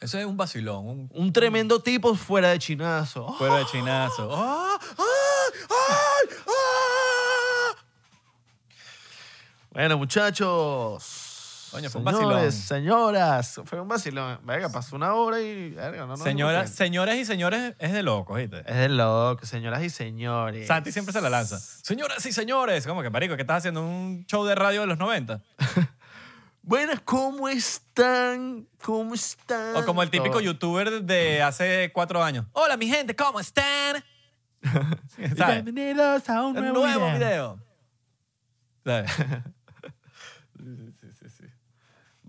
[0.00, 3.26] Eso es un vacilón, un Un tremendo tipo fuera de chinazo.
[3.26, 3.32] ¡Oh!
[3.38, 4.28] fuera de chinazo.
[4.32, 4.78] ¡Ah!
[4.98, 6.28] ¡Ay!
[6.46, 7.76] ¡Ah!
[9.72, 11.31] Bueno, muchachos.
[11.72, 12.52] Coño, fue un Señores, vacilón.
[12.52, 14.38] señoras, fue un vacilón.
[14.44, 15.70] Venga, pasó una hora y...
[15.70, 16.76] verga, no nos dimos Señoras, cuenta.
[16.76, 18.58] señoras y señores, es de loco, ¿viste?
[18.66, 20.66] Es de loco, señoras y señores.
[20.66, 21.58] Santi siempre se la lanza.
[21.58, 24.98] Señoras y señores, como que marico, que estás haciendo un show de radio de los
[24.98, 25.40] 90.
[26.62, 28.68] Buenas, ¿cómo están?
[28.82, 29.74] ¿Cómo están?
[29.76, 32.44] O como el típico youtuber de hace cuatro años.
[32.52, 34.04] Hola, mi gente, ¿cómo están?
[35.36, 35.64] ¿Sabes?
[35.64, 37.18] Bienvenidos a un Un nuevo, nuevo video.
[37.18, 37.58] video.
[38.84, 39.10] ¿Sabes?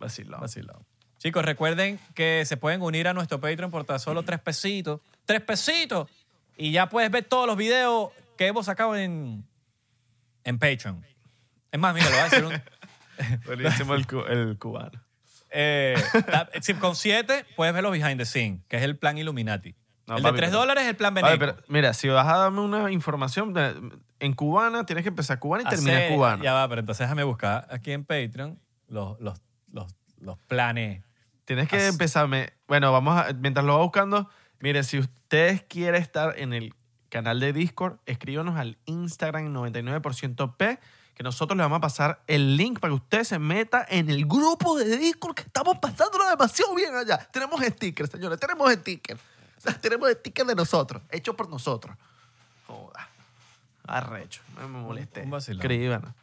[0.04, 0.40] Vacilón.
[0.42, 0.86] Vacilón.
[1.18, 5.00] Chicos, recuerden que se pueden unir a nuestro Patreon por tan solo tres pesitos.
[5.26, 6.10] ¡Tres pesitos!
[6.58, 9.46] Y ya puedes ver todos los videos que hemos sacado en,
[10.44, 11.06] en Patreon.
[11.72, 12.62] Es más, mira, lo voy a decir un...
[13.46, 15.02] Buenísimo el, el cubano.
[15.50, 15.96] Eh,
[16.80, 19.76] con siete puedes ver los behind the scenes, que es el plan Illuminati.
[20.08, 21.38] No, el papi, de tres pero- dólares es el plan Beneco.
[21.40, 23.54] pero mira, si vas a darme una información
[24.20, 26.44] en cubana, tienes que empezar cubana y terminar cubano.
[26.44, 29.40] Ya va, pero entonces déjame buscar aquí en Patreon los, los,
[30.24, 31.04] los, planes.
[31.46, 32.54] Tienes que As- empezarme.
[32.68, 33.34] Bueno, vamos a.
[33.34, 36.74] Mientras lo va buscando, mire, si ustedes quieren estar en el
[37.10, 40.80] canal de Discord, escríbanos al Instagram 99% P,
[41.14, 44.26] que nosotros le vamos a pasar el link para que usted se meta en el
[44.26, 47.18] grupo de Discord que estamos pasándolo demasiado bien allá.
[47.32, 49.20] Tenemos stickers, señores, tenemos stickers.
[49.58, 51.96] O sea, tenemos stickers de nosotros, hechos por nosotros.
[52.66, 53.10] Joda.
[53.86, 55.28] Arrecho, no me molesté.
[55.50, 56.14] Escríbanos.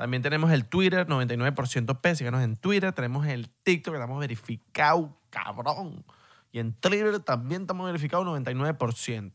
[0.00, 2.16] También tenemos el Twitter, 99% P.
[2.16, 2.90] Síganos en Twitter.
[2.94, 6.06] Tenemos el TikTok, que estamos verificados, cabrón.
[6.52, 9.32] Y en Twitter también estamos verificados 99%.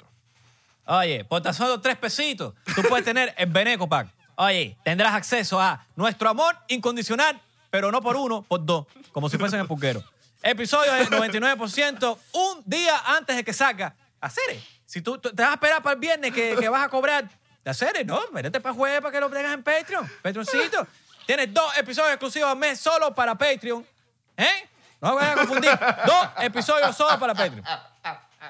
[0.87, 4.07] Oye, por tan solo tres pesitos, tú puedes tener el Beneco Pack.
[4.37, 7.39] Oye, tendrás acceso a nuestro amor incondicional,
[7.69, 10.03] pero no por uno, por dos, como si fuesen el puquero.
[10.41, 13.95] Episodio del 99%, un día antes de que salga.
[14.19, 17.29] Hacer, si tú, te vas a esperar para el viernes que vas a cobrar,
[17.65, 20.87] de hacer, no, vete para jueves para que lo tengas en Patreon, Patreoncito.
[21.25, 23.83] Tienes dos episodios exclusivos al mes solo para Patreon.
[24.37, 24.69] ¿Eh?
[25.01, 25.71] No me vayan a confundir.
[26.05, 27.63] Dos episodios solo para Patreon.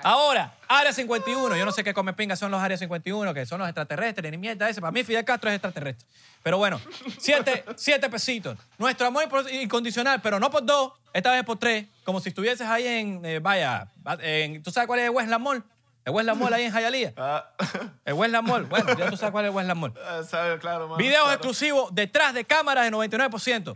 [0.04, 1.56] Ahora, Área 51.
[1.56, 4.38] Yo no sé qué come pinga son los Área 51, que son los extraterrestres, ni
[4.38, 4.82] mierda ese.
[4.82, 6.06] Para mí Fidel Castro es extraterrestre.
[6.44, 6.82] Pero bueno,
[7.18, 8.58] siete, siete pesitos.
[8.78, 11.86] Nuestro amor incondicional, pero no por dos, esta vez por tres.
[12.04, 13.88] Como si estuvieses ahí en, eh, vaya,
[14.20, 15.64] en- ¿tú sabes cuál es el Westland Mall?
[16.06, 17.14] El Westland Mall ahí en Hialeah.
[17.18, 17.50] Ah,
[18.06, 18.66] El Westland Mall.
[18.70, 19.94] Bueno, ya tú sabes cuál es el Westland Mall.
[20.28, 21.34] sabe, claro, mano, Videos claro.
[21.34, 23.76] exclusivos detrás de cámaras de 99%.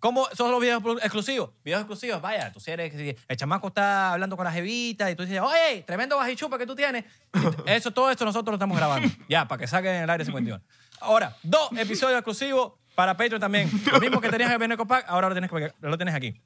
[0.00, 1.50] ¿Cómo son los videos exclusivos?
[1.62, 5.14] Videos exclusivos, vaya, tú si eres, si el chamaco está hablando con la jevita y
[5.14, 7.04] tú dices, oye, tremendo bajichupa que tú tienes.
[7.66, 9.06] Eso, todo esto nosotros lo estamos grabando.
[9.28, 10.62] Ya, para que saquen en el aire 51.
[11.00, 13.70] Ahora, dos episodios exclusivos para Patreon también.
[13.92, 16.40] Lo mismo que tenías en Beneco Pack, ahora lo tienes, que- lo tienes aquí.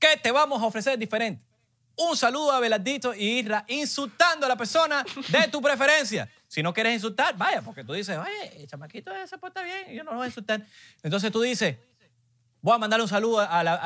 [0.00, 1.42] ¿Qué te vamos a ofrecer diferente?
[1.96, 6.28] Un saludo a Belardito y Isra insultando a la persona de tu preferencia.
[6.48, 9.96] Si no quieres insultar, vaya, porque tú dices, oye, el chamaquito se porta bien y
[9.96, 10.60] yo no lo voy a insultar.
[11.02, 11.76] Entonces tú dices,
[12.60, 13.78] voy a mandarle un saludo a la,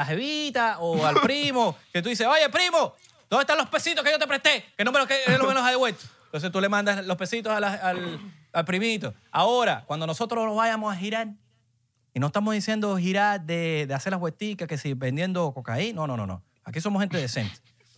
[0.00, 2.94] a, jevita o al primo, que tú dices, oye, primo,
[3.30, 4.64] ¿dónde están los pesitos que yo te presté?
[4.76, 6.04] Que no me los, que no me los ha devuelto.
[6.26, 7.64] Entonces tú le mandas los pesitos al,
[8.52, 9.14] al primito.
[9.30, 11.28] Ahora, cuando nosotros nos vayamos a girar,
[12.14, 16.06] y no estamos diciendo girar de, de hacer las vuelticas, que si vendiendo cocaína, no,
[16.06, 16.42] no, no, no.
[16.64, 17.54] Aquí somos gente decente.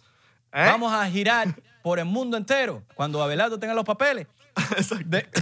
[0.52, 0.66] ¿Eh?
[0.66, 1.48] Vamos a girar
[1.82, 4.26] por el mundo entero cuando Abelardo tenga los papeles.
[5.06, 5.28] De-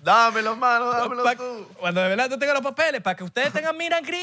[0.00, 1.68] Dámelo, mano, dámelo Pa- tú.
[1.80, 4.20] Cuando tú tengas los papeles, para que ustedes tengan miran gris.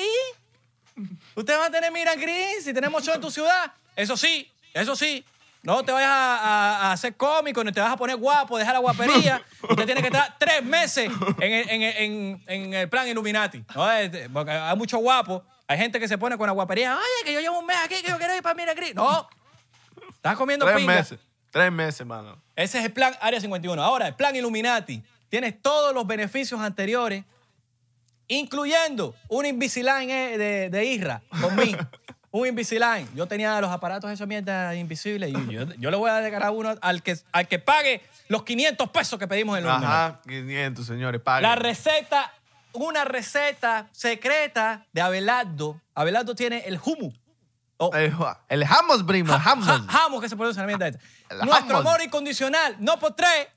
[1.36, 3.72] Ustedes van a tener miran gris si tenemos show en tu ciudad.
[3.95, 5.26] Eso sí, eso sí.
[5.61, 8.74] No te vayas a, a- a hacer cómico, ni te vas a poner guapo, dejar
[8.74, 9.41] la guapería.
[9.70, 11.09] Usted tiene que estar tres meses
[11.39, 13.64] en el, en el- en- en el plan Illuminati.
[13.76, 13.91] ¿no?
[13.91, 15.41] Este, Porque hay muchos guapos.
[15.68, 16.95] Hay gente que se pone con la guapería.
[16.95, 18.93] Oye, que yo llevo un mes aquí, que yo quiero ir para miran gris.
[18.95, 19.28] No.
[20.14, 20.95] Estás comiendo Tres pinga.
[20.95, 21.20] meses.
[21.51, 22.41] Tres meses, mano.
[22.55, 23.82] Ese es el plan Área 51.
[23.82, 25.03] Ahora, el plan Illuminati.
[25.30, 27.24] Tienes todos los beneficios anteriores,
[28.28, 31.76] incluyendo un Invisalign eh, de, de Isra con mí.
[32.32, 33.07] un Invisalign.
[33.16, 36.51] Yo tenía los aparatos de esa mierda invisibles y yo, yo le voy a regalar
[36.51, 39.93] uno al que, al que pague los 500 pesos que pedimos en el Illuminati.
[39.93, 41.49] Ajá, 500, señores, paguen.
[41.49, 42.32] La receta,
[42.74, 45.80] una receta secreta de Abelardo.
[45.95, 47.12] Abelardo tiene el humu.
[47.78, 48.13] O- El,
[48.50, 49.87] el Hammond, primo, el Hammond.
[49.89, 51.00] Ja- Jamos que se produce la mierda esta.
[51.29, 53.47] El Nuestro amor incondicional, no por tres,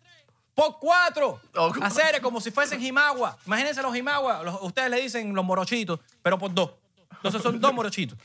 [0.55, 1.41] por cuatro.
[1.55, 1.73] Oh.
[1.83, 3.37] Hacer como si fuesen jimagua.
[3.47, 6.73] Imagínense los jimagua, los- ustedes le dicen los morochitos, pero por dos.
[7.17, 8.19] Entonces son dos morochitos.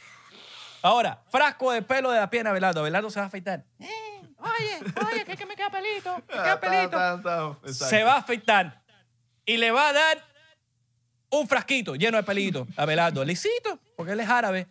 [0.81, 2.79] Ahora, frasco de pelo de la pierna de Abelardo.
[2.79, 3.63] Abelardo se va a afeitar.
[3.79, 4.79] Eh, oye,
[5.11, 7.59] oye, que, que me queda pelito, me Ah, queda pelito.
[7.71, 8.81] Se va a afeitar
[9.45, 10.25] y le va a dar
[11.31, 13.25] un frasquito lleno de pelito a Abelardo.
[13.25, 14.67] Lisito, porque él es árabe.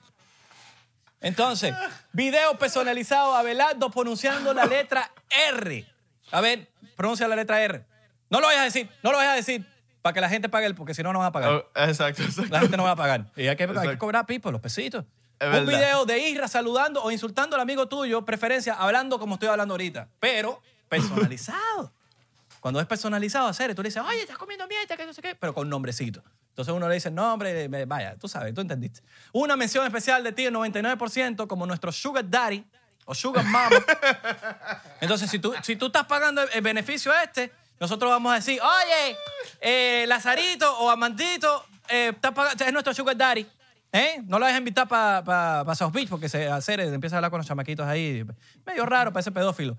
[1.21, 1.75] Entonces,
[2.13, 5.11] video personalizado a Abelardo pronunciando la letra
[5.51, 5.85] R.
[6.31, 7.85] A ver, pronuncia la letra R.
[8.31, 9.67] No lo vayas a decir, no lo vayas a decir,
[10.03, 11.51] para que la gente pague, porque si no, no va a pagar.
[11.51, 12.51] Oh, exacto, exacto.
[12.51, 13.27] La gente no va a pagar.
[13.37, 15.05] Y hay que, hay que cobrar pipo, los pesitos.
[15.39, 15.67] Es Un verdad.
[15.67, 20.09] video de Isra saludando o insultando al amigo tuyo, preferencia, hablando como estoy hablando ahorita,
[20.21, 21.93] pero personalizado.
[22.61, 25.35] Cuando es personalizado, hacer, tú le dices, oye, estás comiendo mierda, que no sé qué,
[25.35, 26.23] pero con nombrecito.
[26.61, 29.01] Entonces uno le dice, nombre, me- vaya, tú sabes, tú entendiste.
[29.33, 32.65] Una mención especial de ti, el 99%, como nuestro Sugar Daddy,
[33.07, 33.77] o Sugar Mama.
[35.01, 39.17] Entonces, si tú, si tú estás pagando el beneficio este, nosotros vamos a decir, oye,
[39.61, 43.47] eh, Lazarito o Amandito, eh, pagando- es nuestro Sugar Daddy.
[43.93, 44.23] ¿Eh?
[44.27, 47.31] No lo dejes invitar para pa, pa South Beach porque se hacer, empieza a hablar
[47.33, 48.25] con los chamaquitos ahí.
[48.65, 49.77] Medio raro para ese pedófilo.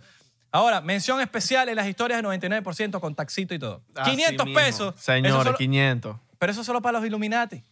[0.51, 3.81] Ahora, mención especial en las historias de 99% con taxito y todo.
[3.95, 4.59] Así 500 mismo.
[4.59, 4.95] pesos.
[4.95, 6.17] Eso Señores, solo- 500.
[6.41, 7.63] Pero eso solo para los Illuminati.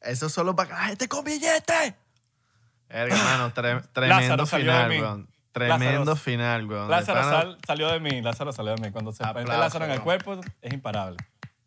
[0.00, 1.94] Eso es solo para que la gente con billetes.
[2.88, 5.28] Verga, hermano, tre- tremendo Lázaro final, weón.
[5.52, 6.90] Tremendo Lázaro- final, weón.
[6.90, 8.90] Lázaro sal- salió de mí, Lázaro salió de mí.
[8.90, 11.18] Cuando se Aplauso, Lázaro en el cuerpo, es imparable.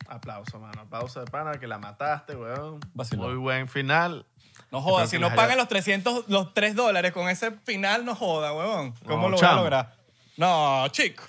[0.09, 0.81] Aplauso, mano.
[0.81, 2.81] Aplauso de pana que la mataste, weón.
[2.93, 3.29] Vacilón.
[3.29, 4.25] Muy buen final.
[4.69, 8.15] No joda, Espero si no pagan los 300, los 3 dólares con ese final, no
[8.15, 8.93] joda, huevón.
[9.05, 9.53] ¿Cómo No, lo voy chamo.
[9.53, 9.95] a lograr?
[10.35, 11.23] No, chico.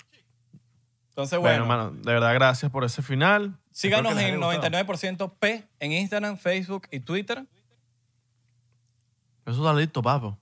[1.11, 3.57] Entonces, Bueno, bueno, hermano, de verdad, gracias por ese final.
[3.79, 4.69] Síganos en haya gustado.
[4.69, 7.45] 99% P en Instagram, Facebook y Twitter.
[9.45, 10.37] Eso está listo, papo.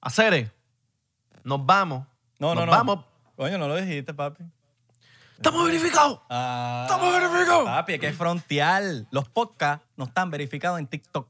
[0.00, 0.50] Acere,
[1.42, 2.06] nos vamos.
[2.38, 2.72] No, no, nos no.
[2.72, 3.04] vamos.
[3.36, 4.44] Coño, no lo dijiste, papi.
[5.36, 6.20] ¡Estamos verificados!
[6.28, 7.64] Ah, ¡Estamos verificados!
[7.64, 9.08] Papi, es que es frontial.
[9.10, 11.28] Los podcasts no están verificados en TikTok.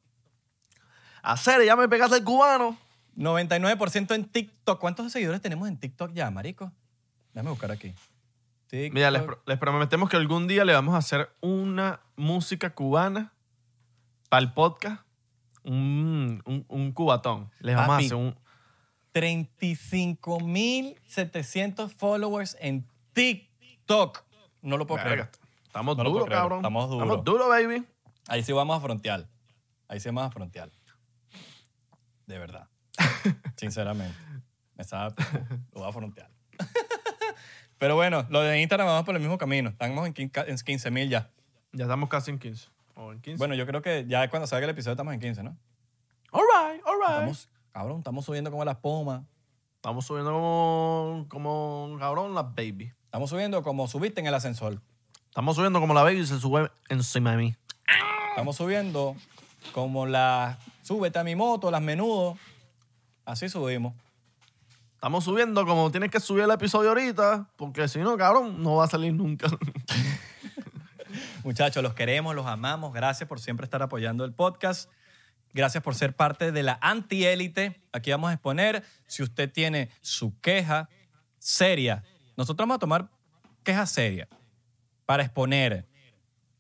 [1.23, 2.77] Acere, ya me pegaste el cubano.
[3.17, 4.81] 99% en TikTok.
[4.81, 6.73] ¿Cuántos seguidores tenemos en TikTok ya, marico?
[7.33, 7.95] Déjame buscar aquí.
[8.73, 8.95] TikTok.
[8.95, 13.33] Mira, les, pro- les prometemos que algún día le vamos a hacer una música cubana
[14.31, 15.03] para el podcast.
[15.63, 17.51] Un, un, un cubatón.
[17.61, 18.05] Les vamos Papi.
[18.05, 18.35] a hacer un...
[19.15, 24.25] 35.700 followers en TikTok.
[24.63, 25.49] No lo puedo Verga, creer.
[25.67, 26.59] Estamos No duros, cabrón.
[26.61, 27.03] Estamos duros.
[27.09, 27.85] Estamos duros, baby.
[28.29, 29.29] Ahí sí vamos a frontear.
[29.89, 30.71] Ahí sí vamos a frontear.
[32.27, 32.69] De verdad.
[33.57, 34.17] Sinceramente.
[34.77, 35.15] Me estaba,
[35.73, 36.31] lo voy a frontear.
[37.83, 39.71] Pero bueno, lo de Instagram vamos por el mismo camino.
[39.71, 41.33] Estamos en 15 mil ya.
[41.73, 42.69] Ya estamos casi en 15.
[42.95, 43.39] O en 15.
[43.39, 45.57] Bueno, yo creo que ya cuando salga el episodio estamos en 15, ¿no?
[46.31, 47.11] all right, all right.
[47.15, 49.25] Estamos, cabrón, estamos subiendo como las pomas.
[49.75, 52.93] Estamos subiendo como, como cabrón la baby.
[53.07, 54.81] Estamos subiendo como subiste en el ascensor.
[55.25, 57.57] Estamos subiendo como la baby se sube encima de mí.
[58.29, 59.17] Estamos subiendo
[59.73, 62.39] como la súbete a mi moto, las menudo.
[63.25, 63.93] Así subimos.
[65.03, 68.85] Estamos subiendo como tienes que subir el episodio ahorita, porque si no, cabrón, no va
[68.85, 69.49] a salir nunca.
[71.43, 72.93] Muchachos, los queremos, los amamos.
[72.93, 74.89] Gracias por siempre estar apoyando el podcast.
[75.53, 77.83] Gracias por ser parte de la antiélite.
[77.91, 80.89] Aquí vamos a exponer si usted tiene su queja
[81.41, 82.05] seria.
[82.37, 83.11] Nosotros vamos a tomar
[83.65, 84.29] queja seria
[85.05, 85.89] para exponer.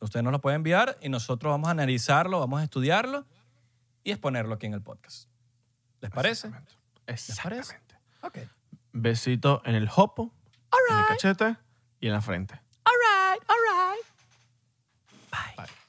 [0.00, 3.24] Usted nos lo puede enviar y nosotros vamos a analizarlo, vamos a estudiarlo
[4.02, 5.28] y exponerlo aquí en el podcast.
[6.00, 6.50] ¿Les parece?
[7.06, 7.91] Exactamente.
[8.22, 8.38] Ok.
[8.92, 10.34] Besito en el hopo,
[10.70, 10.90] right.
[10.90, 11.56] en el cachete
[12.00, 12.60] y en la frente.
[12.84, 14.04] All right, all right.
[15.30, 15.56] Bye.
[15.56, 15.81] Bye.